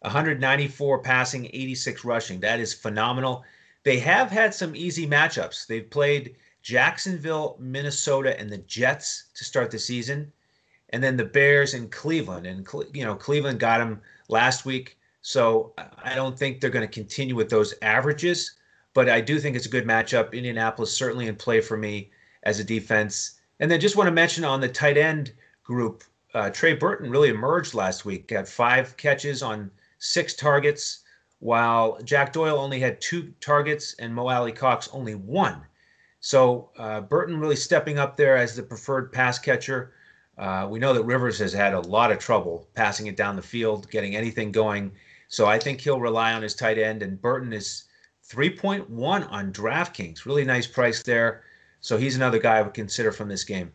194 0.00 0.98
passing, 1.00 1.46
86 1.46 2.04
rushing. 2.04 2.40
That 2.40 2.60
is 2.60 2.74
phenomenal. 2.74 3.44
They 3.82 3.98
have 4.00 4.30
had 4.30 4.54
some 4.54 4.76
easy 4.76 5.06
matchups. 5.06 5.66
They've 5.66 5.88
played 5.88 6.36
Jacksonville, 6.66 7.56
Minnesota, 7.60 8.36
and 8.40 8.50
the 8.50 8.58
Jets 8.58 9.26
to 9.36 9.44
start 9.44 9.70
the 9.70 9.78
season, 9.78 10.32
and 10.90 11.00
then 11.00 11.16
the 11.16 11.24
Bears 11.24 11.74
and 11.74 11.92
Cleveland. 11.92 12.44
And 12.44 12.66
you 12.92 13.04
know, 13.04 13.14
Cleveland 13.14 13.60
got 13.60 13.78
them 13.78 14.02
last 14.28 14.64
week, 14.64 14.98
so 15.22 15.74
I 16.02 16.16
don't 16.16 16.36
think 16.36 16.60
they're 16.60 16.68
going 16.68 16.84
to 16.84 16.92
continue 16.92 17.36
with 17.36 17.50
those 17.50 17.72
averages. 17.82 18.56
But 18.94 19.08
I 19.08 19.20
do 19.20 19.38
think 19.38 19.54
it's 19.54 19.66
a 19.66 19.68
good 19.68 19.86
matchup. 19.86 20.32
Indianapolis 20.32 20.92
certainly 20.92 21.28
in 21.28 21.36
play 21.36 21.60
for 21.60 21.76
me 21.76 22.10
as 22.42 22.58
a 22.58 22.64
defense. 22.64 23.38
And 23.60 23.70
then 23.70 23.78
just 23.78 23.94
want 23.94 24.08
to 24.08 24.12
mention 24.12 24.42
on 24.42 24.60
the 24.60 24.68
tight 24.68 24.96
end 24.96 25.34
group, 25.62 26.02
uh, 26.34 26.50
Trey 26.50 26.74
Burton 26.74 27.10
really 27.12 27.28
emerged 27.28 27.74
last 27.74 28.04
week. 28.04 28.26
Got 28.26 28.48
five 28.48 28.96
catches 28.96 29.40
on 29.40 29.70
six 30.00 30.34
targets, 30.34 31.04
while 31.38 32.00
Jack 32.02 32.32
Doyle 32.32 32.58
only 32.58 32.80
had 32.80 33.00
two 33.00 33.32
targets 33.40 33.94
and 34.00 34.12
Mo 34.12 34.26
Alie-Cox 34.26 34.88
only 34.92 35.14
one. 35.14 35.62
So 36.26 36.70
uh, 36.76 37.02
Burton 37.02 37.38
really 37.38 37.54
stepping 37.54 38.00
up 38.00 38.16
there 38.16 38.36
as 38.36 38.56
the 38.56 38.62
preferred 38.64 39.12
pass 39.12 39.38
catcher. 39.38 39.92
Uh, 40.36 40.66
we 40.68 40.80
know 40.80 40.92
that 40.92 41.04
Rivers 41.04 41.38
has 41.38 41.52
had 41.52 41.72
a 41.72 41.78
lot 41.78 42.10
of 42.10 42.18
trouble 42.18 42.68
passing 42.74 43.06
it 43.06 43.16
down 43.16 43.36
the 43.36 43.42
field, 43.42 43.88
getting 43.92 44.16
anything 44.16 44.50
going. 44.50 44.90
So 45.28 45.46
I 45.46 45.60
think 45.60 45.80
he'll 45.80 46.00
rely 46.00 46.32
on 46.32 46.42
his 46.42 46.56
tight 46.56 46.78
end. 46.78 47.04
And 47.04 47.22
Burton 47.22 47.52
is 47.52 47.84
3.1 48.28 48.90
on 49.30 49.52
DraftKings. 49.52 50.26
Really 50.26 50.44
nice 50.44 50.66
price 50.66 51.00
there. 51.04 51.44
So 51.80 51.96
he's 51.96 52.16
another 52.16 52.40
guy 52.40 52.56
I 52.56 52.62
would 52.62 52.74
consider 52.74 53.12
from 53.12 53.28
this 53.28 53.44
game. 53.44 53.70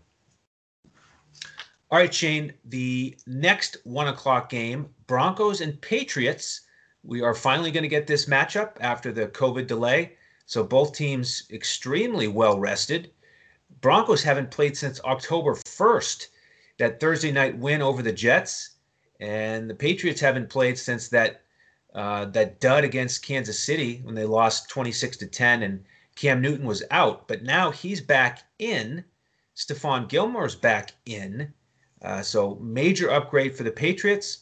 All 1.90 2.00
right, 2.00 2.14
Shane, 2.14 2.52
the 2.66 3.18
next 3.26 3.78
one 3.86 4.10
o'clock 4.10 4.50
game 4.50 4.90
Broncos 5.08 5.62
and 5.62 5.80
Patriots. 5.80 6.60
We 7.02 7.22
are 7.22 7.34
finally 7.34 7.72
going 7.72 7.84
to 7.84 7.88
get 7.88 8.08
this 8.08 8.26
matchup 8.26 8.74
after 8.82 9.14
the 9.14 9.28
COVID 9.28 9.68
delay. 9.68 10.18
So 10.52 10.66
both 10.66 10.92
teams 10.94 11.44
extremely 11.50 12.28
well 12.28 12.60
rested. 12.60 13.12
Broncos 13.80 14.22
haven't 14.22 14.52
played 14.52 14.76
since 14.76 15.00
October 15.06 15.54
1st, 15.54 16.28
that 16.78 17.00
Thursday 17.00 17.32
night 17.32 17.58
win 17.58 17.82
over 17.82 18.02
the 18.02 18.12
Jets, 18.12 18.72
and 19.22 19.70
the 19.70 19.74
Patriots 19.74 20.20
haven't 20.20 20.50
played 20.50 20.78
since 20.78 21.08
that 21.08 21.44
uh, 21.96 22.26
that 22.26 22.60
dud 22.60 22.84
against 22.84 23.26
Kansas 23.26 23.64
City 23.64 24.02
when 24.04 24.14
they 24.14 24.26
lost 24.26 24.68
26 24.68 25.16
to 25.18 25.28
10 25.28 25.64
and 25.64 25.86
Cam 26.16 26.42
Newton 26.42 26.66
was 26.66 26.84
out. 26.92 27.30
But 27.30 27.44
now 27.44 27.72
he's 27.72 28.02
back 28.02 28.44
in. 28.60 29.06
Stephon 29.56 30.10
Gilmore's 30.10 30.56
back 30.56 30.92
in. 31.06 31.54
Uh, 32.02 32.24
so 32.24 32.56
major 32.56 33.10
upgrade 33.10 33.56
for 33.56 33.64
the 33.64 33.72
Patriots. 33.72 34.40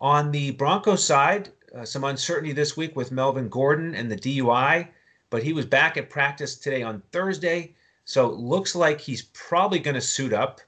On 0.00 0.30
the 0.30 0.52
Broncos 0.52 1.04
side, 1.04 1.50
uh, 1.76 1.84
some 1.84 2.04
uncertainty 2.04 2.54
this 2.54 2.78
week 2.78 2.96
with 2.96 3.12
Melvin 3.12 3.50
Gordon 3.50 3.94
and 3.94 4.10
the 4.10 4.16
DUI 4.16 4.88
but 5.34 5.42
he 5.42 5.52
was 5.52 5.66
back 5.66 5.96
at 5.96 6.08
practice 6.08 6.54
today 6.54 6.84
on 6.84 7.02
Thursday. 7.10 7.74
So 8.04 8.28
it 8.28 8.36
looks 8.36 8.76
like 8.76 9.00
he's 9.00 9.22
probably 9.32 9.80
going 9.80 9.96
to 9.96 10.00
suit 10.00 10.32
up 10.32 10.60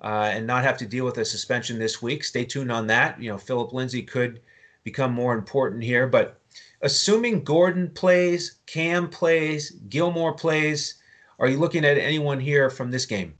uh, 0.00 0.30
and 0.32 0.46
not 0.46 0.64
have 0.64 0.78
to 0.78 0.86
deal 0.86 1.04
with 1.04 1.18
a 1.18 1.24
suspension 1.26 1.78
this 1.78 2.00
week. 2.00 2.24
Stay 2.24 2.42
tuned 2.46 2.72
on 2.72 2.86
that. 2.86 3.20
You 3.20 3.28
know, 3.28 3.36
Philip 3.36 3.74
Lindsay 3.74 4.02
could 4.02 4.40
become 4.84 5.12
more 5.12 5.34
important 5.34 5.84
here, 5.84 6.06
but 6.06 6.40
assuming 6.80 7.44
Gordon 7.44 7.90
plays, 7.90 8.56
Cam 8.64 9.10
plays, 9.10 9.72
Gilmore 9.90 10.32
plays, 10.32 10.94
are 11.38 11.48
you 11.48 11.58
looking 11.58 11.84
at 11.84 11.98
anyone 11.98 12.40
here 12.40 12.70
from 12.70 12.90
this 12.90 13.04
game? 13.04 13.34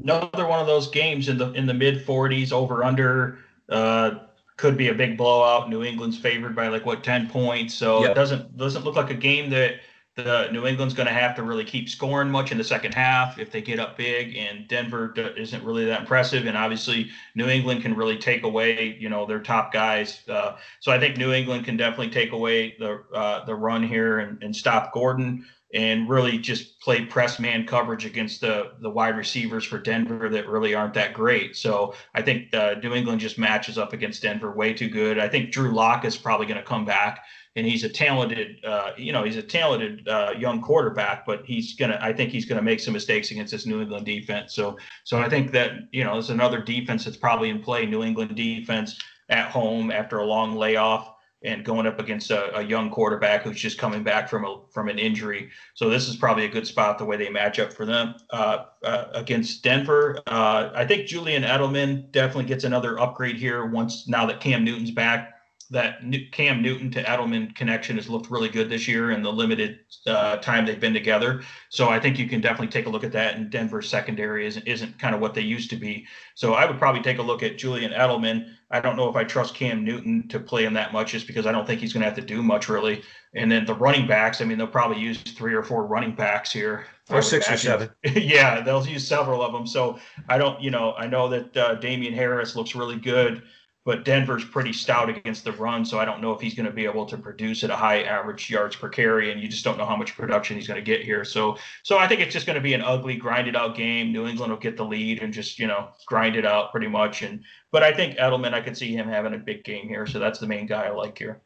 Another 0.00 0.46
one 0.46 0.60
of 0.60 0.68
those 0.68 0.86
games 0.86 1.28
in 1.28 1.36
the 1.36 1.50
in 1.54 1.66
the 1.66 1.74
mid 1.74 2.06
40s 2.06 2.52
over 2.52 2.84
under 2.84 3.40
uh, 3.68 4.20
could 4.60 4.76
be 4.76 4.88
a 4.88 4.94
big 4.94 5.16
blowout. 5.16 5.70
New 5.70 5.82
England's 5.82 6.18
favored 6.18 6.54
by 6.54 6.68
like 6.68 6.84
what 6.84 7.02
10 7.02 7.30
points, 7.30 7.74
so 7.74 8.02
yep. 8.02 8.10
it 8.10 8.14
doesn't 8.14 8.56
doesn't 8.58 8.84
look 8.84 8.94
like 8.94 9.08
a 9.08 9.14
game 9.14 9.48
that 9.48 9.76
the 10.16 10.50
New 10.52 10.66
England's 10.66 10.92
going 10.92 11.06
to 11.06 11.14
have 11.14 11.34
to 11.36 11.42
really 11.42 11.64
keep 11.64 11.88
scoring 11.88 12.28
much 12.30 12.52
in 12.52 12.58
the 12.58 12.64
second 12.64 12.92
half 12.92 13.38
if 13.38 13.50
they 13.50 13.62
get 13.62 13.78
up 13.78 13.96
big. 13.96 14.36
And 14.36 14.68
Denver 14.68 15.14
isn't 15.16 15.64
really 15.64 15.86
that 15.86 16.00
impressive, 16.00 16.44
and 16.44 16.58
obviously 16.58 17.10
New 17.34 17.48
England 17.48 17.80
can 17.80 17.96
really 17.96 18.18
take 18.18 18.42
away 18.42 18.98
you 19.00 19.08
know 19.08 19.24
their 19.24 19.40
top 19.40 19.72
guys. 19.72 20.20
Uh, 20.28 20.56
so 20.80 20.92
I 20.92 21.00
think 21.00 21.16
New 21.16 21.32
England 21.32 21.64
can 21.64 21.78
definitely 21.78 22.10
take 22.10 22.32
away 22.32 22.76
the 22.78 23.02
uh, 23.14 23.46
the 23.46 23.54
run 23.54 23.82
here 23.82 24.18
and, 24.18 24.42
and 24.42 24.54
stop 24.54 24.92
Gordon 24.92 25.46
and 25.72 26.08
really 26.08 26.36
just 26.36 26.80
play 26.80 27.04
press 27.04 27.38
man 27.38 27.64
coverage 27.64 28.04
against 28.04 28.40
the 28.40 28.72
the 28.80 28.90
wide 28.90 29.16
receivers 29.16 29.64
for 29.64 29.78
Denver 29.78 30.28
that 30.28 30.48
really 30.48 30.74
aren't 30.74 30.94
that 30.94 31.14
great. 31.14 31.56
So 31.56 31.94
I 32.14 32.22
think 32.22 32.52
uh, 32.54 32.74
New 32.82 32.94
England 32.94 33.20
just 33.20 33.38
matches 33.38 33.78
up 33.78 33.92
against 33.92 34.22
Denver 34.22 34.50
way 34.50 34.72
too 34.72 34.88
good. 34.88 35.18
I 35.18 35.28
think 35.28 35.52
Drew 35.52 35.72
Lock 35.72 36.04
is 36.04 36.16
probably 36.16 36.46
going 36.46 36.58
to 36.58 36.66
come 36.66 36.84
back, 36.84 37.24
and 37.54 37.64
he's 37.64 37.84
a 37.84 37.88
talented, 37.88 38.64
uh, 38.64 38.92
you 38.96 39.12
know, 39.12 39.22
he's 39.22 39.36
a 39.36 39.42
talented 39.42 40.08
uh, 40.08 40.34
young 40.36 40.60
quarterback, 40.60 41.24
but 41.24 41.44
he's 41.44 41.74
gonna. 41.74 41.98
I 42.00 42.12
think 42.12 42.30
he's 42.30 42.44
going 42.44 42.58
to 42.58 42.64
make 42.64 42.80
some 42.80 42.94
mistakes 42.94 43.30
against 43.30 43.52
this 43.52 43.66
New 43.66 43.80
England 43.80 44.06
defense. 44.06 44.54
So 44.54 44.76
so 45.04 45.18
I 45.18 45.28
think 45.28 45.52
that 45.52 45.72
you 45.92 46.02
know, 46.02 46.14
there's 46.14 46.30
another 46.30 46.60
defense 46.60 47.04
that's 47.04 47.16
probably 47.16 47.48
in 47.48 47.62
play. 47.62 47.86
New 47.86 48.02
England 48.02 48.34
defense 48.34 48.98
at 49.28 49.50
home 49.50 49.92
after 49.92 50.18
a 50.18 50.26
long 50.26 50.56
layoff 50.56 51.14
and 51.42 51.64
going 51.64 51.86
up 51.86 51.98
against 51.98 52.30
a, 52.30 52.58
a, 52.58 52.62
young 52.62 52.90
quarterback 52.90 53.42
who's 53.42 53.58
just 53.58 53.78
coming 53.78 54.02
back 54.02 54.28
from 54.28 54.44
a 54.44 54.60
from 54.70 54.88
an 54.88 54.98
injury. 54.98 55.50
So 55.74 55.88
this 55.88 56.08
is 56.08 56.16
probably 56.16 56.44
a 56.44 56.48
good 56.48 56.66
spot 56.66 56.98
the 56.98 57.04
way 57.04 57.16
they 57.16 57.30
match 57.30 57.58
up 57.58 57.72
for 57.72 57.86
them 57.86 58.14
uh, 58.30 58.64
uh, 58.84 59.06
against 59.14 59.62
Denver. 59.62 60.18
Uh, 60.26 60.70
I 60.74 60.84
think 60.84 61.06
Julian 61.06 61.42
Edelman 61.42 62.10
definitely 62.12 62.44
gets 62.44 62.64
another 62.64 62.98
upgrade 62.98 63.36
here 63.36 63.66
once 63.66 64.06
now 64.06 64.26
that 64.26 64.40
Cam 64.40 64.64
Newton's 64.64 64.90
back 64.90 65.34
that 65.70 66.00
Cam 66.32 66.62
Newton 66.62 66.90
to 66.90 67.02
Edelman 67.04 67.54
connection 67.54 67.96
has 67.96 68.08
looked 68.08 68.28
really 68.28 68.48
good 68.48 68.68
this 68.68 68.88
year 68.88 69.12
in 69.12 69.22
the 69.22 69.32
limited 69.32 69.78
uh, 70.06 70.36
time 70.38 70.66
they've 70.66 70.80
been 70.80 70.92
together. 70.92 71.42
So 71.68 71.88
I 71.88 72.00
think 72.00 72.18
you 72.18 72.28
can 72.28 72.40
definitely 72.40 72.68
take 72.68 72.86
a 72.86 72.90
look 72.90 73.04
at 73.04 73.12
that. 73.12 73.36
And 73.36 73.50
Denver's 73.50 73.88
secondary 73.88 74.46
isn't, 74.46 74.66
isn't 74.66 74.98
kind 74.98 75.14
of 75.14 75.20
what 75.20 75.32
they 75.32 75.42
used 75.42 75.70
to 75.70 75.76
be. 75.76 76.06
So 76.34 76.54
I 76.54 76.66
would 76.66 76.78
probably 76.78 77.02
take 77.02 77.18
a 77.18 77.22
look 77.22 77.44
at 77.44 77.56
Julian 77.56 77.92
Edelman. 77.92 78.52
I 78.70 78.80
don't 78.80 78.96
know 78.96 79.08
if 79.08 79.16
I 79.16 79.24
trust 79.24 79.54
Cam 79.54 79.84
Newton 79.84 80.28
to 80.28 80.38
play 80.38 80.64
him 80.64 80.74
that 80.74 80.92
much 80.92 81.12
just 81.12 81.26
because 81.26 81.44
I 81.44 81.52
don't 81.52 81.66
think 81.66 81.80
he's 81.80 81.92
going 81.92 82.02
to 82.02 82.08
have 82.08 82.16
to 82.16 82.24
do 82.24 82.42
much 82.42 82.68
really. 82.68 83.02
And 83.34 83.50
then 83.50 83.64
the 83.64 83.74
running 83.74 84.06
backs, 84.06 84.40
I 84.40 84.44
mean, 84.44 84.58
they'll 84.58 84.66
probably 84.66 85.00
use 85.00 85.20
three 85.22 85.54
or 85.54 85.62
four 85.62 85.86
running 85.86 86.14
backs 86.14 86.52
here. 86.52 86.86
Or 87.10 87.22
six 87.22 87.50
or 87.50 87.56
seven. 87.56 87.90
yeah, 88.04 88.60
they'll 88.60 88.86
use 88.86 89.06
several 89.06 89.42
of 89.42 89.52
them. 89.52 89.66
So 89.66 89.98
I 90.28 90.38
don't, 90.38 90.60
you 90.60 90.70
know, 90.70 90.94
I 90.94 91.08
know 91.08 91.28
that 91.28 91.56
uh, 91.56 91.74
Damien 91.74 92.14
Harris 92.14 92.54
looks 92.54 92.76
really 92.76 92.96
good 92.96 93.42
but 93.84 94.04
Denver's 94.04 94.44
pretty 94.44 94.74
stout 94.74 95.08
against 95.08 95.42
the 95.44 95.52
run, 95.52 95.84
so 95.86 95.98
I 95.98 96.04
don't 96.04 96.20
know 96.20 96.32
if 96.32 96.40
he's 96.40 96.54
going 96.54 96.66
to 96.66 96.72
be 96.72 96.84
able 96.84 97.06
to 97.06 97.16
produce 97.16 97.64
at 97.64 97.70
a 97.70 97.76
high 97.76 98.02
average 98.02 98.50
yards 98.50 98.76
per 98.76 98.90
carry, 98.90 99.32
and 99.32 99.40
you 99.40 99.48
just 99.48 99.64
don't 99.64 99.78
know 99.78 99.86
how 99.86 99.96
much 99.96 100.14
production 100.14 100.56
he's 100.56 100.66
going 100.68 100.78
to 100.78 100.84
get 100.84 101.02
here. 101.02 101.24
So, 101.24 101.56
so 101.82 101.96
I 101.96 102.06
think 102.06 102.20
it's 102.20 102.32
just 102.32 102.44
going 102.44 102.56
to 102.56 102.62
be 102.62 102.74
an 102.74 102.82
ugly, 102.82 103.16
grinded 103.16 103.56
out 103.56 103.74
game. 103.74 104.12
New 104.12 104.26
England 104.26 104.52
will 104.52 104.58
get 104.58 104.76
the 104.76 104.84
lead 104.84 105.22
and 105.22 105.32
just 105.32 105.58
you 105.58 105.66
know 105.66 105.88
grind 106.06 106.36
it 106.36 106.44
out 106.44 106.72
pretty 106.72 106.88
much. 106.88 107.22
And 107.22 107.42
but 107.70 107.82
I 107.82 107.92
think 107.92 108.18
Edelman, 108.18 108.52
I 108.52 108.60
could 108.60 108.76
see 108.76 108.94
him 108.94 109.08
having 109.08 109.32
a 109.32 109.38
big 109.38 109.64
game 109.64 109.88
here, 109.88 110.06
so 110.06 110.18
that's 110.18 110.38
the 110.38 110.46
main 110.46 110.66
guy 110.66 110.84
I 110.84 110.90
like 110.90 111.16
here. 111.16 111.40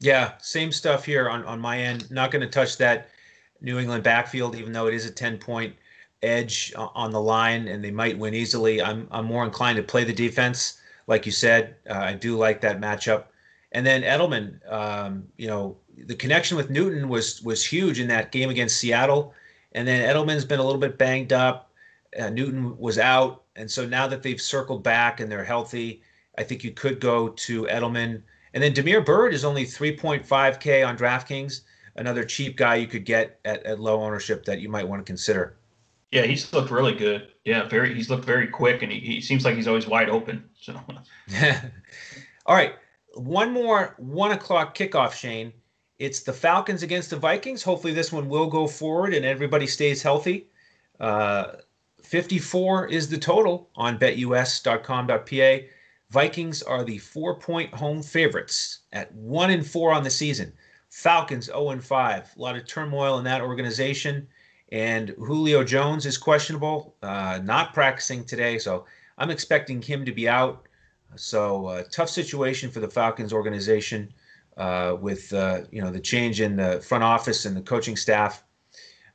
Yeah, 0.00 0.32
same 0.38 0.72
stuff 0.72 1.04
here 1.04 1.28
on 1.30 1.44
on 1.44 1.60
my 1.60 1.78
end. 1.78 2.10
Not 2.10 2.32
going 2.32 2.42
to 2.42 2.48
touch 2.48 2.78
that 2.78 3.10
New 3.60 3.78
England 3.78 4.02
backfield, 4.02 4.56
even 4.56 4.72
though 4.72 4.88
it 4.88 4.94
is 4.94 5.06
a 5.06 5.12
ten 5.12 5.38
point 5.38 5.72
edge 6.22 6.72
on 6.76 7.12
the 7.12 7.20
line, 7.20 7.68
and 7.68 7.84
they 7.84 7.92
might 7.92 8.18
win 8.18 8.34
easily. 8.34 8.82
I'm 8.82 9.06
I'm 9.12 9.26
more 9.26 9.44
inclined 9.44 9.76
to 9.76 9.84
play 9.84 10.02
the 10.02 10.12
defense 10.12 10.80
like 11.06 11.26
you 11.26 11.32
said, 11.32 11.76
uh, 11.88 11.94
I 11.94 12.14
do 12.14 12.36
like 12.36 12.60
that 12.62 12.80
matchup. 12.80 13.24
And 13.72 13.86
then 13.86 14.02
Edelman, 14.02 14.60
um, 14.72 15.24
you 15.36 15.48
know, 15.48 15.76
the 16.06 16.14
connection 16.14 16.56
with 16.56 16.70
Newton 16.70 17.08
was 17.08 17.42
was 17.42 17.64
huge 17.64 18.00
in 18.00 18.08
that 18.08 18.32
game 18.32 18.50
against 18.50 18.78
Seattle. 18.78 19.34
And 19.72 19.86
then 19.86 20.02
Edelman's 20.08 20.44
been 20.44 20.60
a 20.60 20.64
little 20.64 20.80
bit 20.80 20.98
banged 20.98 21.32
up. 21.32 21.70
Uh, 22.18 22.30
Newton 22.30 22.78
was 22.78 22.98
out, 22.98 23.42
and 23.56 23.70
so 23.70 23.86
now 23.86 24.06
that 24.06 24.22
they've 24.22 24.40
circled 24.40 24.82
back 24.82 25.20
and 25.20 25.30
they're 25.30 25.44
healthy, 25.44 26.02
I 26.38 26.44
think 26.44 26.64
you 26.64 26.70
could 26.70 26.98
go 27.00 27.28
to 27.28 27.64
Edelman. 27.64 28.22
And 28.54 28.62
then 28.62 28.72
Damiere 28.72 29.02
Byrd 29.02 29.34
is 29.34 29.44
only 29.44 29.64
3.5K 29.64 30.86
on 30.86 30.96
DraftKings, 30.96 31.60
another 31.96 32.24
cheap 32.24 32.56
guy 32.56 32.76
you 32.76 32.86
could 32.86 33.04
get 33.04 33.38
at, 33.44 33.62
at 33.64 33.80
low 33.80 34.02
ownership 34.02 34.46
that 34.46 34.60
you 34.60 34.70
might 34.70 34.88
want 34.88 35.00
to 35.00 35.04
consider. 35.04 35.58
Yeah, 36.10 36.22
he's 36.22 36.50
looked 36.54 36.70
really 36.70 36.94
good. 36.94 37.28
Yeah, 37.46 37.68
very. 37.68 37.94
He's 37.94 38.10
looked 38.10 38.24
very 38.24 38.48
quick, 38.48 38.82
and 38.82 38.90
he, 38.90 38.98
he 38.98 39.20
seems 39.20 39.44
like 39.44 39.54
he's 39.54 39.68
always 39.68 39.86
wide 39.86 40.10
open. 40.10 40.44
So, 40.60 40.74
all 42.46 42.56
right, 42.56 42.74
one 43.14 43.52
more 43.52 43.94
one 43.98 44.32
o'clock 44.32 44.76
kickoff, 44.76 45.12
Shane. 45.12 45.52
It's 46.00 46.20
the 46.20 46.32
Falcons 46.32 46.82
against 46.82 47.10
the 47.10 47.16
Vikings. 47.16 47.62
Hopefully, 47.62 47.94
this 47.94 48.12
one 48.12 48.28
will 48.28 48.48
go 48.48 48.66
forward 48.66 49.14
and 49.14 49.24
everybody 49.24 49.66
stays 49.66 50.02
healthy. 50.02 50.48
Uh, 50.98 51.52
54 52.02 52.88
is 52.88 53.08
the 53.08 53.16
total 53.16 53.70
on 53.76 53.96
betus.com.pa. 53.96 55.66
Vikings 56.10 56.62
are 56.62 56.84
the 56.84 56.98
four-point 56.98 57.72
home 57.72 58.02
favorites 58.02 58.80
at 58.92 59.12
one 59.14 59.50
and 59.50 59.66
four 59.66 59.92
on 59.92 60.02
the 60.02 60.10
season. 60.10 60.52
Falcons 60.90 61.46
0 61.46 61.70
and 61.70 61.84
5. 61.84 62.34
A 62.36 62.40
lot 62.40 62.56
of 62.56 62.66
turmoil 62.66 63.18
in 63.18 63.24
that 63.24 63.40
organization. 63.40 64.26
And 64.72 65.10
Julio 65.10 65.62
Jones 65.62 66.06
is 66.06 66.18
questionable, 66.18 66.96
uh, 67.02 67.40
not 67.42 67.72
practicing 67.72 68.24
today. 68.24 68.58
So 68.58 68.84
I'm 69.18 69.30
expecting 69.30 69.80
him 69.80 70.04
to 70.04 70.12
be 70.12 70.28
out. 70.28 70.66
So 71.14 71.66
uh, 71.66 71.84
tough 71.90 72.10
situation 72.10 72.70
for 72.70 72.80
the 72.80 72.88
Falcons 72.88 73.32
organization 73.32 74.12
uh, 74.56 74.96
with 75.00 75.32
uh, 75.32 75.62
you 75.70 75.80
know 75.80 75.90
the 75.90 76.00
change 76.00 76.40
in 76.40 76.56
the 76.56 76.80
front 76.80 77.04
office 77.04 77.44
and 77.44 77.56
the 77.56 77.62
coaching 77.62 77.96
staff. 77.96 78.42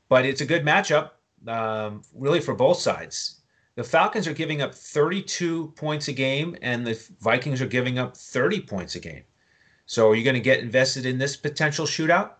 But 0.10 0.26
it's 0.26 0.42
a 0.42 0.46
good 0.46 0.64
matchup, 0.64 1.12
um, 1.48 2.02
really 2.14 2.40
for 2.40 2.54
both 2.54 2.78
sides. 2.78 3.42
The 3.76 3.84
Falcons 3.84 4.28
are 4.28 4.34
giving 4.34 4.62
up 4.62 4.76
32 4.76 5.74
points 5.76 6.10
a 6.10 6.14
game, 6.14 6.58
and 6.62 6.86
the 6.86 7.02
Vikings 7.22 7.62
are 7.62 7.68
giving 7.68 7.98
up 7.98 8.18
30 8.18 8.62
points 8.62 8.96
a 8.96 9.00
game. 9.00 9.24
So 9.86 10.10
are 10.10 10.16
you 10.16 10.24
going 10.24 10.36
to 10.36 10.42
get 10.42 10.60
invested 10.60 11.06
in 11.06 11.18
this 11.18 11.38
potential 11.38 11.86
shootout? 11.86 12.32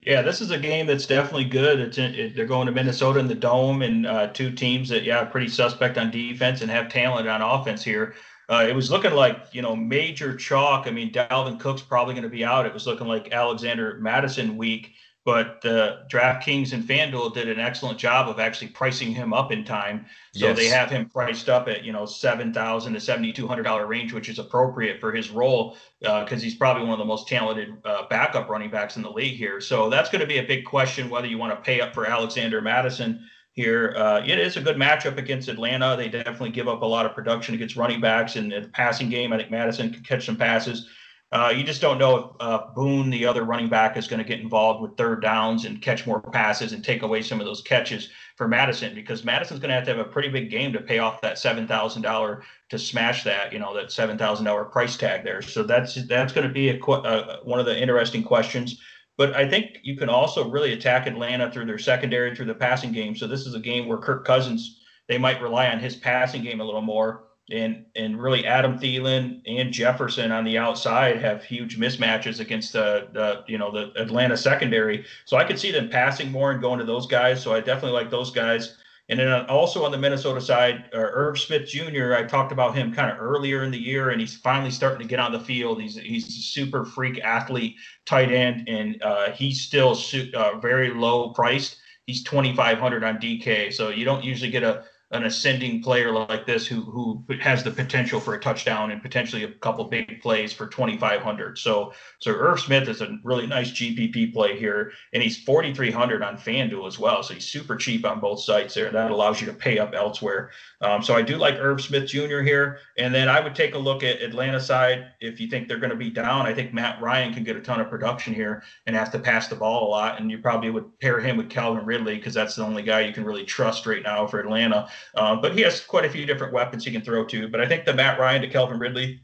Yeah, 0.00 0.22
this 0.22 0.40
is 0.40 0.50
a 0.52 0.58
game 0.58 0.86
that's 0.86 1.06
definitely 1.06 1.44
good. 1.44 1.80
It's 1.80 1.98
in, 1.98 2.14
it, 2.14 2.36
they're 2.36 2.46
going 2.46 2.66
to 2.66 2.72
Minnesota 2.72 3.18
in 3.18 3.26
the 3.26 3.34
dome, 3.34 3.82
and 3.82 4.06
uh, 4.06 4.28
two 4.28 4.52
teams 4.52 4.88
that 4.90 5.02
yeah, 5.02 5.24
pretty 5.24 5.48
suspect 5.48 5.98
on 5.98 6.10
defense 6.10 6.62
and 6.62 6.70
have 6.70 6.88
talent 6.88 7.28
on 7.28 7.42
offense 7.42 7.82
here. 7.82 8.14
Uh, 8.48 8.64
it 8.66 8.74
was 8.74 8.90
looking 8.90 9.12
like 9.12 9.46
you 9.52 9.60
know 9.60 9.74
major 9.74 10.36
chalk. 10.36 10.86
I 10.86 10.90
mean, 10.90 11.12
Dalvin 11.12 11.58
Cook's 11.58 11.82
probably 11.82 12.14
going 12.14 12.22
to 12.22 12.30
be 12.30 12.44
out. 12.44 12.64
It 12.64 12.72
was 12.72 12.86
looking 12.86 13.08
like 13.08 13.32
Alexander 13.32 13.98
Mattison 14.00 14.56
week 14.56 14.94
but 15.28 15.62
uh, 15.66 15.98
DraftKings 16.10 16.72
and 16.72 16.82
FanDuel 16.82 17.34
did 17.34 17.50
an 17.50 17.60
excellent 17.60 17.98
job 17.98 18.30
of 18.30 18.40
actually 18.40 18.68
pricing 18.68 19.12
him 19.12 19.34
up 19.34 19.52
in 19.52 19.62
time. 19.62 20.06
So 20.32 20.46
yes. 20.46 20.56
they 20.56 20.68
have 20.68 20.88
him 20.88 21.06
priced 21.06 21.50
up 21.50 21.68
at 21.68 21.84
you 21.84 21.92
know 21.92 22.06
seven 22.06 22.50
thousand 22.50 22.94
to 22.94 23.00
seventy 23.00 23.30
two 23.30 23.46
hundred 23.46 23.64
dollar 23.64 23.86
range, 23.86 24.14
which 24.14 24.30
is 24.30 24.38
appropriate 24.38 25.00
for 25.00 25.12
his 25.12 25.28
role 25.28 25.76
because 26.00 26.40
uh, 26.40 26.44
he's 26.44 26.54
probably 26.54 26.84
one 26.84 26.92
of 26.92 26.98
the 26.98 27.04
most 27.04 27.28
talented 27.28 27.74
uh, 27.84 28.08
backup 28.08 28.48
running 28.48 28.70
backs 28.70 28.96
in 28.96 29.02
the 29.02 29.10
league 29.10 29.36
here. 29.36 29.60
So 29.60 29.90
that's 29.90 30.08
going 30.08 30.22
to 30.22 30.26
be 30.26 30.38
a 30.38 30.42
big 30.42 30.64
question 30.64 31.10
whether 31.10 31.26
you 31.26 31.36
want 31.36 31.54
to 31.54 31.60
pay 31.60 31.82
up 31.82 31.92
for 31.92 32.06
Alexander 32.06 32.62
Mattison 32.62 33.22
here. 33.52 33.92
Uh, 33.98 34.22
it 34.24 34.38
is 34.38 34.56
a 34.56 34.62
good 34.62 34.76
matchup 34.76 35.18
against 35.18 35.48
Atlanta. 35.48 35.94
They 35.94 36.08
definitely 36.08 36.52
give 36.52 36.68
up 36.68 36.80
a 36.80 36.86
lot 36.86 37.04
of 37.04 37.12
production 37.12 37.54
against 37.54 37.76
running 37.76 38.00
backs 38.00 38.36
and 38.36 38.50
the 38.50 38.70
passing 38.72 39.10
game. 39.10 39.34
I 39.34 39.36
think 39.36 39.50
Mattison 39.50 39.92
can 39.92 40.02
catch 40.02 40.24
some 40.24 40.36
passes. 40.36 40.88
Uh, 41.30 41.52
you 41.54 41.62
just 41.62 41.82
don't 41.82 41.98
know 41.98 42.16
if 42.16 42.24
uh, 42.40 42.66
Boone, 42.74 43.10
the 43.10 43.26
other 43.26 43.44
running 43.44 43.68
back, 43.68 43.98
is 43.98 44.08
going 44.08 44.22
to 44.22 44.26
get 44.26 44.40
involved 44.40 44.80
with 44.80 44.96
third 44.96 45.20
downs 45.20 45.66
and 45.66 45.82
catch 45.82 46.06
more 46.06 46.22
passes 46.22 46.72
and 46.72 46.82
take 46.82 47.02
away 47.02 47.20
some 47.20 47.38
of 47.38 47.44
those 47.44 47.60
catches 47.60 48.08
for 48.36 48.48
Mattison 48.48 48.94
because 48.94 49.24
Mattison's 49.24 49.60
going 49.60 49.68
to 49.68 49.74
have 49.74 49.84
to 49.84 49.94
have 49.94 50.06
a 50.06 50.08
pretty 50.08 50.30
big 50.30 50.48
game 50.48 50.72
to 50.72 50.80
pay 50.80 51.00
off 51.00 51.20
that 51.20 51.38
seven 51.38 51.66
thousand 51.66 52.00
dollar 52.00 52.44
to 52.70 52.78
smash 52.78 53.24
that 53.24 53.52
you 53.52 53.58
know 53.58 53.74
that 53.74 53.92
seven 53.92 54.16
thousand 54.16 54.46
dollar 54.46 54.64
price 54.64 54.96
tag 54.96 55.22
there. 55.22 55.42
So 55.42 55.62
that's 55.62 56.02
that's 56.06 56.32
going 56.32 56.46
to 56.46 56.52
be 56.52 56.70
a, 56.70 56.82
uh, 56.82 57.40
one 57.42 57.60
of 57.60 57.66
the 57.66 57.78
interesting 57.78 58.22
questions. 58.22 58.80
But 59.18 59.34
I 59.34 59.46
think 59.50 59.80
you 59.82 59.96
can 59.96 60.08
also 60.08 60.48
really 60.48 60.72
attack 60.72 61.06
Atlanta 61.06 61.50
through 61.50 61.66
their 61.66 61.78
secondary 61.78 62.34
through 62.34 62.46
the 62.46 62.54
passing 62.54 62.92
game. 62.92 63.14
So 63.14 63.26
this 63.26 63.46
is 63.46 63.54
a 63.54 63.60
game 63.60 63.86
where 63.86 63.98
Kirk 63.98 64.24
Cousins 64.24 64.80
they 65.08 65.18
might 65.18 65.42
rely 65.42 65.68
on 65.68 65.78
his 65.78 65.96
passing 65.96 66.42
game 66.42 66.60
a 66.60 66.64
little 66.64 66.80
more 66.80 67.24
and 67.50 67.84
and 67.96 68.20
really 68.20 68.46
Adam 68.46 68.78
Thielen 68.78 69.40
and 69.46 69.72
Jefferson 69.72 70.32
on 70.32 70.44
the 70.44 70.58
outside 70.58 71.20
have 71.20 71.42
huge 71.42 71.78
mismatches 71.78 72.40
against 72.40 72.72
the, 72.72 73.08
the 73.12 73.42
you 73.46 73.58
know 73.58 73.70
the 73.70 73.92
Atlanta 74.00 74.36
secondary. 74.36 75.04
So 75.24 75.36
I 75.36 75.44
could 75.44 75.58
see 75.58 75.70
them 75.70 75.88
passing 75.88 76.30
more 76.30 76.52
and 76.52 76.60
going 76.60 76.78
to 76.78 76.84
those 76.84 77.06
guys. 77.06 77.42
So 77.42 77.54
I 77.54 77.60
definitely 77.60 77.98
like 77.98 78.10
those 78.10 78.30
guys. 78.30 78.76
And 79.10 79.18
then 79.18 79.46
also 79.46 79.86
on 79.86 79.90
the 79.90 79.96
Minnesota 79.96 80.38
side, 80.38 80.90
uh, 80.94 80.98
Irv 80.98 81.38
Smith 81.38 81.66
Jr. 81.66 82.14
I 82.14 82.24
talked 82.24 82.52
about 82.52 82.76
him 82.76 82.92
kind 82.92 83.10
of 83.10 83.18
earlier 83.18 83.64
in 83.64 83.70
the 83.70 83.78
year, 83.78 84.10
and 84.10 84.20
he's 84.20 84.36
finally 84.36 84.70
starting 84.70 85.00
to 85.00 85.06
get 85.06 85.18
on 85.18 85.32
the 85.32 85.40
field. 85.40 85.80
He's 85.80 85.96
he's 85.96 86.26
a 86.26 86.42
super 86.42 86.84
freak 86.84 87.18
athlete, 87.20 87.76
tight 88.04 88.30
end, 88.30 88.68
and 88.68 89.02
uh, 89.02 89.30
he's 89.30 89.62
still 89.62 89.94
su- 89.94 90.30
uh, 90.34 90.58
very 90.58 90.92
low 90.92 91.30
priced. 91.30 91.78
He's 92.06 92.22
2,500 92.24 93.04
on 93.04 93.16
DK, 93.16 93.72
so 93.72 93.88
you 93.88 94.04
don't 94.04 94.24
usually 94.24 94.50
get 94.50 94.62
a 94.62 94.84
an 95.10 95.24
ascending 95.24 95.82
player 95.82 96.12
like 96.12 96.46
this 96.46 96.66
who 96.66 96.82
who 96.82 97.24
has 97.40 97.64
the 97.64 97.70
potential 97.70 98.20
for 98.20 98.34
a 98.34 98.40
touchdown 98.40 98.90
and 98.90 99.02
potentially 99.02 99.44
a 99.44 99.48
couple 99.48 99.84
big 99.84 100.20
plays 100.20 100.52
for 100.52 100.66
2500 100.66 101.56
so 101.58 101.92
so 102.18 102.32
Irv 102.32 102.60
Smith 102.60 102.88
is 102.88 103.00
a 103.00 103.18
really 103.22 103.46
nice 103.46 103.70
GPP 103.70 104.32
play 104.32 104.58
here 104.58 104.92
and 105.12 105.22
he's 105.22 105.38
4300 105.44 106.22
on 106.22 106.36
FanDuel 106.36 106.86
as 106.86 106.98
well. 106.98 107.22
So 107.22 107.34
he's 107.34 107.46
super 107.46 107.76
cheap 107.76 108.04
on 108.04 108.20
both 108.20 108.40
sites 108.40 108.74
there. 108.74 108.90
That 108.90 109.10
allows 109.10 109.40
you 109.40 109.46
to 109.46 109.52
pay 109.52 109.78
up 109.78 109.94
elsewhere. 109.94 110.50
Um, 110.80 111.02
so 111.02 111.14
I 111.14 111.22
do 111.22 111.36
like 111.36 111.56
Irv 111.56 111.80
Smith 111.80 112.08
Jr. 112.08 112.40
here. 112.40 112.78
And 112.98 113.14
then 113.14 113.28
I 113.28 113.40
would 113.40 113.54
take 113.54 113.74
a 113.74 113.78
look 113.78 114.02
at 114.02 114.20
Atlanta 114.22 114.60
side. 114.60 115.12
If 115.20 115.40
you 115.40 115.48
think 115.48 115.68
they're 115.68 115.78
going 115.78 115.90
to 115.90 115.96
be 115.96 116.10
down 116.10 116.46
I 116.46 116.54
think 116.54 116.72
Matt 116.72 117.00
Ryan 117.00 117.32
can 117.32 117.44
get 117.44 117.56
a 117.56 117.60
ton 117.60 117.80
of 117.80 117.88
production 117.88 118.34
here 118.34 118.62
and 118.86 118.96
have 118.96 119.12
to 119.12 119.18
pass 119.18 119.48
the 119.48 119.56
ball 119.56 119.88
a 119.88 119.90
lot. 119.90 120.20
And 120.20 120.30
you 120.30 120.38
probably 120.38 120.70
would 120.70 120.98
pair 121.00 121.20
him 121.20 121.36
with 121.36 121.50
Calvin 121.50 121.84
Ridley 121.84 122.16
because 122.16 122.34
that's 122.34 122.56
the 122.56 122.64
only 122.64 122.82
guy 122.82 123.00
you 123.00 123.12
can 123.12 123.24
really 123.24 123.44
trust 123.44 123.86
right 123.86 124.02
now 124.02 124.26
for 124.26 124.40
Atlanta 124.40 124.88
uh, 125.14 125.36
but 125.36 125.54
he 125.54 125.62
has 125.62 125.80
quite 125.80 126.04
a 126.04 126.10
few 126.10 126.26
different 126.26 126.52
weapons 126.52 126.84
he 126.84 126.92
can 126.92 127.02
throw 127.02 127.24
to. 127.26 127.48
But 127.48 127.60
I 127.60 127.66
think 127.66 127.84
the 127.84 127.94
Matt 127.94 128.18
Ryan 128.18 128.42
to 128.42 128.48
Calvin 128.48 128.78
Ridley 128.78 129.20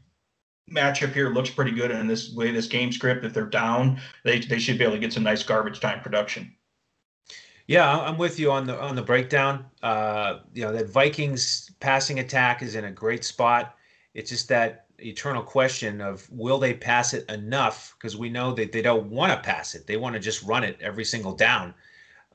matchup 0.71 1.13
here 1.13 1.29
looks 1.29 1.49
pretty 1.49 1.71
good 1.71 1.91
in 1.91 2.07
this 2.07 2.33
way. 2.33 2.51
This 2.51 2.67
game 2.67 2.91
script, 2.91 3.23
if 3.25 3.33
they're 3.33 3.45
down, 3.45 3.99
they 4.23 4.39
they 4.39 4.59
should 4.59 4.77
be 4.77 4.83
able 4.83 4.95
to 4.95 4.99
get 4.99 5.13
some 5.13 5.23
nice 5.23 5.43
garbage 5.43 5.79
time 5.79 6.01
production. 6.01 6.53
Yeah, 7.67 7.99
I'm 7.99 8.17
with 8.17 8.39
you 8.39 8.51
on 8.51 8.67
the 8.67 8.79
on 8.79 8.95
the 8.95 9.01
breakdown. 9.01 9.65
Uh, 9.81 10.39
you 10.53 10.63
know, 10.63 10.71
that 10.71 10.89
Vikings 10.89 11.71
passing 11.79 12.19
attack 12.19 12.61
is 12.61 12.75
in 12.75 12.85
a 12.85 12.91
great 12.91 13.23
spot. 13.23 13.75
It's 14.13 14.29
just 14.29 14.47
that 14.49 14.85
eternal 14.99 15.43
question 15.43 15.99
of 15.99 16.29
will 16.31 16.59
they 16.59 16.73
pass 16.73 17.13
it 17.13 17.29
enough? 17.29 17.95
Because 17.97 18.15
we 18.15 18.29
know 18.29 18.53
that 18.53 18.71
they 18.71 18.81
don't 18.81 19.07
want 19.07 19.31
to 19.31 19.39
pass 19.39 19.73
it; 19.73 19.87
they 19.87 19.97
want 19.97 20.13
to 20.13 20.19
just 20.19 20.43
run 20.43 20.63
it 20.63 20.77
every 20.79 21.05
single 21.05 21.35
down. 21.35 21.73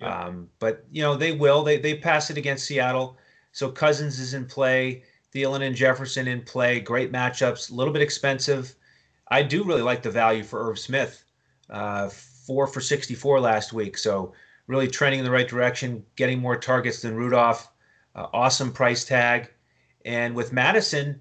Yeah. 0.01 0.24
Um, 0.24 0.49
but 0.59 0.84
you 0.91 1.03
know 1.03 1.14
they 1.14 1.32
will. 1.32 1.62
They 1.62 1.78
they 1.78 1.97
pass 1.97 2.30
it 2.30 2.36
against 2.36 2.66
Seattle. 2.66 3.16
So 3.53 3.71
Cousins 3.71 4.19
is 4.19 4.35
in 4.35 4.47
play. 4.47 5.05
Thielen 5.35 5.67
and 5.67 5.77
Jefferson 5.77 6.29
in 6.29 6.43
play. 6.43 6.81
Great 6.81 7.13
matchups. 7.13 7.71
A 7.71 7.75
little 7.75 7.93
bit 7.93 8.03
expensive. 8.03 8.75
I 9.29 9.43
do 9.43 9.65
really 9.65 9.83
like 9.83 10.03
the 10.03 10.11
value 10.11 10.43
for 10.43 10.69
Irv 10.69 10.79
Smith. 10.79 11.25
Uh, 11.69 12.09
four 12.09 12.67
for 12.67 12.81
64 12.81 13.41
last 13.41 13.73
week. 13.73 13.97
So 13.97 14.33
really 14.67 14.89
trending 14.89 15.21
in 15.21 15.25
the 15.25 15.31
right 15.31 15.49
direction, 15.49 16.05
getting 16.17 16.41
more 16.41 16.57
targets 16.57 17.03
than 17.03 17.15
Rudolph. 17.15 17.69
Uh, 18.15 18.27
awesome 18.33 18.73
price 18.73 19.05
tag. 19.05 19.51
And 20.05 20.35
with 20.35 20.53
Mattison, 20.53 21.21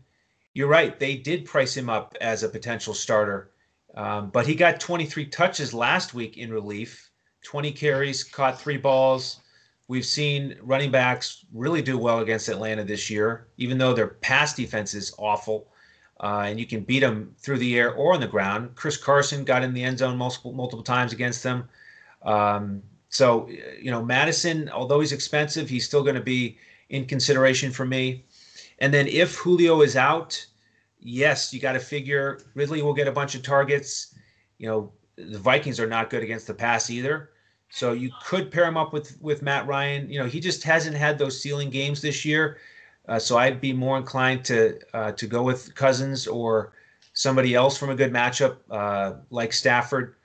you're 0.53 0.67
right. 0.67 0.97
They 0.99 1.15
did 1.15 1.45
price 1.45 1.75
him 1.75 1.89
up 1.89 2.15
as 2.19 2.43
a 2.43 2.49
potential 2.49 2.93
starter. 2.93 3.51
Um, 3.95 4.29
but 4.29 4.47
he 4.47 4.55
got 4.55 4.79
23 4.79 5.25
touches 5.27 5.73
last 5.73 6.13
week 6.13 6.37
in 6.37 6.51
relief, 6.51 7.09
20 7.43 7.71
carries, 7.71 8.23
caught 8.23 8.59
three 8.59 8.77
balls. 8.77 9.38
We've 9.89 10.05
seen 10.05 10.55
running 10.61 10.91
backs 10.91 11.43
really 11.51 11.81
do 11.81 11.97
well 11.97 12.19
against 12.19 12.47
Atlanta 12.47 12.83
this 12.83 13.09
year, 13.09 13.47
even 13.57 13.79
though 13.79 13.91
their 13.91 14.07
pass 14.07 14.53
defense 14.53 14.93
is 14.93 15.15
awful. 15.17 15.67
Uh, 16.19 16.43
and 16.45 16.59
you 16.59 16.67
can 16.67 16.81
beat 16.81 16.99
them 16.99 17.33
through 17.39 17.57
the 17.57 17.75
air 17.75 17.95
or 17.95 18.13
on 18.13 18.19
the 18.19 18.27
ground. 18.27 18.75
Chris 18.75 18.97
Carson 18.97 19.43
got 19.43 19.63
in 19.63 19.73
the 19.73 19.83
end 19.83 19.97
zone 19.97 20.15
multiple 20.15 20.53
multiple 20.53 20.83
times 20.83 21.11
against 21.11 21.41
them. 21.41 21.67
Um, 22.21 22.83
so 23.09 23.49
you 23.81 23.89
know 23.89 24.05
Mattison, 24.05 24.69
although 24.69 24.99
he's 24.99 25.11
expensive, 25.11 25.67
he's 25.67 25.87
still 25.87 26.03
going 26.03 26.15
to 26.15 26.21
be 26.21 26.59
in 26.89 27.05
consideration 27.05 27.71
for 27.71 27.85
me. 27.85 28.25
And 28.77 28.93
then 28.93 29.07
if 29.07 29.37
Julio 29.37 29.81
is 29.81 29.95
out, 29.95 30.45
yes, 30.99 31.51
you 31.51 31.59
got 31.59 31.73
to 31.73 31.79
figure 31.79 32.39
Ridley 32.53 32.83
will 32.83 32.93
get 32.93 33.07
a 33.07 33.11
bunch 33.11 33.33
of 33.33 33.41
targets. 33.41 34.13
You 34.59 34.67
know 34.67 34.91
the 35.15 35.39
Vikings 35.39 35.79
are 35.79 35.87
not 35.87 36.11
good 36.11 36.21
against 36.21 36.45
the 36.45 36.53
pass 36.53 36.91
either. 36.91 37.31
So 37.69 37.91
you 37.93 38.11
could 38.25 38.51
pair 38.51 38.65
him 38.65 38.77
up 38.77 38.93
with 38.93 39.17
with 39.21 39.41
Matt 39.41 39.67
Ryan. 39.67 40.09
You 40.09 40.19
know, 40.19 40.25
he 40.25 40.39
just 40.39 40.63
hasn't 40.63 40.95
had 40.95 41.17
those 41.17 41.39
ceiling 41.41 41.69
games 41.69 42.01
this 42.01 42.25
year. 42.25 42.57
Uh, 43.07 43.19
so 43.19 43.37
I'd 43.37 43.61
be 43.61 43.73
more 43.73 43.97
inclined 43.97 44.43
to 44.45 44.79
uh, 44.93 45.11
to 45.13 45.27
go 45.27 45.43
with 45.43 45.73
Cousins 45.75 46.27
or 46.27 46.73
somebody 47.13 47.55
else 47.55 47.77
from 47.77 47.89
a 47.89 47.95
good 47.95 48.11
matchup 48.11 48.57
uh, 48.69 49.13
like 49.29 49.53
Stafford. 49.53 50.15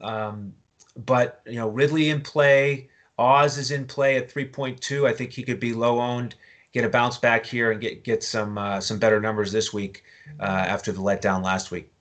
Um, 0.00 0.54
but 0.96 1.42
you 1.46 1.56
know, 1.56 1.68
Ridley 1.68 2.10
in 2.10 2.20
play, 2.20 2.88
Oz 3.18 3.58
is 3.58 3.70
in 3.70 3.86
play 3.86 4.16
at 4.16 4.32
3.2. 4.32 5.06
I 5.06 5.12
think 5.12 5.32
he 5.32 5.42
could 5.42 5.60
be 5.60 5.72
low 5.72 6.00
owned, 6.00 6.34
get 6.72 6.84
a 6.84 6.88
bounce 6.88 7.18
back 7.18 7.44
here, 7.44 7.72
and 7.72 7.80
get 7.80 8.04
get 8.04 8.22
some 8.22 8.56
uh, 8.56 8.80
some 8.80 8.98
better 8.98 9.20
numbers 9.20 9.52
this 9.52 9.72
week 9.72 10.04
uh, 10.40 10.44
after 10.44 10.92
the 10.92 11.00
letdown 11.00 11.42
last 11.44 11.70
week. 11.70 11.92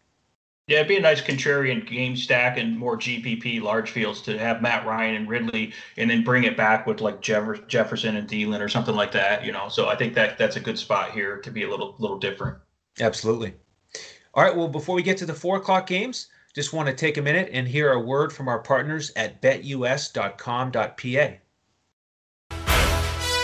Yeah, 0.69 0.77
it'd 0.77 0.87
be 0.87 0.97
a 0.97 1.01
nice 1.01 1.19
contrarian 1.19 1.89
game 1.89 2.15
stack 2.15 2.59
and 2.59 2.77
more 2.77 2.95
GPP 2.95 3.59
large 3.59 3.89
fields 3.89 4.21
to 4.21 4.37
have 4.37 4.61
Matt 4.61 4.85
Ryan 4.85 5.15
and 5.15 5.27
Ridley, 5.27 5.73
and 5.97 6.07
then 6.07 6.23
bring 6.23 6.43
it 6.43 6.55
back 6.55 6.85
with 6.85 7.01
like 7.01 7.21
Jeff- 7.21 7.67
Jefferson 7.67 8.15
and 8.15 8.29
Thielen 8.29 8.61
or 8.61 8.69
something 8.69 8.93
like 8.93 9.11
that. 9.13 9.43
You 9.43 9.51
know, 9.51 9.67
so 9.67 9.89
I 9.89 9.95
think 9.95 10.13
that 10.13 10.37
that's 10.37 10.57
a 10.57 10.59
good 10.59 10.77
spot 10.77 11.11
here 11.11 11.37
to 11.37 11.49
be 11.49 11.63
a 11.63 11.69
little 11.69 11.95
little 11.97 12.19
different. 12.19 12.59
Absolutely. 12.99 13.55
All 14.35 14.43
right. 14.43 14.55
Well, 14.55 14.67
before 14.67 14.93
we 14.93 15.01
get 15.01 15.17
to 15.17 15.25
the 15.25 15.33
four 15.33 15.57
o'clock 15.57 15.87
games, 15.87 16.27
just 16.53 16.71
want 16.71 16.87
to 16.87 16.93
take 16.93 17.17
a 17.17 17.21
minute 17.23 17.49
and 17.51 17.67
hear 17.67 17.93
a 17.93 17.99
word 17.99 18.31
from 18.31 18.47
our 18.47 18.59
partners 18.59 19.11
at 19.15 19.41
BetUS.com.pa. 19.41 21.39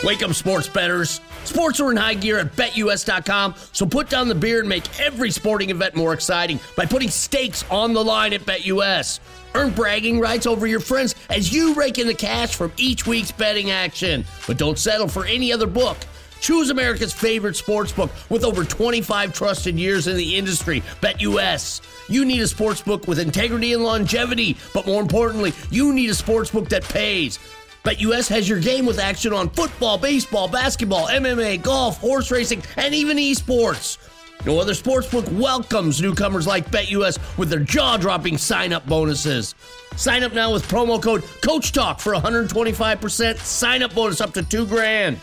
Wake 0.03 0.21
up, 0.21 0.33
sports 0.33 0.67
betters. 0.67 1.19
Sports 1.45 1.79
are 1.79 1.89
in 1.89 1.97
high 1.97 2.13
gear 2.13 2.37
at 2.37 2.55
betus.com, 2.55 3.55
so 3.71 3.85
put 3.85 4.09
down 4.09 4.27
the 4.27 4.35
beer 4.35 4.59
and 4.59 4.69
make 4.69 4.99
every 4.99 5.31
sporting 5.31 5.71
event 5.71 5.95
more 5.95 6.13
exciting 6.13 6.59
by 6.75 6.85
putting 6.85 7.09
stakes 7.09 7.63
on 7.71 7.93
the 7.93 8.03
line 8.03 8.33
at 8.33 8.41
BetUS. 8.41 9.19
Earn 9.55 9.71
bragging 9.71 10.19
rights 10.19 10.45
over 10.45 10.67
your 10.67 10.79
friends 10.79 11.15
as 11.29 11.51
you 11.51 11.73
rake 11.73 11.97
in 11.97 12.07
the 12.07 12.13
cash 12.13 12.55
from 12.55 12.71
each 12.77 13.07
week's 13.07 13.31
betting 13.31 13.71
action. 13.71 14.25
But 14.45 14.57
don't 14.57 14.77
settle 14.77 15.07
for 15.07 15.25
any 15.25 15.51
other 15.51 15.65
book. 15.65 15.97
Choose 16.41 16.69
America's 16.69 17.13
favorite 17.13 17.55
sports 17.55 17.91
book 17.91 18.11
with 18.29 18.43
over 18.43 18.63
25 18.63 19.33
trusted 19.33 19.79
years 19.79 20.07
in 20.07 20.17
the 20.17 20.35
industry, 20.35 20.81
BetUS. 21.01 21.81
You 22.09 22.25
need 22.25 22.41
a 22.41 22.47
sports 22.47 22.81
book 22.81 23.07
with 23.07 23.17
integrity 23.17 23.73
and 23.73 23.83
longevity, 23.83 24.57
but 24.73 24.85
more 24.85 25.01
importantly, 25.01 25.53
you 25.71 25.93
need 25.93 26.09
a 26.09 26.13
sports 26.13 26.51
book 26.51 26.69
that 26.69 26.83
pays. 26.83 27.39
BetUS 27.85 28.27
has 28.29 28.49
your 28.49 28.59
game 28.59 28.87
with 28.87 28.97
action 28.97 29.31
on 29.31 29.47
football, 29.51 29.99
baseball, 29.99 30.47
basketball, 30.47 31.05
MMA, 31.05 31.61
golf, 31.61 31.99
horse 31.99 32.31
racing, 32.31 32.63
and 32.77 32.95
even 32.95 33.15
esports. 33.17 33.99
No 34.43 34.59
other 34.59 34.73
sportsbook 34.73 35.31
welcomes 35.31 36.01
newcomers 36.01 36.47
like 36.47 36.67
BetUS 36.71 37.19
with 37.37 37.51
their 37.51 37.59
jaw-dropping 37.59 38.39
sign-up 38.39 38.87
bonuses. 38.87 39.53
Sign 39.97 40.23
up 40.23 40.33
now 40.33 40.51
with 40.51 40.67
promo 40.67 40.99
code 40.99 41.23
Coach 41.41 41.73
Talk 41.73 41.99
for 41.99 42.15
125% 42.15 43.37
sign-up 43.37 43.93
bonus 43.93 44.19
up 44.19 44.33
to 44.33 44.41
two 44.41 44.65
grand. 44.65 45.19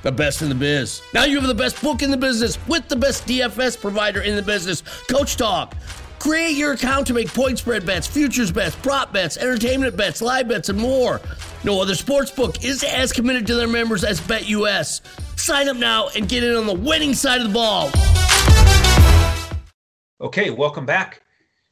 The 0.00 0.10
best 0.10 0.40
in 0.40 0.48
the 0.48 0.54
biz. 0.54 1.02
Now 1.12 1.24
you 1.24 1.38
have 1.38 1.46
the 1.46 1.54
best 1.54 1.82
book 1.82 2.00
in 2.00 2.10
the 2.10 2.16
business 2.16 2.58
with 2.66 2.88
the 2.88 2.96
best 2.96 3.26
DFS 3.26 3.78
provider 3.78 4.22
in 4.22 4.34
the 4.34 4.42
business, 4.42 4.80
Coach 5.10 5.36
Talk. 5.36 5.74
Create 6.18 6.56
your 6.56 6.72
account 6.72 7.06
to 7.06 7.14
make 7.14 7.32
point 7.32 7.58
spread 7.58 7.86
bets, 7.86 8.06
futures 8.06 8.50
bets, 8.50 8.74
prop 8.74 9.12
bets, 9.12 9.36
entertainment 9.36 9.96
bets, 9.96 10.20
live 10.20 10.48
bets, 10.48 10.68
and 10.68 10.78
more. 10.78 11.20
No 11.62 11.80
other 11.80 11.94
sports 11.94 12.30
book 12.30 12.64
is 12.64 12.82
as 12.82 13.12
committed 13.12 13.46
to 13.46 13.54
their 13.54 13.68
members 13.68 14.02
as 14.02 14.20
BetUS. 14.20 15.00
Sign 15.38 15.68
up 15.68 15.76
now 15.76 16.08
and 16.16 16.28
get 16.28 16.42
in 16.42 16.56
on 16.56 16.66
the 16.66 16.74
winning 16.74 17.14
side 17.14 17.40
of 17.40 17.46
the 17.46 17.52
ball. 17.52 17.90
Okay, 20.20 20.50
welcome 20.50 20.84
back. 20.84 21.22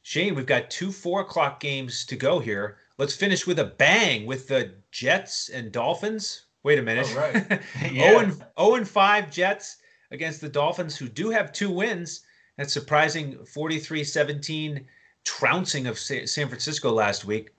Shane, 0.03 0.33
we've 0.33 0.45
got 0.45 0.69
two 0.69 0.93
four 0.93 1.19
o'clock 1.19 1.59
games 1.59 2.05
to 2.05 2.15
go 2.15 2.39
here. 2.39 2.77
Let's 2.97 3.15
finish 3.15 3.45
with 3.45 3.59
a 3.59 3.65
bang 3.65 4.25
with 4.25 4.47
the 4.47 4.75
Jets 4.91 5.49
and 5.49 5.73
Dolphins. 5.73 6.45
Wait 6.63 6.79
a 6.79 6.81
minute. 6.81 7.07
All 7.09 7.17
right. 7.17 7.61
yeah. 7.91 8.11
0, 8.11 8.19
and, 8.19 8.33
0 8.59 8.75
and 8.75 8.87
5 8.87 9.31
Jets 9.31 9.77
against 10.11 10.39
the 10.41 10.49
Dolphins, 10.49 10.95
who 10.95 11.09
do 11.09 11.29
have 11.29 11.51
two 11.51 11.69
wins. 11.69 12.21
That 12.57 12.71
surprising 12.71 13.45
43 13.45 14.03
17 14.03 14.85
trouncing 15.23 15.87
of 15.87 15.99
San 15.99 16.25
Francisco 16.27 16.91
last 16.91 17.25
week. 17.25 17.51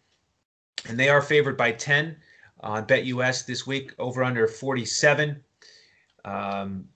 And 0.88 0.98
they 0.98 1.08
are 1.08 1.22
favored 1.22 1.56
by 1.56 1.72
10 1.72 2.16
on 2.60 2.86
BetUS 2.86 3.46
this 3.46 3.66
week, 3.66 3.92
over 3.98 4.24
under 4.24 4.48
47. 4.48 5.42
Um, 6.24 6.88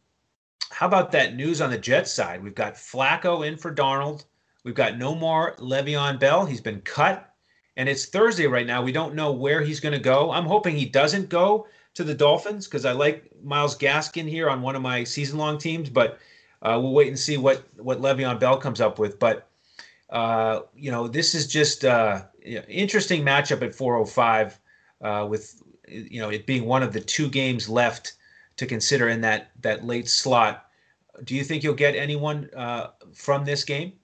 how 0.71 0.87
about 0.87 1.13
that 1.13 1.37
news 1.37 1.61
on 1.61 1.71
the 1.71 1.79
Jets 1.79 2.13
side? 2.13 2.43
We've 2.43 2.55
got 2.55 2.75
Flacco 2.75 3.47
in 3.47 3.57
for 3.57 3.75
Darnold. 3.75 4.25
We've 4.65 4.75
got 4.75 4.99
no 4.99 5.15
more 5.15 5.55
Le'Veon 5.57 6.19
Bell. 6.19 6.47
He's 6.47 6.61
been 6.61 6.81
cut. 6.81 7.35
And 7.77 7.89
it's 7.89 8.07
Thursday 8.07 8.47
right 8.47 8.67
now. 8.67 8.83
We 8.83 8.93
don't 8.93 9.15
know 9.15 9.33
where 9.33 9.63
he's 9.63 9.81
going 9.81 9.95
to 9.95 9.99
go. 9.99 10.31
I'm 10.31 10.47
hoping 10.47 10.77
he 10.77 10.87
doesn't 10.87 11.29
go 11.29 11.67
to 11.95 12.05
the 12.05 12.15
Dolphins 12.15 12.67
because 12.67 12.85
I 12.85 12.93
like 12.93 13.31
Myles 13.43 13.77
Gaskin 13.77 14.29
here 14.29 14.49
on 14.49 14.63
one 14.63 14.77
of 14.77 14.83
my 14.83 15.05
season 15.05 15.39
long 15.39 15.59
teams, 15.59 15.91
but 15.91 16.19
uh, 16.63 16.79
we'll 16.81 16.93
wait 16.93 17.09
and 17.09 17.19
see 17.19 17.37
what 17.37 17.65
what 17.77 18.01
Le'Veon 18.01 18.39
Bell 18.39 18.57
comes 18.57 18.81
up 18.81 18.99
with. 18.99 19.19
But 19.19 19.49
uh, 20.11 20.61
you 20.75 20.91
know, 20.91 21.09
this 21.09 21.35
is 21.35 21.47
just 21.47 21.85
uh, 21.85 22.23
interesting 22.45 23.25
matchup 23.25 23.63
at 23.63 23.75
405 23.75 24.59
uh, 25.01 25.27
with 25.29 25.63
you 25.89 26.21
know 26.21 26.31
it 26.31 26.47
being 26.47 26.65
one 26.65 26.83
of 26.83 26.93
the 26.93 27.01
two 27.01 27.29
games 27.29 27.69
left 27.69 28.15
to 28.57 28.67
consider 28.67 29.09
in 29.09 29.21
that 29.23 29.51
that 29.61 29.85
late 29.85 30.09
slot. 30.09 30.67
Do 31.25 31.35
you 31.35 31.45
think 31.45 31.63
you'll 31.63 31.75
get 31.75 31.95
anyone 31.95 32.49
uh, 32.57 32.89
from 33.13 33.45
this 33.45 33.65
game? 33.65 33.95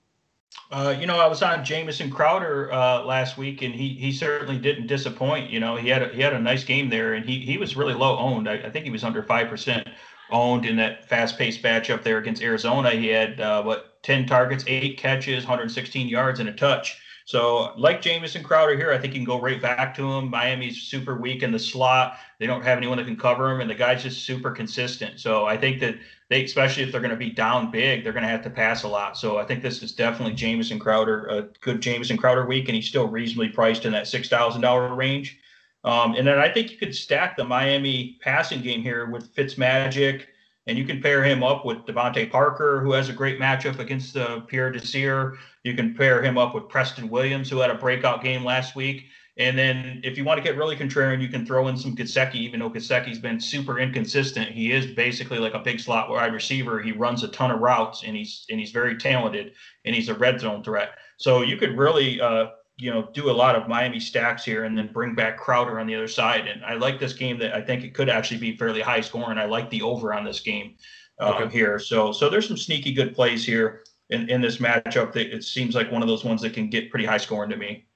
Uh, 0.71 0.95
you 0.99 1.07
know, 1.07 1.19
I 1.19 1.27
was 1.27 1.43
on 1.43 1.65
Jamison 1.65 2.11
Crowder 2.11 2.73
uh, 2.73 3.03
last 3.05 3.39
week, 3.39 3.63
and 3.63 3.75
he 3.75 3.95
he 3.95 4.13
certainly 4.13 4.59
didn't 4.59 4.87
disappoint. 4.87 5.51
You 5.51 5.61
know, 5.61 5.77
he 5.77 5.89
had 5.89 6.03
a, 6.03 6.09
he 6.09 6.21
had 6.21 6.35
a 6.35 6.39
nice 6.39 6.65
game 6.65 6.91
there, 6.91 7.15
and 7.15 7.25
he 7.25 7.41
he 7.41 7.57
was 7.57 7.77
really 7.77 7.95
low 7.95 8.19
owned. 8.19 8.49
I, 8.49 8.55
I 8.55 8.71
think 8.71 8.85
he 8.85 8.91
was 8.91 9.05
under 9.05 9.23
five 9.23 9.49
percent 9.49 9.89
owned 10.31 10.67
in 10.67 10.77
that 10.77 11.09
fast-paced 11.09 11.63
matchup 11.63 12.03
there 12.03 12.19
against 12.19 12.43
Arizona. 12.43 12.91
He 12.91 13.09
had 13.09 13.41
uh, 13.41 13.63
what 13.63 14.03
10 14.03 14.27
targets, 14.27 14.65
eight 14.67 14.99
catches, 14.99 15.45
116 15.45 16.09
yards, 16.09 16.41
and 16.41 16.49
a 16.49 16.53
touch. 16.53 17.01
So, 17.29 17.75
like 17.77 18.01
Jamison 18.01 18.43
Crowder 18.43 18.75
here, 18.75 18.91
I 18.91 18.97
think 18.97 19.13
you 19.13 19.21
can 19.21 19.27
go 19.27 19.39
right 19.39 19.61
back 19.61 19.95
to 19.97 20.13
him. 20.13 20.31
Miami's 20.31 20.81
super 20.81 21.17
weak 21.17 21.43
in 21.43 21.53
the 21.53 21.59
slot. 21.59 22.17
They 22.39 22.47
don't 22.47 22.63
have 22.63 22.79
anyone 22.79 22.97
that 22.97 23.05
can 23.05 23.19
cover 23.19 23.51
him, 23.51 23.61
and 23.61 23.69
the 23.69 23.75
guy's 23.75 24.03
just 24.03 24.25
super 24.25 24.51
consistent. 24.51 25.21
So, 25.21 25.45
I 25.45 25.59
think 25.59 25.79
that 25.81 25.97
they, 26.31 26.43
especially 26.45 26.85
if 26.85 26.93
they're 26.93 27.03
going 27.03 27.11
to 27.11 27.17
be 27.17 27.29
down 27.29 27.71
big, 27.71 28.03
they're 28.03 28.15
going 28.15 28.23
to 28.23 28.31
have 28.31 28.45
to 28.45 28.51
pass 28.51 28.83
a 28.85 28.89
lot. 28.89 29.19
So, 29.19 29.37
I 29.37 29.45
think 29.45 29.63
this 29.63 29.83
is 29.83 29.93
definitely 29.93 30.37
Jamison 30.37 30.79
Crowder, 30.79 31.27
a 31.27 31.43
good 31.61 31.83
Jamison 31.83 32.17
Crowder 32.17 32.47
week, 32.47 32.67
and 32.69 32.75
he's 32.75 32.89
still 32.89 33.09
reasonably 33.09 33.51
priced 33.51 33.85
in 33.85 33.93
that 33.93 34.05
$6,000 34.05 34.97
range. 34.97 35.39
Um, 35.85 36.15
and 36.15 36.27
then 36.27 36.39
I 36.39 36.53
think 36.53 36.71
you 36.71 36.77
could 36.77 36.95
stack 36.95 37.37
the 37.37 37.45
Miami 37.45 38.19
passing 38.21 38.63
game 38.63 38.83
here 38.83 39.09
with 39.11 39.35
Fitzmagic, 39.35 40.25
and 40.67 40.77
you 40.77 40.85
can 40.85 41.01
pair 41.01 41.25
him 41.25 41.43
up 41.43 41.65
with 41.65 41.79
DeVante 41.87 42.31
Parker, 42.31 42.81
who 42.81 42.93
has 42.93 43.09
a 43.09 43.13
great 43.13 43.41
matchup 43.41 43.79
against 43.79 44.17
uh, 44.17 44.41
Pierre 44.41 44.71
Desir. 44.71 45.39
You 45.65 45.75
can 45.75 45.95
pair 45.95 46.23
him 46.23 46.37
up 46.37 46.55
with 46.55 46.69
Preston 46.69 47.09
Williams, 47.09 47.49
who 47.49 47.59
had 47.59 47.71
a 47.71 47.75
breakout 47.75 48.23
game 48.23 48.45
last 48.45 48.77
week. 48.77 49.07
And 49.39 49.57
then 49.57 50.01
if 50.03 50.19
you 50.19 50.25
want 50.25 50.39
to 50.39 50.43
get 50.43 50.59
really 50.59 50.75
contrarian, 50.75 51.23
you 51.23 51.29
can 51.29 51.47
throw 51.47 51.69
in 51.69 51.77
some 51.77 51.95
Gesicki, 51.95 52.35
even 52.35 52.59
though 52.59 52.71
Gesicki's 52.71 53.21
been 53.21 53.41
super 53.41 53.79
inconsistent. 53.79 54.51
He 54.51 54.73
is 54.73 54.87
basically 54.87 55.39
like 55.39 55.55
a 55.55 55.61
big 55.61 55.79
slot 55.79 56.11
wide 56.11 56.33
receiver. 56.33 56.83
He 56.83 56.91
runs 56.91 57.23
a 57.23 57.29
ton 57.29 57.53
of 57.53 57.61
routes 57.61 58.03
and 58.05 58.17
he's 58.17 58.45
and 58.51 58.59
he's 58.59 58.73
very 58.73 58.97
talented 58.97 59.53
and 59.85 59.95
he's 59.95 60.09
a 60.09 60.15
red 60.15 60.41
zone 60.41 60.65
threat. 60.65 60.91
So 61.19 61.43
you 61.43 61.57
could 61.57 61.79
really 61.79 62.21
uh, 62.21 62.47
you 62.79 62.91
know 62.91 63.09
do 63.13 63.31
a 63.31 63.33
lot 63.33 63.57
of 63.57 63.69
Miami 63.69 64.01
stacks 64.01 64.45
here 64.45 64.65
and 64.65 64.79
then 64.79 64.91
bring 64.93 65.15
back 65.15 65.37
Crowder 65.37 65.81
on 65.81 65.87
the 65.87 65.95
other 65.95 66.09
side. 66.09 66.47
And 66.47 66.65
I 66.65 66.75
like 66.75 66.99
this 66.99 67.13
game 67.13 67.39
that 67.41 67.55
I 67.55 67.61
think 67.61 67.85
it 67.85 67.93
could 67.93 68.09
actually 68.09 68.39
be 68.39 68.57
fairly 68.57 68.81
high 68.81 69.01
scoring. 69.01 69.37
I 69.37 69.45
like 69.45 69.69
the 69.69 69.83
over 69.83 70.15
on 70.15 70.25
this 70.25 70.41
game 70.41 70.77
um, 71.19 71.35
okay. 71.35 71.53
here. 71.53 71.79
So 71.79 72.13
so 72.13 72.31
there's 72.31 72.47
some 72.47 72.57
sneaky 72.57 72.93
good 72.93 73.15
plays 73.15 73.45
here 73.45 73.83
in, 74.11 74.31
in 74.31 74.41
this 74.41 74.59
matchup 74.59 75.13
that 75.13 75.35
it 75.35 75.45
seems 75.45 75.75
like 75.75 75.91
one 75.91 76.03
of 76.03 76.09
those 76.09 76.25
ones 76.25 76.41
that 76.43 76.55
can 76.55 76.71
get 76.71 76.91
pretty 76.91 77.05
high 77.05 77.19
scoring 77.19 77.51
to 77.51 77.57
me. 77.57 77.87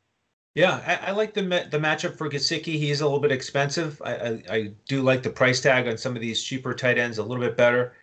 Yeah, 0.54 0.82
I, 0.86 1.08
I, 1.08 1.10
like 1.12 1.32
the 1.32 1.42
the 1.70 1.78
matchup 1.78 2.18
for 2.18 2.28
Gesicki. 2.28 2.74
He 2.74 2.90
is 2.90 3.00
a 3.00 3.06
little 3.06 3.20
bit 3.20 3.32
expensive. 3.32 4.02
I, 4.04 4.14
I, 4.14 4.42
I, 4.50 4.72
do 4.86 5.00
like 5.00 5.22
the 5.22 5.30
price 5.30 5.62
tag 5.62 5.88
on 5.88 5.96
some 5.96 6.14
of 6.14 6.20
these 6.20 6.42
cheaper 6.42 6.74
tight 6.74 6.98
ends 6.98 7.16
a 7.16 7.22
little 7.22 7.42
bit 7.42 7.56
better. 7.56 7.94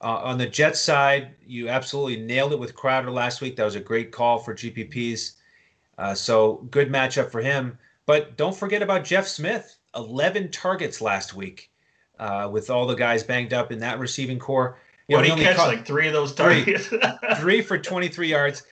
Uh, 0.00 0.16
on 0.22 0.38
the 0.38 0.46
Jets 0.46 0.80
side, 0.80 1.34
you 1.44 1.68
absolutely 1.68 2.16
nailed 2.16 2.54
it 2.54 2.58
with 2.58 2.74
Crowder 2.74 3.10
last 3.10 3.42
week. 3.42 3.56
That 3.56 3.64
was 3.64 3.74
a 3.74 3.80
great 3.80 4.12
call 4.12 4.38
for 4.38 4.54
GPPs. 4.54 5.32
Uh, 6.00 6.14
so 6.14 6.66
good 6.70 6.90
matchup 6.90 7.30
for 7.30 7.40
him. 7.40 7.78
But 8.06 8.36
don't 8.36 8.56
forget 8.56 8.82
about 8.82 9.04
Jeff 9.04 9.26
Smith. 9.26 9.76
11 9.94 10.50
targets 10.50 11.00
last 11.00 11.34
week 11.34 11.70
uh, 12.18 12.48
with 12.50 12.70
all 12.70 12.86
the 12.86 12.94
guys 12.94 13.22
banged 13.22 13.52
up 13.52 13.70
in 13.70 13.78
that 13.80 13.98
receiving 13.98 14.38
corps. 14.38 14.78
You 15.08 15.16
know, 15.16 15.22
he, 15.22 15.30
he 15.30 15.42
catch 15.42 15.58
like 15.58 15.84
three 15.84 16.06
of 16.06 16.12
those 16.12 16.32
targets. 16.32 16.86
Three, 16.86 17.00
three 17.36 17.60
for 17.62 17.76
23 17.76 18.28
yards, 18.28 18.62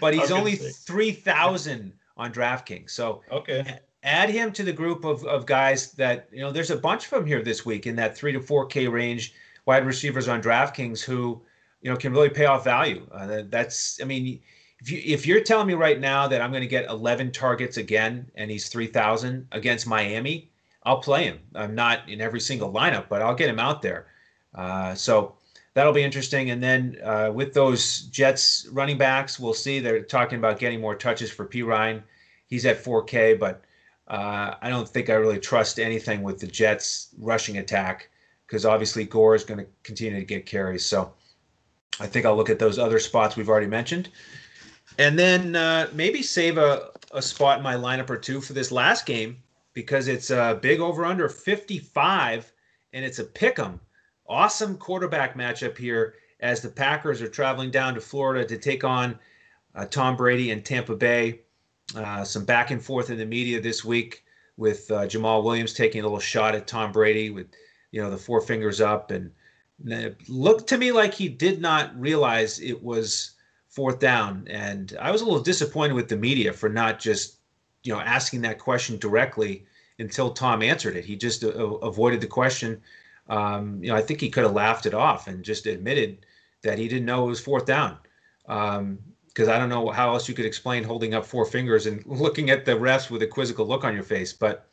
but 0.00 0.14
he's 0.14 0.30
only 0.30 0.54
3,000 0.54 1.92
on 2.16 2.32
DraftKings. 2.32 2.90
So 2.90 3.22
okay, 3.32 3.80
add 4.04 4.30
him 4.30 4.52
to 4.52 4.62
the 4.62 4.72
group 4.72 5.04
of, 5.04 5.24
of 5.24 5.44
guys 5.44 5.92
that 5.92 6.28
you 6.32 6.40
know. 6.40 6.52
There's 6.52 6.70
a 6.70 6.76
bunch 6.76 7.04
of 7.06 7.10
them 7.10 7.26
here 7.26 7.42
this 7.42 7.66
week 7.66 7.88
in 7.88 7.96
that 7.96 8.16
three 8.16 8.32
to 8.32 8.40
four 8.40 8.66
K 8.66 8.86
range, 8.86 9.34
wide 9.66 9.84
receivers 9.84 10.28
on 10.28 10.40
DraftKings 10.40 11.02
who 11.02 11.42
you 11.82 11.90
know 11.90 11.96
can 11.96 12.12
really 12.12 12.30
pay 12.30 12.46
off 12.46 12.62
value. 12.62 13.04
Uh, 13.10 13.42
that's 13.48 14.00
I 14.00 14.04
mean. 14.04 14.40
If, 14.80 14.90
you, 14.90 15.02
if 15.04 15.26
you're 15.26 15.40
telling 15.40 15.66
me 15.66 15.74
right 15.74 15.98
now 15.98 16.28
that 16.28 16.40
I'm 16.40 16.50
going 16.50 16.62
to 16.62 16.68
get 16.68 16.88
11 16.88 17.32
targets 17.32 17.76
again 17.76 18.30
and 18.34 18.50
he's 18.50 18.68
3,000 18.68 19.48
against 19.52 19.86
Miami, 19.86 20.50
I'll 20.84 21.00
play 21.00 21.24
him. 21.24 21.40
I'm 21.54 21.74
not 21.74 22.08
in 22.08 22.20
every 22.20 22.40
single 22.40 22.72
lineup, 22.72 23.08
but 23.08 23.20
I'll 23.20 23.34
get 23.34 23.50
him 23.50 23.58
out 23.58 23.82
there. 23.82 24.06
Uh, 24.54 24.94
so 24.94 25.34
that'll 25.74 25.92
be 25.92 26.02
interesting. 26.02 26.50
And 26.50 26.62
then 26.62 26.98
uh, 27.04 27.30
with 27.34 27.54
those 27.54 28.02
Jets 28.02 28.66
running 28.72 28.98
backs, 28.98 29.38
we'll 29.38 29.54
see. 29.54 29.80
They're 29.80 30.02
talking 30.02 30.38
about 30.38 30.58
getting 30.58 30.80
more 30.80 30.94
touches 30.94 31.30
for 31.30 31.46
Perine. 31.46 32.02
He's 32.46 32.64
at 32.64 32.82
4K, 32.82 33.38
but 33.38 33.62
uh, 34.08 34.54
I 34.62 34.70
don't 34.70 34.88
think 34.88 35.10
I 35.10 35.14
really 35.14 35.38
trust 35.38 35.78
anything 35.78 36.22
with 36.22 36.40
the 36.40 36.46
Jets 36.46 37.08
rushing 37.18 37.58
attack 37.58 38.08
because 38.46 38.64
obviously 38.64 39.04
Gore 39.04 39.34
is 39.34 39.44
going 39.44 39.58
to 39.58 39.66
continue 39.82 40.18
to 40.18 40.24
get 40.24 40.46
carries. 40.46 40.86
So 40.86 41.12
I 42.00 42.06
think 42.06 42.24
I'll 42.24 42.36
look 42.36 42.48
at 42.48 42.58
those 42.58 42.78
other 42.78 42.98
spots 42.98 43.36
we've 43.36 43.50
already 43.50 43.66
mentioned. 43.66 44.08
And 44.96 45.18
then 45.18 45.54
uh, 45.54 45.88
maybe 45.92 46.22
save 46.22 46.58
a, 46.58 46.90
a 47.12 47.22
spot 47.22 47.58
in 47.58 47.64
my 47.64 47.74
lineup 47.74 48.10
or 48.10 48.16
two 48.16 48.40
for 48.40 48.52
this 48.52 48.72
last 48.72 49.06
game 49.06 49.36
because 49.74 50.08
it's 50.08 50.30
a 50.30 50.58
big 50.60 50.80
over 50.80 51.04
under 51.04 51.28
55 51.28 52.52
and 52.92 53.04
it's 53.04 53.18
a 53.18 53.24
pick 53.24 53.58
'em 53.58 53.80
awesome 54.28 54.76
quarterback 54.76 55.36
matchup 55.36 55.76
here 55.76 56.14
as 56.40 56.60
the 56.60 56.68
Packers 56.68 57.22
are 57.22 57.28
traveling 57.28 57.70
down 57.70 57.94
to 57.94 58.00
Florida 58.00 58.46
to 58.46 58.58
take 58.58 58.84
on 58.84 59.18
uh, 59.74 59.84
Tom 59.86 60.16
Brady 60.16 60.50
and 60.50 60.64
Tampa 60.64 60.94
Bay. 60.94 61.40
Uh, 61.96 62.22
some 62.22 62.44
back 62.44 62.70
and 62.70 62.82
forth 62.82 63.10
in 63.10 63.16
the 63.16 63.24
media 63.24 63.60
this 63.60 63.84
week 63.84 64.24
with 64.56 64.90
uh, 64.90 65.06
Jamaal 65.06 65.42
Williams 65.42 65.72
taking 65.72 66.00
a 66.00 66.04
little 66.04 66.18
shot 66.18 66.54
at 66.54 66.66
Tom 66.66 66.92
Brady 66.92 67.30
with, 67.30 67.46
you 67.92 68.02
know, 68.02 68.10
the 68.10 68.18
four 68.18 68.40
fingers 68.40 68.80
up, 68.80 69.10
and 69.10 69.30
it 69.86 70.28
looked 70.28 70.68
to 70.68 70.76
me 70.76 70.92
like 70.92 71.14
he 71.14 71.28
did 71.28 71.60
not 71.62 71.98
realize 71.98 72.60
it 72.60 72.82
was 72.82 73.36
fourth 73.78 74.00
down. 74.00 74.44
And 74.50 74.96
I 75.00 75.12
was 75.12 75.22
a 75.22 75.24
little 75.24 75.42
disappointed 75.52 75.94
with 75.94 76.08
the 76.08 76.16
media 76.16 76.52
for 76.52 76.68
not 76.68 76.98
just, 76.98 77.36
you 77.84 77.92
know, 77.92 78.00
asking 78.00 78.40
that 78.42 78.58
question 78.58 78.98
directly 78.98 79.66
until 80.00 80.32
Tom 80.32 80.62
answered 80.62 80.96
it. 80.96 81.04
He 81.04 81.14
just 81.14 81.44
uh, 81.44 81.48
avoided 81.48 82.20
the 82.20 82.26
question 82.26 82.82
um, 83.28 83.82
you 83.82 83.90
know, 83.90 83.96
I 83.96 84.02
think 84.02 84.20
he 84.20 84.30
could 84.30 84.44
have 84.44 84.54
laughed 84.54 84.86
it 84.86 84.94
off 84.94 85.28
and 85.28 85.44
just 85.44 85.66
admitted 85.66 86.24
that 86.62 86.78
he 86.78 86.88
didn't 86.88 87.06
know 87.06 87.24
it 87.24 87.28
was 87.28 87.40
fourth 87.40 87.66
down. 87.66 87.98
Because 88.46 88.78
um, 88.78 88.98
I 89.50 89.58
don't 89.58 89.68
know 89.68 89.90
how 89.90 90.12
else 90.12 90.28
you 90.28 90.34
could 90.34 90.46
explain 90.46 90.82
holding 90.82 91.14
up 91.14 91.26
four 91.26 91.44
fingers 91.44 91.86
and 91.86 92.04
looking 92.06 92.50
at 92.50 92.64
the 92.64 92.72
refs 92.72 93.10
with 93.10 93.22
a 93.22 93.26
quizzical 93.26 93.66
look 93.66 93.84
on 93.84 93.94
your 93.94 94.02
face. 94.02 94.32
But 94.32 94.68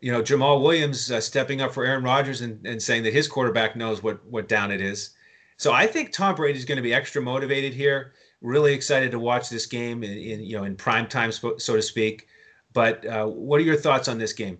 you 0.00 0.12
know, 0.12 0.22
Jamaal 0.22 0.62
Williams 0.62 1.10
uh, 1.10 1.20
stepping 1.20 1.60
up 1.60 1.74
for 1.74 1.84
Aaron 1.84 2.04
Rodgers 2.04 2.42
and, 2.42 2.64
and 2.64 2.80
saying 2.80 3.02
that 3.02 3.12
his 3.12 3.26
quarterback 3.26 3.74
knows 3.74 4.02
what 4.02 4.24
what 4.26 4.48
down 4.48 4.70
it 4.70 4.80
is. 4.80 5.10
So 5.56 5.72
I 5.72 5.88
think 5.88 6.12
Tom 6.12 6.36
Brady 6.36 6.56
is 6.58 6.64
going 6.64 6.76
to 6.76 6.82
be 6.82 6.94
extra 6.94 7.20
motivated 7.20 7.74
here. 7.74 8.12
Really 8.40 8.72
excited 8.72 9.10
to 9.10 9.18
watch 9.18 9.48
this 9.48 9.66
game 9.66 10.04
in, 10.04 10.12
in 10.12 10.40
you 10.40 10.56
know 10.56 10.64
in 10.64 10.76
prime 10.76 11.08
time, 11.08 11.32
so 11.32 11.56
to 11.56 11.82
speak. 11.82 12.28
But 12.72 13.04
uh, 13.06 13.26
what 13.26 13.60
are 13.60 13.64
your 13.64 13.76
thoughts 13.76 14.08
on 14.08 14.18
this 14.18 14.32
game? 14.32 14.58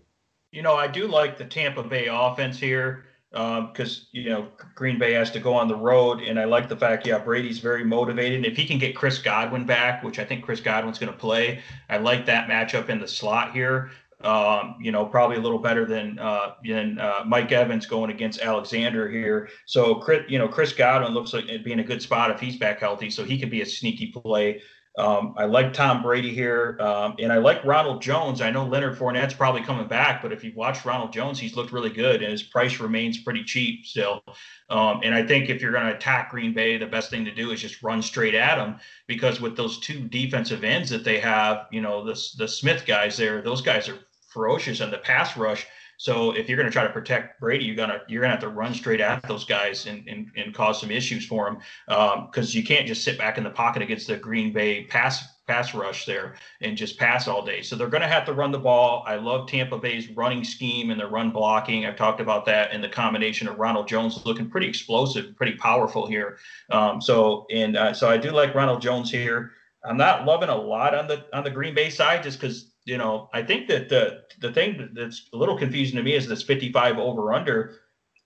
You 0.50 0.62
know, 0.62 0.74
I 0.74 0.86
do 0.86 1.06
like 1.06 1.38
the 1.38 1.44
Tampa 1.44 1.82
Bay 1.82 2.08
offense 2.10 2.58
here 2.58 3.04
because 3.30 3.98
um, 3.98 4.06
you 4.12 4.30
know 4.30 4.48
Green 4.74 4.98
Bay 4.98 5.12
has 5.12 5.30
to 5.32 5.40
go 5.40 5.54
on 5.54 5.68
the 5.68 5.76
road, 5.76 6.20
and 6.20 6.40
I 6.40 6.44
like 6.44 6.68
the 6.68 6.76
fact, 6.76 7.06
yeah, 7.06 7.18
Brady's 7.18 7.58
very 7.58 7.84
motivated. 7.84 8.36
And 8.36 8.46
if 8.46 8.56
he 8.56 8.66
can 8.66 8.78
get 8.78 8.96
Chris 8.96 9.18
Godwin 9.18 9.66
back, 9.66 10.02
which 10.02 10.18
I 10.18 10.24
think 10.24 10.44
Chris 10.44 10.60
Godwin's 10.60 10.98
going 10.98 11.12
to 11.12 11.18
play, 11.18 11.60
I 11.90 11.98
like 11.98 12.26
that 12.26 12.48
matchup 12.48 12.88
in 12.88 12.98
the 12.98 13.08
slot 13.08 13.52
here. 13.52 13.90
Um, 14.22 14.76
you 14.80 14.90
know, 14.90 15.06
probably 15.06 15.36
a 15.36 15.40
little 15.40 15.60
better 15.60 15.84
than 15.84 16.18
uh, 16.18 16.54
than 16.64 16.98
uh, 16.98 17.22
Mike 17.24 17.52
Evans 17.52 17.86
going 17.86 18.10
against 18.10 18.40
Alexander 18.40 19.08
here. 19.08 19.48
So, 19.66 19.96
Chris, 19.96 20.24
you 20.28 20.38
know, 20.38 20.48
Chris 20.48 20.72
Godwin 20.72 21.14
looks 21.14 21.32
like 21.32 21.48
it 21.48 21.64
being 21.64 21.78
a 21.78 21.84
good 21.84 22.02
spot 22.02 22.32
if 22.32 22.40
he's 22.40 22.56
back 22.56 22.80
healthy, 22.80 23.10
so 23.10 23.22
he 23.22 23.38
could 23.38 23.50
be 23.50 23.62
a 23.62 23.66
sneaky 23.66 24.08
play. 24.10 24.60
Um, 24.98 25.34
I 25.36 25.44
like 25.44 25.72
Tom 25.72 26.02
Brady 26.02 26.34
here, 26.34 26.76
um, 26.80 27.14
and 27.20 27.32
I 27.32 27.38
like 27.38 27.64
Ronald 27.64 28.02
Jones. 28.02 28.40
I 28.40 28.50
know 28.50 28.66
Leonard 28.66 28.98
Fournette's 28.98 29.32
probably 29.32 29.62
coming 29.62 29.86
back, 29.86 30.20
but 30.20 30.32
if 30.32 30.42
you've 30.42 30.56
watched 30.56 30.84
Ronald 30.84 31.12
Jones, 31.12 31.38
he's 31.38 31.54
looked 31.54 31.70
really 31.70 31.90
good, 31.90 32.20
and 32.20 32.32
his 32.32 32.42
price 32.42 32.80
remains 32.80 33.18
pretty 33.18 33.44
cheap 33.44 33.86
still. 33.86 34.24
Um, 34.68 35.02
and 35.04 35.14
I 35.14 35.24
think 35.24 35.50
if 35.50 35.62
you're 35.62 35.70
going 35.70 35.86
to 35.86 35.94
attack 35.94 36.32
Green 36.32 36.52
Bay, 36.52 36.78
the 36.78 36.86
best 36.86 37.10
thing 37.10 37.24
to 37.26 37.32
do 37.32 37.52
is 37.52 37.60
just 37.60 37.80
run 37.80 38.02
straight 38.02 38.34
at 38.34 38.56
them 38.56 38.80
because 39.06 39.40
with 39.40 39.56
those 39.56 39.78
two 39.78 40.08
defensive 40.08 40.64
ends 40.64 40.90
that 40.90 41.04
they 41.04 41.20
have, 41.20 41.66
you 41.70 41.80
know, 41.80 42.04
the 42.04 42.20
the 42.36 42.48
Smith 42.48 42.84
guys 42.84 43.16
there, 43.16 43.40
those 43.40 43.62
guys 43.62 43.88
are 43.88 43.98
ferocious, 44.28 44.80
and 44.80 44.92
the 44.92 44.98
pass 44.98 45.36
rush 45.36 45.66
so 45.98 46.30
if 46.30 46.48
you're 46.48 46.56
going 46.56 46.68
to 46.68 46.72
try 46.72 46.84
to 46.84 46.92
protect 46.92 47.40
Brady, 47.40 47.64
you're 47.64 47.74
gonna 47.74 48.00
you're 48.06 48.22
gonna 48.22 48.32
have 48.32 48.40
to 48.42 48.48
run 48.48 48.72
straight 48.72 49.00
at 49.00 49.20
those 49.24 49.44
guys 49.44 49.86
and 49.86 50.06
and, 50.08 50.30
and 50.36 50.54
cause 50.54 50.80
some 50.80 50.92
issues 50.92 51.26
for 51.26 51.46
them 51.46 51.58
because 52.26 52.54
um, 52.54 52.58
you 52.58 52.64
can't 52.64 52.86
just 52.86 53.02
sit 53.02 53.18
back 53.18 53.36
in 53.36 53.42
the 53.42 53.50
pocket 53.50 53.82
against 53.82 54.06
the 54.06 54.16
Green 54.16 54.52
Bay 54.52 54.84
pass 54.84 55.26
pass 55.48 55.74
rush 55.74 56.06
there 56.06 56.36
and 56.60 56.76
just 56.76 56.98
pass 56.98 57.26
all 57.26 57.44
day. 57.44 57.62
So 57.62 57.74
they're 57.74 57.88
going 57.88 58.02
to 58.02 58.08
have 58.08 58.26
to 58.26 58.34
run 58.34 58.52
the 58.52 58.58
ball. 58.58 59.02
I 59.06 59.16
love 59.16 59.48
Tampa 59.48 59.78
Bay's 59.78 60.08
running 60.10 60.44
scheme 60.44 60.90
and 60.90 61.00
their 61.00 61.08
run 61.08 61.30
blocking. 61.30 61.86
I've 61.86 61.96
talked 61.96 62.20
about 62.20 62.44
that 62.44 62.70
and 62.70 62.84
the 62.84 62.88
combination 62.88 63.48
of 63.48 63.58
Ronald 63.58 63.88
Jones 63.88 64.24
looking 64.26 64.50
pretty 64.50 64.68
explosive, 64.68 65.34
pretty 65.36 65.56
powerful 65.56 66.06
here. 66.06 66.38
Um, 66.70 67.00
so 67.00 67.46
and 67.50 67.76
uh, 67.76 67.92
so 67.92 68.08
I 68.08 68.18
do 68.18 68.30
like 68.30 68.54
Ronald 68.54 68.82
Jones 68.82 69.10
here. 69.10 69.50
I'm 69.84 69.96
not 69.96 70.26
loving 70.26 70.48
a 70.48 70.56
lot 70.56 70.94
on 70.94 71.08
the 71.08 71.24
on 71.32 71.42
the 71.42 71.50
Green 71.50 71.74
Bay 71.74 71.90
side 71.90 72.22
just 72.22 72.40
because 72.40 72.67
you 72.88 72.96
know, 72.96 73.28
I 73.34 73.42
think 73.42 73.68
that 73.68 73.90
the 73.90 74.22
the 74.40 74.50
thing 74.50 74.88
that's 74.94 75.28
a 75.34 75.36
little 75.36 75.58
confusing 75.58 75.96
to 75.96 76.02
me 76.02 76.14
is 76.14 76.26
this 76.26 76.42
55 76.42 76.98
over 76.98 77.34
under. 77.34 77.80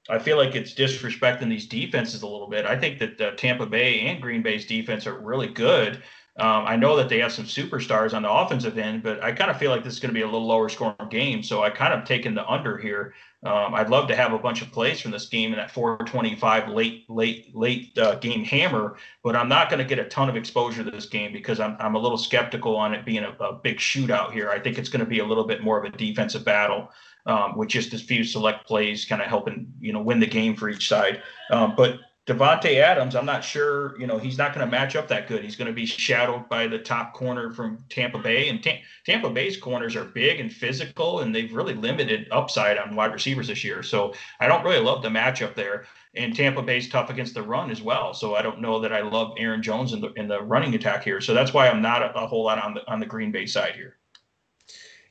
I 0.08 0.20
feel 0.20 0.36
like 0.36 0.54
it's 0.54 0.72
disrespecting 0.74 1.48
these 1.48 1.66
defenses 1.66 2.22
a 2.22 2.28
little 2.28 2.48
bit. 2.48 2.64
I 2.64 2.78
think 2.78 3.00
that 3.00 3.18
the 3.18 3.32
Tampa 3.32 3.66
Bay 3.66 4.00
and 4.00 4.22
Green 4.22 4.42
Bay's 4.42 4.64
defense 4.64 5.06
are 5.06 5.18
really 5.18 5.48
good. 5.48 6.02
Um, 6.38 6.64
I 6.66 6.76
know 6.76 6.96
that 6.96 7.10
they 7.10 7.18
have 7.18 7.32
some 7.32 7.44
superstars 7.44 8.14
on 8.14 8.22
the 8.22 8.30
offensive 8.30 8.78
end, 8.78 9.02
but 9.02 9.22
I 9.22 9.32
kind 9.32 9.50
of 9.50 9.58
feel 9.58 9.70
like 9.70 9.84
this 9.84 9.92
is 9.92 10.00
going 10.00 10.14
to 10.14 10.18
be 10.18 10.22
a 10.22 10.26
little 10.26 10.46
lower 10.46 10.70
scoring 10.70 10.96
game. 11.10 11.42
So 11.42 11.62
I 11.62 11.68
kind 11.68 11.92
of 11.92 12.04
taken 12.06 12.34
the 12.34 12.48
under 12.48 12.78
here. 12.78 13.12
Um, 13.44 13.74
I'd 13.74 13.90
love 13.90 14.08
to 14.08 14.16
have 14.16 14.32
a 14.32 14.38
bunch 14.38 14.62
of 14.62 14.70
plays 14.72 15.00
from 15.00 15.10
this 15.10 15.26
game 15.26 15.52
in 15.52 15.58
that 15.58 15.70
425 15.70 16.68
late, 16.68 17.04
late, 17.10 17.54
late 17.54 17.98
uh, 17.98 18.14
game 18.14 18.44
hammer, 18.44 18.96
but 19.22 19.36
I'm 19.36 19.48
not 19.48 19.68
going 19.68 19.80
to 19.80 19.84
get 19.84 19.98
a 19.98 20.08
ton 20.08 20.30
of 20.30 20.36
exposure 20.36 20.82
to 20.84 20.90
this 20.90 21.06
game 21.06 21.32
because 21.32 21.60
I'm, 21.60 21.76
I'm 21.80 21.96
a 21.96 21.98
little 21.98 22.16
skeptical 22.16 22.76
on 22.76 22.94
it 22.94 23.04
being 23.04 23.24
a, 23.24 23.30
a 23.40 23.52
big 23.52 23.76
shootout 23.76 24.32
here. 24.32 24.48
I 24.48 24.58
think 24.58 24.78
it's 24.78 24.88
going 24.88 25.04
to 25.04 25.10
be 25.10 25.18
a 25.18 25.26
little 25.26 25.44
bit 25.44 25.62
more 25.62 25.76
of 25.76 25.92
a 25.92 25.96
defensive 25.96 26.44
battle. 26.44 26.90
Um, 27.24 27.56
with 27.56 27.68
just 27.68 27.94
a 27.94 27.98
few 27.98 28.24
select 28.24 28.66
plays, 28.66 29.04
kind 29.04 29.22
of 29.22 29.28
helping 29.28 29.72
you 29.80 29.92
know 29.92 30.02
win 30.02 30.18
the 30.18 30.26
game 30.26 30.56
for 30.56 30.68
each 30.68 30.88
side. 30.88 31.22
Um, 31.52 31.74
but 31.76 32.00
Davante 32.24 32.76
Adams, 32.76 33.16
I'm 33.16 33.26
not 33.26 33.42
sure, 33.42 33.98
you 33.98 34.06
know, 34.06 34.16
he's 34.16 34.38
not 34.38 34.54
going 34.54 34.64
to 34.64 34.70
match 34.70 34.94
up 34.94 35.08
that 35.08 35.26
good. 35.26 35.42
He's 35.42 35.56
going 35.56 35.66
to 35.66 35.72
be 35.72 35.86
shadowed 35.86 36.48
by 36.48 36.68
the 36.68 36.78
top 36.78 37.14
corner 37.14 37.50
from 37.52 37.84
Tampa 37.88 38.18
Bay, 38.18 38.48
and 38.48 38.64
Tampa 39.04 39.28
Bay's 39.28 39.56
corners 39.56 39.96
are 39.96 40.04
big 40.04 40.38
and 40.38 40.52
physical, 40.52 41.20
and 41.20 41.34
they've 41.34 41.52
really 41.52 41.74
limited 41.74 42.28
upside 42.30 42.78
on 42.78 42.94
wide 42.94 43.12
receivers 43.12 43.48
this 43.48 43.64
year. 43.64 43.82
So 43.82 44.14
I 44.38 44.46
don't 44.46 44.62
really 44.62 44.78
love 44.78 45.02
the 45.02 45.08
matchup 45.08 45.56
there. 45.56 45.86
And 46.14 46.36
Tampa 46.36 46.62
Bay's 46.62 46.88
tough 46.88 47.10
against 47.10 47.34
the 47.34 47.42
run 47.42 47.70
as 47.70 47.82
well. 47.82 48.14
So 48.14 48.36
I 48.36 48.42
don't 48.42 48.60
know 48.60 48.78
that 48.80 48.92
I 48.92 49.00
love 49.00 49.32
Aaron 49.38 49.62
Jones 49.62 49.92
in 49.92 50.00
the 50.00 50.12
in 50.12 50.28
the 50.28 50.42
running 50.42 50.74
attack 50.74 51.02
here. 51.02 51.22
So 51.22 51.32
that's 51.32 51.54
why 51.54 51.68
I'm 51.68 51.80
not 51.80 52.02
a, 52.02 52.14
a 52.14 52.26
whole 52.26 52.44
lot 52.44 52.62
on 52.62 52.74
the 52.74 52.88
on 52.88 53.00
the 53.00 53.06
Green 53.06 53.32
Bay 53.32 53.46
side 53.46 53.74
here. 53.74 53.96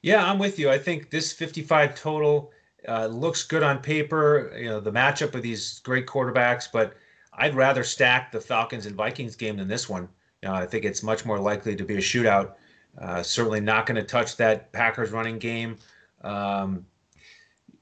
Yeah, 0.03 0.23
I'm 0.23 0.37
with 0.37 0.59
you. 0.59 0.69
I 0.69 0.77
think 0.77 1.09
this 1.09 1.33
55 1.33 1.95
total 1.95 2.51
uh, 2.87 3.07
looks 3.07 3.43
good 3.43 3.63
on 3.63 3.79
paper. 3.79 4.53
You 4.57 4.69
know, 4.69 4.79
the 4.79 4.91
matchup 4.91 5.35
of 5.35 5.41
these 5.41 5.79
great 5.79 6.05
quarterbacks, 6.05 6.67
but 6.71 6.95
I'd 7.33 7.55
rather 7.55 7.83
stack 7.83 8.31
the 8.31 8.41
Falcons 8.41 8.85
and 8.85 8.95
Vikings 8.95 9.35
game 9.35 9.57
than 9.57 9.67
this 9.67 9.87
one. 9.87 10.07
You 10.41 10.49
know, 10.49 10.55
I 10.55 10.65
think 10.65 10.85
it's 10.85 11.03
much 11.03 11.25
more 11.25 11.39
likely 11.39 11.75
to 11.75 11.83
be 11.83 11.95
a 11.95 12.01
shootout. 12.01 12.53
Uh, 12.99 13.23
certainly 13.23 13.61
not 13.61 13.85
going 13.85 13.95
to 13.95 14.03
touch 14.03 14.35
that 14.37 14.71
Packers 14.71 15.11
running 15.11 15.39
game. 15.39 15.77
Um, 16.23 16.85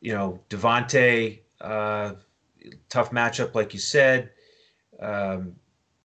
you 0.02 0.14
know, 0.14 0.40
Davante, 0.50 1.40
uh, 1.62 2.14
tough 2.90 3.12
matchup, 3.12 3.56
like 3.56 3.74
you 3.74 3.80
said. 3.80 4.30
Um, 5.00 5.56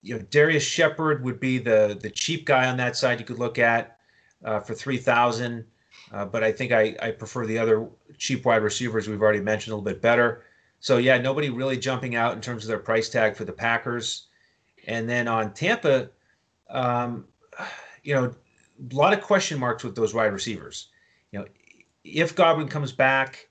you 0.02 0.16
know, 0.16 0.22
Darrius 0.30 0.64
Shepherd 0.64 1.22
would 1.24 1.40
be 1.40 1.58
the 1.58 1.98
the 2.00 2.10
cheap 2.10 2.44
guy 2.44 2.68
on 2.68 2.76
that 2.78 2.96
side 2.96 3.20
you 3.20 3.24
could 3.26 3.38
look 3.38 3.58
at 3.58 3.98
uh, 4.44 4.60
for 4.60 4.74
three 4.74 4.98
thousand. 4.98 5.64
Uh, 6.12 6.24
but 6.24 6.44
I 6.44 6.52
think 6.52 6.72
I, 6.72 6.94
I 7.00 7.10
prefer 7.12 7.46
the 7.46 7.58
other 7.58 7.88
cheap 8.22 8.44
wide 8.44 8.62
receivers 8.62 9.08
we've 9.08 9.20
already 9.20 9.40
mentioned 9.40 9.72
a 9.72 9.76
little 9.76 9.84
bit 9.84 10.00
better. 10.00 10.44
So 10.78 10.98
yeah, 10.98 11.18
nobody 11.18 11.50
really 11.50 11.76
jumping 11.76 12.14
out 12.14 12.34
in 12.34 12.40
terms 12.40 12.62
of 12.62 12.68
their 12.68 12.78
price 12.78 13.08
tag 13.08 13.34
for 13.34 13.44
the 13.44 13.52
Packers. 13.52 14.28
And 14.86 15.08
then 15.08 15.26
on 15.26 15.52
Tampa, 15.52 16.08
um, 16.70 17.24
you 18.04 18.14
know, 18.14 18.32
a 18.90 18.94
lot 18.94 19.12
of 19.12 19.22
question 19.22 19.58
marks 19.58 19.82
with 19.82 19.96
those 19.96 20.14
wide 20.14 20.32
receivers. 20.32 20.88
You 21.32 21.40
know, 21.40 21.46
if 22.04 22.36
Godwin 22.36 22.68
comes 22.68 22.92
back, 22.92 23.48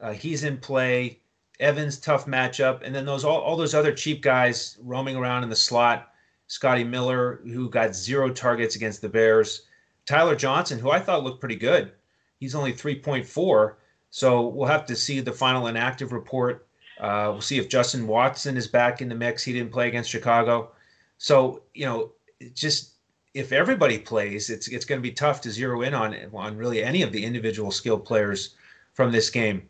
uh, 0.00 0.12
he's 0.12 0.44
in 0.44 0.58
play. 0.58 1.20
Evans 1.58 1.98
tough 1.98 2.24
matchup, 2.24 2.80
and 2.82 2.94
then 2.94 3.04
those 3.04 3.22
all, 3.22 3.38
all 3.38 3.54
those 3.54 3.74
other 3.74 3.92
cheap 3.92 4.22
guys 4.22 4.78
roaming 4.82 5.16
around 5.16 5.42
in 5.42 5.50
the 5.50 5.56
slot. 5.56 6.12
Scotty 6.46 6.84
Miller, 6.84 7.40
who 7.44 7.68
got 7.68 7.94
zero 7.94 8.30
targets 8.30 8.76
against 8.76 9.02
the 9.02 9.08
Bears. 9.10 9.66
Tyler 10.06 10.34
Johnson, 10.34 10.78
who 10.78 10.90
I 10.90 11.00
thought 11.00 11.22
looked 11.22 11.40
pretty 11.40 11.56
good. 11.56 11.92
He's 12.38 12.54
only 12.54 12.72
3.4. 12.72 13.74
So 14.10 14.48
we'll 14.48 14.68
have 14.68 14.86
to 14.86 14.96
see 14.96 15.20
the 15.20 15.32
final 15.32 15.68
inactive 15.68 16.12
report. 16.12 16.66
Uh, 17.00 17.28
we'll 17.32 17.40
see 17.40 17.58
if 17.58 17.68
Justin 17.68 18.06
Watson 18.06 18.56
is 18.56 18.66
back 18.66 19.00
in 19.00 19.08
the 19.08 19.14
mix. 19.14 19.42
He 19.42 19.52
didn't 19.52 19.72
play 19.72 19.88
against 19.88 20.10
Chicago. 20.10 20.72
So, 21.18 21.62
you 21.74 21.86
know, 21.86 22.12
just 22.54 22.92
if 23.34 23.52
everybody 23.52 23.98
plays, 23.98 24.50
it's 24.50 24.68
it's 24.68 24.84
going 24.84 25.00
to 25.00 25.02
be 25.02 25.12
tough 25.12 25.40
to 25.42 25.50
zero 25.50 25.82
in 25.82 25.94
on 25.94 26.16
on 26.34 26.56
really 26.56 26.82
any 26.82 27.02
of 27.02 27.12
the 27.12 27.24
individual 27.24 27.70
skilled 27.70 28.04
players 28.04 28.54
from 28.92 29.12
this 29.12 29.30
game. 29.30 29.68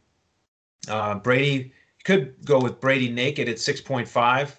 Uh, 0.89 1.17
Brady 1.17 1.73
could 2.05 2.35
go 2.45 2.59
with 2.59 2.81
Brady 2.81 3.11
naked 3.11 3.49
at 3.49 3.57
6.5. 3.57 4.57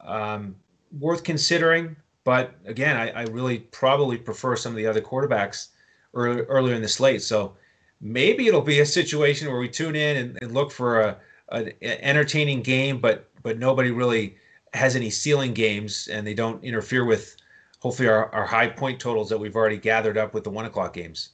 Um, 0.00 0.54
worth 0.98 1.24
considering, 1.24 1.96
but 2.22 2.54
again, 2.64 2.96
I, 2.96 3.10
I, 3.10 3.22
really 3.24 3.58
probably 3.58 4.16
prefer 4.16 4.54
some 4.54 4.70
of 4.70 4.76
the 4.76 4.86
other 4.86 5.00
quarterbacks 5.00 5.68
early, 6.14 6.42
earlier 6.42 6.74
in 6.74 6.82
the 6.82 6.88
slate. 6.88 7.22
So 7.22 7.56
maybe 8.00 8.46
it'll 8.46 8.62
be 8.62 8.80
a 8.80 8.86
situation 8.86 9.48
where 9.48 9.58
we 9.60 9.68
tune 9.68 9.96
in 9.96 10.16
and, 10.16 10.38
and 10.42 10.52
look 10.52 10.70
for 10.70 11.00
a, 11.00 11.16
an 11.50 11.72
entertaining 11.80 12.62
game, 12.62 13.00
but 13.00 13.28
but 13.42 13.58
nobody 13.58 13.90
really 13.90 14.36
has 14.74 14.96
any 14.96 15.10
ceiling 15.10 15.54
games, 15.54 16.08
and 16.08 16.26
they 16.26 16.34
don't 16.34 16.62
interfere 16.64 17.04
with 17.04 17.36
hopefully 17.80 18.08
our, 18.08 18.32
our 18.34 18.44
high 18.44 18.68
point 18.68 18.98
totals 19.00 19.28
that 19.28 19.38
we've 19.38 19.56
already 19.56 19.76
gathered 19.78 20.18
up 20.18 20.34
with 20.34 20.44
the 20.44 20.50
one 20.50 20.64
o'clock 20.64 20.92
games. 20.92 21.30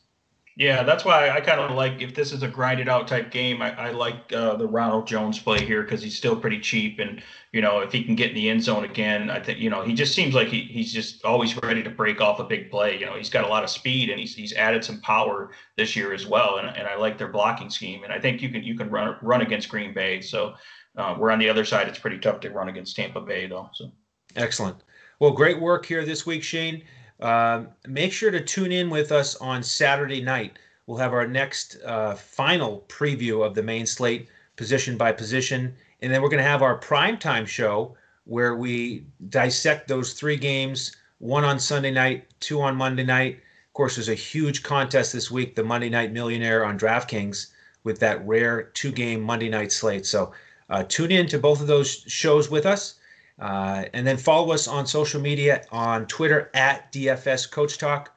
Yeah, 0.57 0.83
that's 0.83 1.03
why 1.05 1.31
I 1.31 1.41
kind 1.41 1.61
of 1.61 1.71
like 1.71 2.03
if 2.03 2.15
this 2.15 2.31
is 2.31 2.43
a 2.43 2.49
grinded 2.49 2.87
out 2.87 3.09
type 3.09 3.31
game. 3.31 3.63
I, 3.63 3.89
I 3.89 3.91
like 3.91 4.31
uh, 4.35 4.55
the 4.57 4.67
Ronald 4.67 5.07
Jones 5.07 5.39
play 5.39 5.65
here 5.65 5.83
because 5.83 6.03
he's 6.03 6.17
still 6.17 6.37
pretty 6.37 6.61
cheap, 6.61 6.99
and 6.99 7.23
you 7.53 7.63
know 7.63 7.79
if 7.79 7.91
he 7.91 8.05
can 8.05 8.15
get 8.15 8.31
in 8.31 8.35
the 8.35 8.51
end 8.51 8.63
zone 8.63 8.85
again, 8.85 9.31
I 9.31 9.41
think 9.41 9.61
you 9.61 9.71
know 9.71 9.83
he 9.83 9.95
just 9.95 10.15
seems 10.15 10.35
like 10.35 10.49
he, 10.49 10.63
he's 10.65 10.93
just 10.93 11.25
always 11.25 11.57
ready 11.63 11.83
to 11.83 11.89
break 11.89 12.21
off 12.21 12.39
a 12.39 12.45
big 12.45 12.71
play. 12.71 12.99
You 12.99 13.07
know 13.07 13.15
he's 13.15 13.31
got 13.31 13.45
a 13.45 13.49
lot 13.49 13.65
of 13.65 13.71
speed 13.71 14.11
and 14.11 14.21
he's 14.21 14.35
he's 14.35 14.53
added 14.53 14.85
some 14.85 15.01
power 15.01 15.53
this 15.79 15.97
year 15.97 16.13
as 16.13 16.27
well, 16.27 16.59
and, 16.59 16.69
and 16.77 16.87
I 16.87 16.97
like 16.97 17.17
their 17.17 17.29
blocking 17.29 17.71
scheme, 17.71 18.05
and 18.05 18.13
I 18.13 18.21
think 18.21 18.43
you 18.43 18.51
can 18.51 18.63
you 18.63 18.77
can 18.77 18.91
run 18.91 19.17
run 19.23 19.41
against 19.41 19.71
Green 19.71 19.95
Bay. 19.95 20.21
So 20.21 20.55
uh, 20.99 21.17
we're 21.19 21.31
on 21.31 21.39
the 21.39 21.49
other 21.49 21.65
side. 21.65 21.89
It's 21.89 21.99
pretty 21.99 22.19
tough 22.19 22.41
to 22.41 22.51
run 22.51 22.69
against 22.69 22.95
Tampa 22.95 23.23
Bay 23.23 23.47
though. 23.47 23.71
So 23.73 23.91
excellent. 24.37 24.77
Well, 25.19 25.31
great 25.31 25.61
work 25.61 25.87
here 25.87 26.05
this 26.05 26.27
week, 26.27 26.43
Shane. 26.43 26.83
Um, 27.21 27.69
make 27.87 28.13
sure 28.13 28.31
to 28.31 28.41
tune 28.41 28.73
in 28.73 28.91
with 28.91 29.13
us 29.13 29.37
on 29.37 29.63
Saturday 29.63 30.23
night. 30.23 30.59
We'll 30.87 30.99
have 30.99 31.13
our 31.13 31.27
next 31.27 31.77
uh, 31.85 32.15
final 32.15 32.85
preview 32.89 33.47
of 33.47 33.55
the 33.55 33.63
main 33.63 33.87
slate, 33.87 34.29
position 34.57 34.97
by 34.97 35.13
position. 35.13 35.75
And 36.01 36.13
then 36.13 36.21
we're 36.21 36.29
going 36.29 36.43
to 36.43 36.49
have 36.49 36.63
our 36.63 36.79
primetime 36.79 37.47
show 37.47 37.97
where 38.25 38.57
we 38.57 39.07
dissect 39.29 39.89
those 39.89 40.13
three 40.13 40.37
games 40.37 40.97
one 41.19 41.45
on 41.45 41.59
Sunday 41.59 41.93
night, 41.93 42.27
two 42.41 42.61
on 42.61 42.75
Monday 42.75 43.05
night. 43.05 43.37
Of 43.37 43.75
course, 43.75 43.95
there's 43.95 44.09
a 44.09 44.15
huge 44.15 44.65
contest 44.65 45.13
this 45.13 45.31
week, 45.31 45.55
the 45.55 45.63
Monday 45.63 45.89
Night 45.89 46.13
Millionaire 46.13 46.65
on 46.65 46.79
DraftKings, 46.79 47.47
with 47.85 48.01
that 48.01 48.27
rare 48.27 48.65
two 48.75 48.91
game 48.93 49.21
Monday 49.21 49.49
night 49.49 49.71
slate. 49.71 50.05
So 50.05 50.33
uh, 50.69 50.83
tune 50.89 51.13
in 51.13 51.27
to 51.29 51.39
both 51.39 51.61
of 51.61 51.69
those 51.69 52.05
shows 52.09 52.51
with 52.51 52.67
us. 52.67 52.97
Uh, 53.43 53.87
and 53.93 54.07
then 54.07 54.17
follow 54.17 54.53
us 54.53 54.69
on 54.69 54.87
social 54.87 55.21
media 55.21 55.65
on 55.73 56.07
Twitter 56.07 56.49
at 56.55 56.93
DFS 56.93 57.51
Coach 57.51 57.77
Talk. 57.77 58.15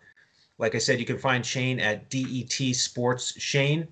Like 0.60 0.76
I 0.76 0.78
said, 0.78 1.00
you 1.00 1.06
can 1.06 1.18
find 1.18 1.44
Shane 1.44 1.80
at 1.80 2.12
DET 2.12 2.76
Sports 2.76 3.34
Shane. 3.42 3.88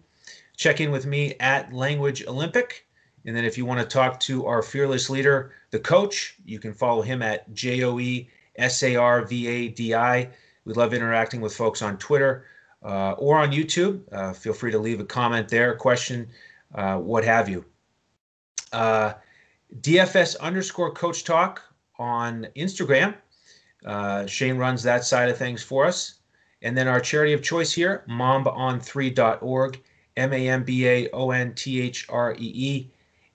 Check 0.57 0.79
in 0.79 0.91
with 0.91 1.07
me 1.07 1.33
at 1.39 1.73
Language 1.73 2.23
Olympic. 2.27 2.85
And 3.25 3.35
then 3.35 3.45
if 3.45 3.57
you 3.57 3.65
want 3.65 3.79
to 3.79 3.85
talk 3.85 4.19
to 4.21 4.45
our 4.45 4.61
fearless 4.61 5.09
leader, 5.09 5.53
the 5.71 5.79
coach, 5.79 6.35
you 6.45 6.59
can 6.59 6.71
follow 6.71 7.01
him 7.01 7.23
at 7.23 7.51
J 7.51 7.83
O 7.83 7.97
E 7.97 8.29
S 8.57 8.83
A 8.83 8.95
R 8.95 9.25
V 9.25 9.47
A 9.47 9.67
D 9.69 9.95
I. 9.95 10.29
We 10.65 10.73
love 10.73 10.93
interacting 10.93 11.41
with 11.41 11.55
folks 11.55 11.81
on 11.81 11.97
Twitter 11.97 12.45
uh, 12.83 13.13
or 13.13 13.39
on 13.39 13.51
YouTube. 13.51 14.01
Uh, 14.11 14.33
feel 14.33 14.53
free 14.53 14.71
to 14.71 14.77
leave 14.77 14.99
a 14.99 15.05
comment 15.05 15.49
there, 15.49 15.73
question, 15.73 16.27
uh, 16.75 16.99
what 16.99 17.25
have 17.25 17.49
you. 17.49 17.65
DFS 19.81 20.39
underscore 20.39 20.91
coach 20.91 21.23
talk 21.23 21.61
on 21.97 22.47
Instagram. 22.55 23.15
Uh, 23.85 24.25
Shane 24.27 24.57
runs 24.57 24.83
that 24.83 25.03
side 25.03 25.29
of 25.29 25.37
things 25.37 25.63
for 25.63 25.85
us. 25.85 26.15
And 26.61 26.77
then 26.77 26.87
our 26.87 27.01
charity 27.01 27.33
of 27.33 27.41
choice 27.41 27.73
here, 27.73 28.03
mambaon3.org, 28.09 29.81
M 30.15 30.33
A 30.33 30.49
M 30.49 30.63
B 30.63 30.87
A 30.87 31.09
O 31.11 31.31
N 31.31 31.53
T 31.55 31.81
H 31.81 32.05
R 32.09 32.33
E 32.33 32.37
E. 32.39 32.91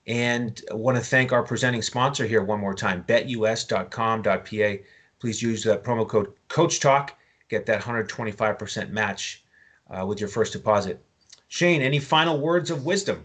And 0.07 0.61
I 0.71 0.73
want 0.73 0.97
to 0.97 1.03
thank 1.03 1.31
our 1.31 1.43
presenting 1.43 1.83
sponsor 1.83 2.25
here 2.25 2.41
one 2.41 2.59
more 2.59 2.73
time, 2.73 3.03
betus.com.pa. 3.07 4.83
Please 5.19 5.41
use 5.41 5.63
that 5.65 5.83
promo 5.83 6.07
code 6.07 6.33
Coach 6.47 6.79
Talk. 6.79 7.15
Get 7.49 7.65
that 7.67 7.81
125% 7.81 8.89
match 8.89 9.43
uh, 9.89 10.05
with 10.05 10.19
your 10.19 10.29
first 10.29 10.53
deposit. 10.53 11.03
Shane, 11.47 11.81
any 11.81 11.99
final 11.99 12.39
words 12.39 12.71
of 12.71 12.85
wisdom? 12.85 13.23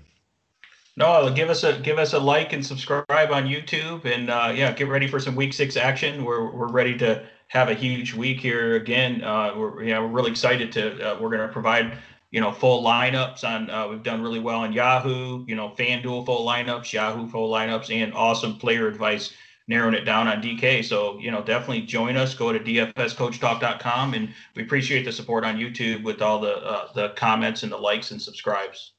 No, 0.97 1.29
give 1.33 1.51
us 1.51 1.65
a 1.65 1.79
give 1.81 1.99
us 1.99 2.13
a 2.13 2.19
like 2.19 2.53
and 2.53 2.65
subscribe 2.65 3.07
on 3.11 3.47
YouTube, 3.47 4.05
and 4.05 4.31
uh, 4.31 4.53
yeah, 4.55 4.73
get 4.73 4.89
ready 4.89 5.09
for 5.09 5.19
some 5.19 5.35
Week 5.35 5.53
Six 5.53 5.77
action. 5.77 6.25
We're 6.25 6.53
we're 6.53 6.71
ready 6.71 6.97
to 6.99 7.27
have 7.49 7.69
a 7.69 7.75
huge 7.75 8.15
week 8.15 8.39
here 8.39 8.77
again. 8.77 9.25
Uh, 9.25 9.55
we're 9.57 9.83
yeah, 9.83 9.99
we're 9.99 10.07
really 10.07 10.31
excited 10.31 10.71
to. 10.73 11.15
Uh, 11.15 11.21
we're 11.21 11.31
going 11.31 11.47
to 11.47 11.53
provide 11.53 11.99
you 12.31 12.41
know 12.41 12.53
full 12.53 12.85
lineups 12.85 13.43
on. 13.43 13.71
Uh, 13.71 13.89
we've 13.89 14.05
done 14.05 14.23
really 14.23 14.39
well 14.39 14.61
on 14.61 14.73
Yahoo. 14.73 15.45
You 15.49 15.57
know, 15.57 15.71
FanDuel 15.71 16.27
full 16.27 16.47
lineups, 16.47 16.93
Yahoo 16.93 17.29
full 17.29 17.51
lineups, 17.51 17.91
and 17.93 18.15
awesome 18.15 18.57
player 18.57 18.87
advice 18.87 19.35
narrowing 19.67 19.95
it 19.95 20.05
down 20.05 20.29
on 20.29 20.43
DK. 20.43 20.85
So, 20.85 21.19
you 21.19 21.31
know, 21.31 21.43
definitely 21.43 21.83
join 21.83 22.17
us. 22.17 22.35
Go 22.35 22.53
to 22.53 22.61
dfscoachtalk.com 22.61 24.15
and 24.15 24.29
we 24.55 24.63
appreciate 24.63 25.05
the 25.05 25.13
support 25.13 25.45
on 25.45 25.57
YouTube 25.57 26.03
with 26.03 26.23
all 26.23 26.39
the 26.41 26.57
uh, 26.57 26.93
the 26.93 27.09
comments 27.11 27.63
and 27.63 27.73
the 27.73 27.79
likes 27.79 28.11
and 28.11 28.21
subscribes. 28.21 28.94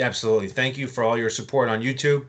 Absolutely. 0.00 0.48
Thank 0.48 0.76
you 0.76 0.88
for 0.88 1.04
all 1.04 1.16
your 1.16 1.30
support 1.30 1.68
on 1.68 1.80
YouTube. 1.80 2.26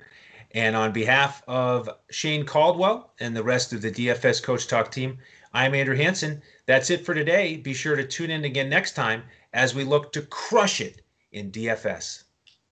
And 0.51 0.75
on 0.75 0.91
behalf 0.91 1.41
of 1.47 1.89
Shane 2.11 2.45
Caldwell 2.45 3.13
and 3.19 3.35
the 3.35 3.43
rest 3.43 3.73
of 3.73 3.81
the 3.81 3.91
DFS 3.91 4.41
Coach 4.43 4.67
Talk 4.67 4.91
team, 4.91 5.17
I'm 5.51 5.73
Andrew 5.73 5.95
Hanson. 5.95 6.43
That's 6.67 6.89
it 6.89 7.05
for 7.05 7.15
today. 7.15 7.57
Be 7.57 7.73
sure 7.73 7.95
to 7.95 8.05
tune 8.05 8.29
in 8.29 8.45
again 8.45 8.69
next 8.69 8.93
time 8.93 9.23
as 9.53 9.73
we 9.73 9.83
look 9.83 10.11
to 10.13 10.21
crush 10.21 10.79
it 10.79 11.01
in 11.31 11.51
DFS. 11.51 12.24